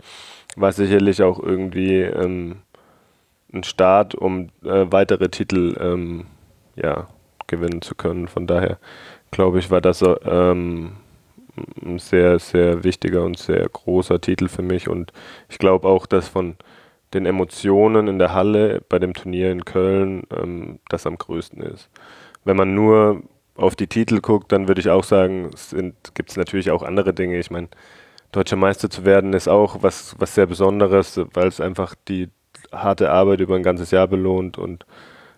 war 0.57 0.73
sicherlich 0.73 1.23
auch 1.23 1.41
irgendwie 1.41 2.01
ähm, 2.01 2.57
ein 3.53 3.65
Start, 3.65 4.15
um 4.15 4.49
äh, 4.65 4.87
weitere 4.91 5.29
Titel 5.29 5.77
ähm, 5.81 6.27
ja, 6.77 7.09
gewinnen 7.47 7.83
zu 7.83 7.95
können. 7.95 8.29
Von 8.29 8.47
daher 8.47 8.79
glaube 9.37 9.59
ich, 9.59 9.71
war 9.71 9.83
das 9.83 10.03
ähm, 10.25 10.93
ein 11.85 11.99
sehr, 11.99 12.39
sehr 12.39 12.85
wichtiger 12.85 13.23
und 13.23 13.39
sehr 13.39 13.69
großer 13.69 14.19
Titel 14.19 14.49
für 14.49 14.63
mich. 14.63 14.89
Und 14.89 15.13
ich 15.51 15.59
glaube 15.59 15.87
auch, 15.87 16.07
dass 16.07 16.27
von 16.27 16.57
den 17.13 17.27
Emotionen 17.27 18.09
in 18.09 18.19
der 18.19 18.33
Halle 18.33 18.83
bei 18.89 18.99
dem 18.99 19.13
Turnier 19.13 19.53
in 19.53 19.67
Köln 19.67 20.23
ähm, 20.35 20.79
das 20.89 21.07
am 21.07 21.19
größten 21.19 21.61
ist. 21.63 21.91
Wenn 22.45 22.57
man 22.57 22.75
nur 22.75 23.23
auf 23.57 23.77
die 23.77 23.89
Titel 23.89 24.21
guckt, 24.23 24.53
dann 24.53 24.69
würde 24.69 24.81
ich 24.81 24.89
auch 24.89 25.05
sagen, 25.05 25.51
gibt 26.15 26.31
es 26.31 26.37
natürlich 26.39 26.71
auch 26.71 26.83
andere 26.83 27.13
Dinge. 27.13 27.39
Ich 27.39 27.51
meine, 27.51 27.69
deutscher 28.33 28.57
Meister 28.57 28.89
zu 28.89 29.05
werden 29.05 29.35
ist 29.35 29.49
auch 29.49 29.83
was, 29.83 30.17
was 30.19 30.35
sehr 30.35 30.47
Besonderes, 30.47 31.21
weil 31.35 31.49
es 31.49 31.61
einfach 31.61 31.95
die 32.09 32.31
harte 32.73 33.11
Arbeit 33.11 33.41
über 33.41 33.55
ein 33.55 33.63
ganzes 33.63 33.91
Jahr 33.91 34.09
belohnt 34.09 34.57
und 34.57 34.87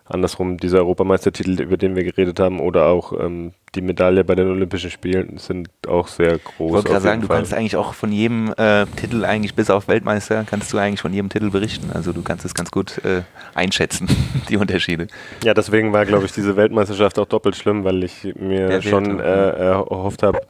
andersrum 0.09 0.57
dieser 0.57 0.79
Europameistertitel, 0.79 1.61
über 1.61 1.77
den 1.77 1.95
wir 1.95 2.03
geredet 2.03 2.39
haben, 2.39 2.59
oder 2.59 2.87
auch 2.87 3.13
ähm, 3.17 3.53
die 3.75 3.81
Medaille 3.81 4.23
bei 4.23 4.35
den 4.35 4.49
Olympischen 4.49 4.89
Spielen 4.89 5.37
sind 5.37 5.69
auch 5.87 6.07
sehr 6.07 6.39
groß. 6.39 6.67
Ich 6.67 6.73
wollte 6.73 6.89
gerade 6.89 7.01
sagen, 7.01 7.21
Fall. 7.21 7.27
du 7.27 7.33
kannst 7.35 7.53
eigentlich 7.53 7.75
auch 7.75 7.93
von 7.93 8.11
jedem 8.11 8.51
äh, 8.57 8.85
Titel 8.95 9.23
eigentlich 9.23 9.53
bis 9.53 9.69
auf 9.69 9.87
Weltmeister 9.87 10.43
kannst 10.45 10.73
du 10.73 10.77
eigentlich 10.77 11.01
von 11.01 11.13
jedem 11.13 11.29
Titel 11.29 11.51
berichten. 11.51 11.91
Also 11.93 12.11
du 12.11 12.23
kannst 12.23 12.45
es 12.45 12.55
ganz 12.55 12.71
gut 12.71 12.97
äh, 13.05 13.21
einschätzen, 13.53 14.07
die 14.49 14.57
Unterschiede. 14.57 15.07
Ja, 15.43 15.53
deswegen 15.53 15.93
war, 15.93 16.05
glaube 16.05 16.25
ich, 16.25 16.31
diese 16.31 16.55
Weltmeisterschaft 16.55 17.19
auch 17.19 17.27
doppelt 17.27 17.55
schlimm, 17.55 17.83
weil 17.83 18.03
ich 18.03 18.33
mir 18.35 18.67
Der 18.67 18.81
schon 18.81 19.19
äh, 19.19 19.23
erhofft 19.23 20.23
habe, 20.23 20.41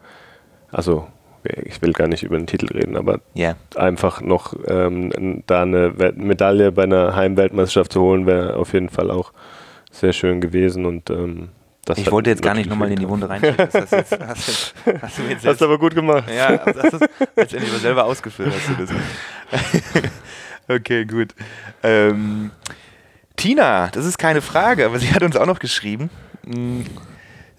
also 0.71 1.07
ich 1.43 1.81
will 1.81 1.93
gar 1.93 2.07
nicht 2.07 2.23
über 2.23 2.37
den 2.37 2.47
Titel 2.47 2.67
reden, 2.67 2.95
aber 2.95 3.19
yeah. 3.35 3.55
einfach 3.75 4.21
noch 4.21 4.53
ähm, 4.67 5.43
da 5.47 5.61
eine 5.63 5.93
Medaille 6.15 6.71
bei 6.71 6.83
einer 6.83 7.15
Heimweltmeisterschaft 7.15 7.93
zu 7.93 8.01
holen, 8.01 8.25
wäre 8.25 8.55
auf 8.57 8.73
jeden 8.73 8.89
Fall 8.89 9.11
auch 9.11 9.31
sehr 9.91 10.13
schön 10.13 10.41
gewesen 10.41 10.85
und 10.85 11.09
ähm, 11.09 11.49
ich 11.95 12.11
wollte 12.11 12.29
jetzt 12.29 12.43
gar 12.43 12.53
nicht 12.53 12.69
nochmal 12.69 12.91
in 12.91 12.99
die 12.99 13.09
Wunde 13.09 13.27
reinschicken. 13.27 13.57
Das 13.57 13.73
hast, 13.73 13.91
jetzt, 13.91 14.11
hast, 14.27 14.73
du, 14.85 15.01
hast, 15.01 15.17
du 15.17 15.23
jetzt 15.23 15.45
hast 15.45 15.61
aber 15.63 15.79
gut 15.79 15.95
gemacht. 15.95 16.29
Ja, 16.29 16.57
das 16.57 16.93
ist 16.93 17.09
letztendlich 17.35 17.71
selber 17.73 18.05
ausgeführt. 18.05 18.53
Hast 18.53 18.69
du 18.69 18.85
das. 18.85 20.11
okay, 20.67 21.05
gut. 21.05 21.33
Ähm, 21.81 22.51
Tina, 23.35 23.87
das 23.87 24.05
ist 24.05 24.19
keine 24.19 24.41
Frage, 24.41 24.85
aber 24.85 24.99
sie 24.99 25.11
hat 25.11 25.23
uns 25.23 25.35
auch 25.35 25.47
noch 25.47 25.59
geschrieben. 25.59 26.11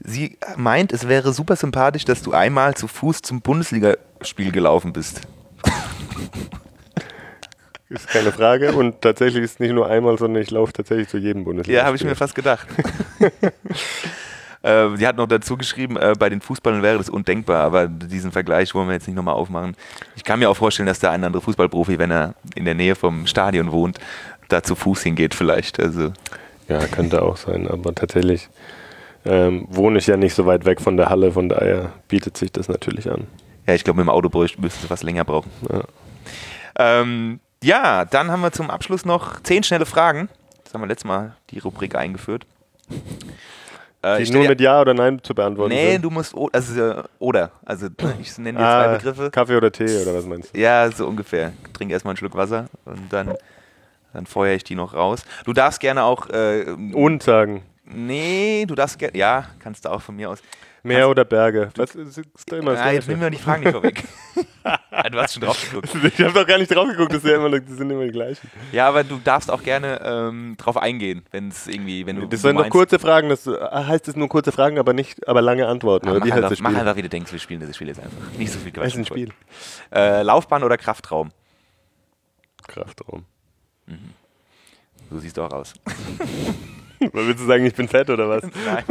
Sie 0.02 0.38
meint, 0.56 0.92
es 0.92 1.08
wäre 1.08 1.32
super 1.32 1.56
sympathisch, 1.56 2.04
dass 2.04 2.22
du 2.22 2.32
einmal 2.32 2.74
zu 2.74 2.88
Fuß 2.88 3.20
zum 3.22 3.42
Bundesligaspiel 3.42 4.50
gelaufen 4.50 4.92
bist. 4.92 5.20
Ist 7.90 8.08
keine 8.08 8.32
Frage. 8.32 8.72
Und 8.72 9.00
tatsächlich 9.00 9.42
ist 9.42 9.54
es 9.54 9.58
nicht 9.58 9.72
nur 9.72 9.88
einmal, 9.88 10.16
sondern 10.16 10.40
ich 10.40 10.50
laufe 10.52 10.72
tatsächlich 10.72 11.08
zu 11.08 11.18
jedem 11.18 11.42
Bundesliga. 11.42 11.80
Ja, 11.80 11.86
habe 11.86 11.96
ich 11.96 12.04
mir 12.04 12.14
fast 12.14 12.36
gedacht. 12.36 12.68
äh, 14.62 14.96
sie 14.96 15.04
hat 15.08 15.16
noch 15.16 15.26
dazu 15.26 15.56
geschrieben, 15.56 15.96
äh, 15.96 16.14
bei 16.16 16.28
den 16.28 16.40
Fußballern 16.40 16.84
wäre 16.84 16.98
das 16.98 17.08
undenkbar, 17.10 17.64
aber 17.64 17.88
diesen 17.88 18.30
Vergleich 18.30 18.72
wollen 18.76 18.86
wir 18.86 18.94
jetzt 18.94 19.08
nicht 19.08 19.16
nochmal 19.16 19.34
aufmachen. 19.34 19.76
Ich 20.14 20.22
kann 20.22 20.38
mir 20.38 20.48
auch 20.48 20.56
vorstellen, 20.56 20.86
dass 20.86 21.00
der 21.00 21.10
ein 21.10 21.24
andere 21.24 21.42
Fußballprofi, 21.42 21.98
wenn 21.98 22.12
er 22.12 22.34
in 22.54 22.64
der 22.64 22.74
Nähe 22.76 22.94
vom 22.94 23.26
Stadion 23.26 23.72
wohnt, 23.72 23.98
da 24.46 24.62
zu 24.62 24.76
Fuß 24.76 25.02
hingeht 25.02 25.34
vielleicht. 25.34 25.80
Also. 25.80 26.12
Ja, 26.68 26.86
könnte 26.86 27.22
auch 27.22 27.36
sein, 27.36 27.66
aber 27.66 27.92
tatsächlich 27.92 28.48
ähm, 29.24 29.66
wohne 29.70 29.98
ich 29.98 30.06
ja 30.06 30.16
nicht 30.16 30.34
so 30.34 30.46
weit 30.46 30.64
weg 30.64 30.80
von 30.80 30.96
der 30.96 31.10
Halle, 31.10 31.32
von 31.32 31.48
daher 31.48 31.92
bietet 32.08 32.36
sich 32.36 32.52
das 32.52 32.68
natürlich 32.68 33.10
an. 33.10 33.26
Ja, 33.66 33.74
ich 33.74 33.84
glaube, 33.84 33.98
mit 33.98 34.06
dem 34.06 34.10
Auto 34.10 34.30
müsstest 34.38 34.84
du 34.84 34.90
was 34.90 35.02
länger 35.02 35.24
brauchen. 35.24 35.50
Ja. 35.70 35.84
Ähm, 36.78 37.40
ja, 37.62 38.04
dann 38.04 38.30
haben 38.30 38.40
wir 38.40 38.52
zum 38.52 38.70
Abschluss 38.70 39.04
noch 39.04 39.40
zehn 39.42 39.62
schnelle 39.62 39.86
Fragen. 39.86 40.28
Das 40.64 40.72
haben 40.74 40.80
wir 40.80 40.88
letztes 40.88 41.06
Mal 41.06 41.36
die 41.50 41.58
Rubrik 41.58 41.94
eingeführt. 41.94 42.46
Äh, 44.02 44.22
die 44.22 44.32
nur 44.32 44.48
mit 44.48 44.60
Ja 44.60 44.80
oder 44.80 44.94
Nein 44.94 45.20
zu 45.22 45.34
beantworten 45.34 45.74
Nee, 45.74 45.92
sind. 45.92 46.02
du 46.02 46.10
musst, 46.10 46.34
also 46.52 47.02
oder, 47.18 47.50
also 47.66 47.88
ich 48.18 48.38
nenne 48.38 48.58
dir 48.58 48.64
ah, 48.64 48.84
zwei 48.84 48.96
Begriffe. 48.96 49.30
Kaffee 49.30 49.56
oder 49.56 49.70
Tee 49.70 50.02
oder 50.02 50.14
was 50.14 50.24
meinst 50.24 50.54
du? 50.54 50.58
Ja, 50.58 50.90
so 50.90 51.06
ungefähr. 51.06 51.52
Trink 51.74 51.90
erstmal 51.90 52.12
einen 52.12 52.16
Schluck 52.16 52.34
Wasser 52.34 52.66
und 52.86 53.12
dann, 53.12 53.34
dann 54.14 54.24
feuere 54.24 54.54
ich 54.54 54.64
die 54.64 54.74
noch 54.74 54.94
raus. 54.94 55.24
Du 55.44 55.52
darfst 55.52 55.80
gerne 55.80 56.04
auch... 56.04 56.30
Äh, 56.30 56.64
und 56.94 57.22
sagen. 57.22 57.62
Nee, 57.92 58.64
du 58.66 58.74
darfst 58.74 58.98
gerne. 58.98 59.16
Ja, 59.16 59.46
kannst 59.58 59.84
du 59.84 59.90
auch 59.90 60.02
von 60.02 60.16
mir 60.16 60.30
aus. 60.30 60.40
Meer 60.82 61.00
kannst, 61.00 61.10
oder 61.10 61.24
Berge? 61.24 61.70
Was 61.76 61.94
ist, 61.94 62.18
ist 62.18 62.52
immer 62.52 62.72
das 62.72 62.80
ah, 62.80 62.90
jetzt 62.90 63.08
nehmen 63.08 63.20
wir 63.20 63.30
die 63.30 63.36
Fragen 63.36 63.64
nicht 63.64 63.72
vorweg. 63.72 64.04
du 65.12 65.18
hast 65.18 65.34
schon 65.34 65.42
drauf 65.42 65.70
geguckt. 65.70 65.90
Ich 66.18 66.24
habe 66.24 66.32
doch 66.32 66.46
gar 66.46 66.58
nicht 66.58 66.74
drauf 66.74 66.88
geguckt, 66.88 67.12
das, 67.12 67.22
ja 67.22 67.36
immer, 67.36 67.50
das 67.50 67.76
sind 67.76 67.90
immer 67.90 68.04
die 68.04 68.12
gleichen. 68.12 68.50
Ja, 68.72 68.88
aber 68.88 69.04
du 69.04 69.18
darfst 69.22 69.50
auch 69.50 69.62
gerne 69.62 70.00
ähm, 70.02 70.54
drauf 70.56 70.78
eingehen, 70.78 71.22
wenn 71.32 71.48
es 71.48 71.66
irgendwie, 71.66 72.06
wenn 72.06 72.16
du. 72.16 72.26
Das 72.26 72.40
sind 72.42 72.56
noch 72.56 72.70
kurze 72.70 72.98
Fragen, 72.98 73.28
das 73.28 73.46
heißt 73.46 74.08
es 74.08 74.16
nur 74.16 74.28
kurze 74.28 74.52
Fragen, 74.52 74.78
aber 74.78 74.94
nicht, 74.94 75.28
aber 75.28 75.42
lange 75.42 75.66
Antworten. 75.66 76.08
oder 76.08 76.24
wie 76.24 76.32
heißt 76.32 76.44
das 76.44 76.58
Spiel? 76.58 76.70
Mach 76.70 76.78
einfach, 76.78 76.96
wie 76.96 77.02
du 77.02 77.08
denkst, 77.08 77.30
wir 77.30 77.38
spielen 77.38 77.60
das 77.60 77.74
Spiel 77.76 77.88
jetzt 77.88 78.00
einfach. 78.00 78.38
Nicht 78.38 78.52
so 78.52 78.58
viel 78.58 78.72
Quatsch. 78.72 78.84
Das 78.84 78.92
ist 78.94 78.98
ein 78.98 79.06
Spiel. 79.06 79.32
Äh, 79.92 80.22
Laufbahn 80.22 80.64
oder 80.64 80.78
Kraftraum? 80.78 81.30
Kraftraum. 82.66 83.26
Mhm. 83.86 84.14
So 85.10 85.18
siehst 85.18 85.36
du 85.36 85.42
auch 85.42 85.52
aus. 85.52 85.74
Willst 87.00 87.40
du 87.40 87.46
sagen, 87.46 87.64
ich 87.64 87.74
bin 87.74 87.88
fett 87.88 88.10
oder 88.10 88.28
was? 88.28 88.42
Nein. 88.66 88.84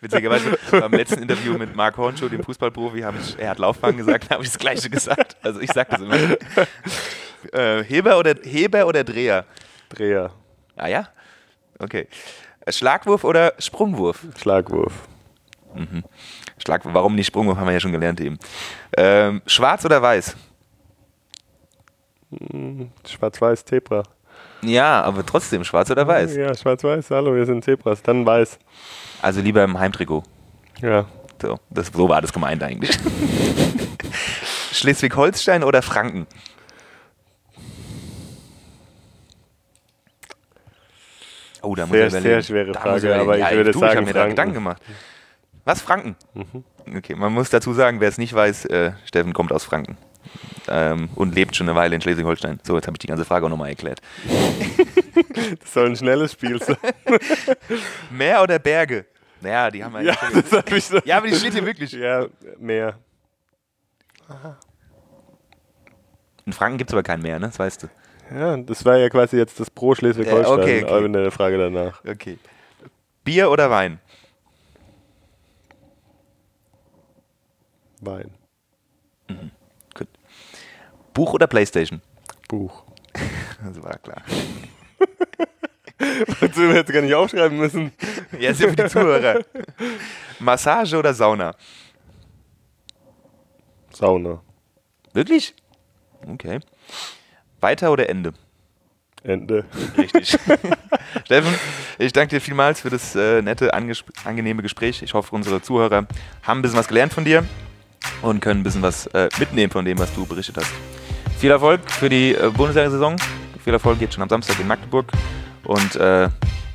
Witzigerweise 0.00 0.58
beim 0.70 0.92
letzten 0.92 1.22
Interview 1.22 1.56
mit 1.56 1.74
Marc 1.74 1.96
Hornschuh, 1.96 2.28
dem 2.28 2.42
Fußballprofi, 2.42 3.00
habe 3.00 3.18
ich, 3.18 3.38
er 3.38 3.50
hat 3.50 3.58
Laufbahn 3.58 3.96
gesagt, 3.96 4.30
habe 4.30 4.42
ich 4.42 4.50
das 4.50 4.58
Gleiche 4.58 4.90
gesagt. 4.90 5.36
Also 5.42 5.60
ich 5.60 5.72
sage 5.72 5.90
das 5.90 6.00
immer. 6.00 6.16
Äh, 7.52 7.84
Heber, 7.84 8.18
oder, 8.18 8.36
Heber 8.42 8.86
oder 8.86 9.04
Dreher? 9.04 9.44
Dreher. 9.90 10.30
Ah 10.76 10.88
ja? 10.88 11.08
Okay. 11.78 12.08
Schlagwurf 12.66 13.22
oder 13.22 13.52
Sprungwurf? 13.58 14.24
Schlagwurf. 14.40 14.94
Mhm. 15.74 16.04
Schlagwurf. 16.56 16.94
Warum 16.94 17.14
nicht 17.14 17.26
Sprungwurf, 17.26 17.58
haben 17.58 17.66
wir 17.66 17.74
ja 17.74 17.80
schon 17.80 17.92
gelernt 17.92 18.18
eben. 18.22 18.38
Ähm, 18.96 19.42
schwarz 19.46 19.84
oder 19.84 20.00
weiß? 20.00 20.34
Hm, 22.30 22.90
schwarz-weiß, 23.06 23.64
Zebra. 23.64 24.02
Ja, 24.64 25.02
aber 25.02 25.24
trotzdem 25.24 25.64
schwarz 25.64 25.90
oder 25.90 26.06
weiß? 26.06 26.36
Ja, 26.36 26.54
schwarz-weiß. 26.54 27.10
Hallo, 27.10 27.34
wir 27.34 27.46
sind 27.46 27.64
Zebras. 27.64 28.02
Dann 28.02 28.24
weiß. 28.24 28.58
Also 29.22 29.40
lieber 29.40 29.62
im 29.64 29.78
Heimtrikot. 29.78 30.22
Ja. 30.80 31.06
So, 31.40 31.58
das, 31.70 31.88
so 31.88 32.08
war 32.08 32.20
das 32.20 32.32
gemeint 32.32 32.62
eigentlich. 32.62 32.96
Schleswig-Holstein 34.72 35.62
oder 35.62 35.82
Franken? 35.82 36.26
Oh, 41.62 41.74
da 41.74 41.86
muss 41.86 41.92
sehr, 41.92 42.06
ich 42.06 42.12
überlegen. 42.12 42.22
Sehr 42.22 42.42
schwere 42.42 42.72
da 42.72 42.80
Frage, 42.80 43.14
aber 43.14 43.36
ja, 43.36 43.50
ich 43.50 43.56
würde 43.56 43.72
du, 43.72 43.78
sagen, 43.78 43.92
ich 43.92 43.96
habe 43.96 44.06
mir 44.06 44.12
da 44.12 44.26
Gedanken 44.26 44.54
gemacht. 44.54 44.82
Was, 45.64 45.80
Franken? 45.80 46.16
Mhm. 46.34 46.64
Okay, 46.98 47.14
man 47.14 47.32
muss 47.32 47.50
dazu 47.50 47.72
sagen, 47.72 48.00
wer 48.00 48.08
es 48.08 48.18
nicht 48.18 48.34
weiß, 48.34 48.66
äh, 48.66 48.92
Steffen 49.06 49.32
kommt 49.32 49.52
aus 49.52 49.64
Franken 49.64 49.96
ähm, 50.68 51.08
und 51.14 51.34
lebt 51.34 51.56
schon 51.56 51.68
eine 51.68 51.76
Weile 51.76 51.94
in 51.94 52.00
Schleswig-Holstein. 52.00 52.60
So, 52.62 52.76
jetzt 52.76 52.86
habe 52.86 52.94
ich 52.94 53.00
die 53.00 53.06
ganze 53.06 53.24
Frage 53.24 53.46
auch 53.46 53.50
nochmal 53.50 53.70
erklärt. 53.70 54.00
das 55.60 55.72
soll 55.72 55.86
ein 55.86 55.96
schnelles 55.96 56.32
Spiel 56.32 56.62
sein. 56.62 56.76
Meer 58.10 58.42
oder 58.42 58.58
Berge? 58.58 59.06
Naja, 59.40 59.70
die 59.70 59.84
haben 59.84 60.04
ja, 60.04 60.16
das 60.32 60.52
hab 60.52 60.72
ich 60.72 60.84
so. 60.84 60.98
ja, 61.04 61.18
aber 61.18 61.26
die 61.26 61.34
steht 61.34 61.52
hier 61.52 61.66
wirklich. 61.66 61.92
Ja, 61.92 62.26
Meer. 62.58 62.98
Aha. 64.28 64.56
In 66.46 66.52
Franken 66.52 66.78
gibt 66.78 66.90
es 66.90 66.94
aber 66.94 67.02
kein 67.02 67.20
Meer, 67.20 67.38
ne? 67.38 67.46
Das 67.46 67.58
weißt 67.58 67.82
du. 67.82 67.88
Ja, 68.34 68.56
das 68.56 68.84
war 68.84 68.96
ja 68.96 69.08
quasi 69.10 69.36
jetzt 69.36 69.60
das 69.60 69.70
Pro 69.70 69.94
Schleswig-Holstein. 69.94 70.56
Ja, 70.56 70.62
okay, 70.62 70.84
okay. 70.84 71.04
eine 71.04 71.30
Frage 71.30 71.58
danach. 71.58 72.02
Okay. 72.04 72.38
Bier 73.22 73.50
oder 73.50 73.70
Wein? 73.70 74.00
Wein. 78.00 78.30
Buch 81.14 81.32
oder 81.32 81.46
Playstation? 81.46 82.02
Buch. 82.48 82.82
Das 83.64 83.82
war 83.82 83.96
klar. 83.98 84.22
Wozu 86.40 86.60
wir 86.62 86.74
jetzt 86.74 86.92
gar 86.92 87.00
nicht 87.00 87.14
aufschreiben 87.14 87.56
müssen. 87.56 87.92
Ja, 88.38 88.50
ist 88.50 88.60
ja 88.60 88.68
für 88.68 88.76
die 88.76 88.86
Zuhörer. 88.88 89.44
Massage 90.40 90.96
oder 90.98 91.14
Sauna? 91.14 91.54
Sauna. 93.90 94.42
Wirklich? 95.12 95.54
Okay. 96.26 96.58
Weiter 97.60 97.92
oder 97.92 98.08
Ende? 98.08 98.34
Ende. 99.22 99.64
Richtig. 99.96 100.30
Steffen, 101.24 101.54
ich 101.98 102.12
danke 102.12 102.36
dir 102.36 102.40
vielmals 102.40 102.80
für 102.80 102.90
das 102.90 103.14
äh, 103.14 103.40
nette, 103.40 103.72
angenehme 103.72 104.62
Gespräch. 104.62 105.00
Ich 105.02 105.14
hoffe, 105.14 105.34
unsere 105.34 105.62
Zuhörer 105.62 106.06
haben 106.42 106.58
ein 106.58 106.62
bisschen 106.62 106.78
was 106.78 106.88
gelernt 106.88 107.14
von 107.14 107.24
dir 107.24 107.44
und 108.20 108.40
können 108.40 108.60
ein 108.60 108.64
bisschen 108.64 108.82
was 108.82 109.06
äh, 109.08 109.28
mitnehmen 109.38 109.70
von 109.72 109.84
dem, 109.84 109.98
was 109.98 110.12
du 110.14 110.26
berichtet 110.26 110.56
hast. 110.58 110.72
Viel 111.44 111.50
Erfolg 111.50 111.90
für 111.90 112.08
die 112.08 112.34
äh, 112.34 112.48
Bundesliga-Saison. 112.48 113.16
Viel 113.62 113.74
Erfolg 113.74 113.98
geht 113.98 114.14
schon 114.14 114.22
am 114.22 114.30
Samstag 114.30 114.58
in 114.60 114.66
Magdeburg. 114.66 115.12
Und 115.64 115.94
äh, 115.96 116.30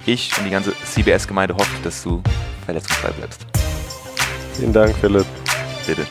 ich 0.05 0.37
und 0.37 0.45
die 0.45 0.51
ganze 0.51 0.75
CBS-Gemeinde 0.85 1.55
hoffen, 1.55 1.75
dass 1.81 2.03
du 2.03 2.21
verletzungsfrei 2.65 3.09
bleibst. 3.13 3.47
Vielen 4.53 4.71
Dank, 4.71 4.95
Philipp. 4.97 5.25
Bitte. 5.87 6.05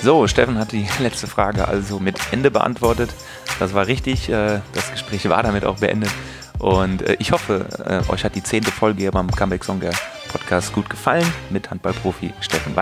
So, 0.00 0.28
Steffen 0.28 0.58
hat 0.58 0.70
die 0.70 0.86
letzte 1.00 1.26
Frage 1.26 1.66
also 1.66 1.98
mit 1.98 2.20
Ende 2.30 2.52
beantwortet. 2.52 3.12
Das 3.58 3.74
war 3.74 3.88
richtig. 3.88 4.28
Äh, 4.28 4.60
das 4.74 4.92
Gespräch 4.92 5.28
war 5.28 5.42
damit 5.42 5.64
auch 5.64 5.78
beendet. 5.78 6.12
Und 6.60 7.02
äh, 7.02 7.16
ich 7.18 7.32
hoffe, 7.32 7.66
euch 8.06 8.22
hat 8.22 8.36
die 8.36 8.44
zehnte 8.44 8.70
Folge 8.70 9.00
hier 9.00 9.10
beim 9.10 9.28
Comeback 9.28 9.64
Songer 9.64 9.90
Podcast 10.28 10.72
gut 10.72 10.88
gefallen 10.88 11.26
mit 11.50 11.68
Handballprofi 11.68 12.32
Steffen 12.40 12.72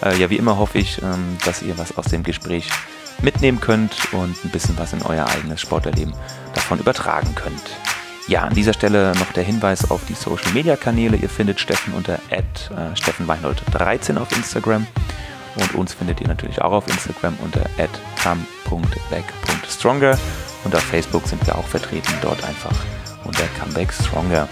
Weinhold. 0.00 0.20
Ja, 0.20 0.30
wie 0.30 0.36
immer 0.36 0.58
hoffe 0.58 0.78
ich, 0.78 1.02
ähm, 1.02 1.38
dass 1.44 1.62
ihr 1.62 1.76
was 1.78 1.96
aus 1.96 2.06
dem 2.06 2.22
Gespräch 2.22 2.68
mitnehmen 3.22 3.60
könnt 3.60 4.12
und 4.12 4.44
ein 4.44 4.50
bisschen 4.50 4.78
was 4.78 4.92
in 4.92 5.02
euer 5.02 5.26
eigenes 5.26 5.60
Sporterleben 5.60 6.14
davon 6.54 6.78
übertragen 6.78 7.34
könnt. 7.34 7.62
Ja, 8.28 8.42
an 8.42 8.54
dieser 8.54 8.74
Stelle 8.74 9.12
noch 9.18 9.32
der 9.32 9.42
Hinweis 9.42 9.90
auf 9.90 10.02
die 10.06 10.14
Social 10.14 10.52
Media 10.52 10.76
Kanäle. 10.76 11.16
Ihr 11.16 11.30
findet 11.30 11.58
Steffen 11.60 11.94
unter 11.94 12.20
steffenweinhold13 12.94 14.18
auf 14.18 14.30
Instagram. 14.36 14.86
Und 15.56 15.74
uns 15.74 15.94
findet 15.94 16.20
ihr 16.20 16.28
natürlich 16.28 16.60
auch 16.60 16.72
auf 16.72 16.88
Instagram 16.88 17.36
unter 17.42 17.64
come.back.stronger. 18.22 20.18
Und 20.64 20.74
auf 20.74 20.82
Facebook 20.82 21.26
sind 21.26 21.44
wir 21.46 21.56
auch 21.56 21.66
vertreten, 21.66 22.12
dort 22.20 22.44
einfach 22.44 22.74
unter 23.24 23.44
Comeback 23.58 23.92
Stronger. 23.92 24.48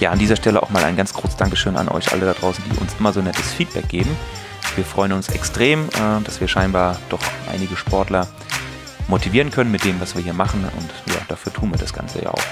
Ja, 0.00 0.10
an 0.10 0.18
dieser 0.18 0.36
Stelle 0.36 0.62
auch 0.62 0.70
mal 0.70 0.82
ein 0.82 0.96
ganz 0.96 1.12
großes 1.12 1.36
Dankeschön 1.36 1.76
an 1.76 1.88
euch 1.88 2.12
alle 2.12 2.26
da 2.26 2.32
draußen, 2.32 2.64
die 2.64 2.76
uns 2.78 2.94
immer 2.98 3.12
so 3.12 3.20
nettes 3.20 3.52
Feedback 3.52 3.88
geben. 3.88 4.16
Wir 4.74 4.84
freuen 4.84 5.12
uns 5.12 5.28
extrem, 5.28 5.88
äh, 5.88 6.22
dass 6.24 6.40
wir 6.40 6.48
scheinbar 6.48 6.98
doch 7.10 7.20
einige 7.52 7.76
Sportler 7.76 8.26
motivieren 9.08 9.50
können 9.50 9.70
mit 9.70 9.84
dem, 9.84 10.00
was 10.00 10.14
wir 10.14 10.22
hier 10.22 10.32
machen. 10.32 10.64
Und 10.64 11.14
ja, 11.14 11.20
dafür 11.28 11.52
tun 11.52 11.70
wir 11.70 11.78
das 11.78 11.92
Ganze 11.92 12.22
ja 12.22 12.30
auch. 12.30 12.44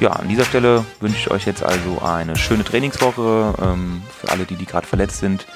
Ja, 0.00 0.10
an 0.10 0.28
dieser 0.28 0.44
Stelle 0.44 0.84
wünsche 1.00 1.18
ich 1.18 1.30
euch 1.30 1.46
jetzt 1.46 1.62
also 1.62 2.02
eine 2.02 2.36
schöne 2.36 2.64
Trainingswoche. 2.64 3.54
Ähm, 3.62 4.02
für 4.20 4.30
alle, 4.30 4.44
die, 4.44 4.56
die 4.56 4.66
gerade 4.66 4.86
verletzt 4.86 5.20
sind, 5.20 5.46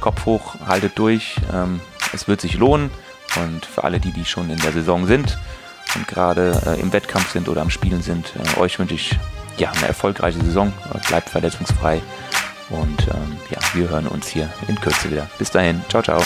Kopf 0.00 0.26
hoch, 0.26 0.54
haltet 0.66 0.98
durch. 0.98 1.36
Ähm, 1.52 1.80
es 2.12 2.28
wird 2.28 2.40
sich 2.40 2.54
lohnen. 2.54 2.90
Und 3.36 3.64
für 3.64 3.84
alle, 3.84 3.98
die, 3.98 4.12
die 4.12 4.26
schon 4.26 4.50
in 4.50 4.58
der 4.58 4.72
Saison 4.72 5.06
sind 5.06 5.38
und 5.94 6.06
gerade 6.06 6.60
äh, 6.66 6.80
im 6.80 6.92
Wettkampf 6.92 7.30
sind 7.32 7.48
oder 7.48 7.62
am 7.62 7.70
Spielen 7.70 8.02
sind, 8.02 8.34
äh, 8.36 8.60
euch 8.60 8.78
wünsche 8.78 8.94
ich 8.94 9.18
ja, 9.56 9.70
eine 9.70 9.88
erfolgreiche 9.88 10.42
Saison. 10.42 10.72
Bleibt 11.08 11.30
verletzungsfrei. 11.30 12.02
Und 12.72 13.06
ähm, 13.08 13.36
ja, 13.50 13.58
wir 13.74 13.88
hören 13.88 14.06
uns 14.06 14.26
hier 14.26 14.48
in 14.66 14.80
Kürze 14.80 15.10
wieder. 15.10 15.28
Bis 15.38 15.50
dahin. 15.50 15.82
Ciao, 15.88 16.02
ciao. 16.02 16.22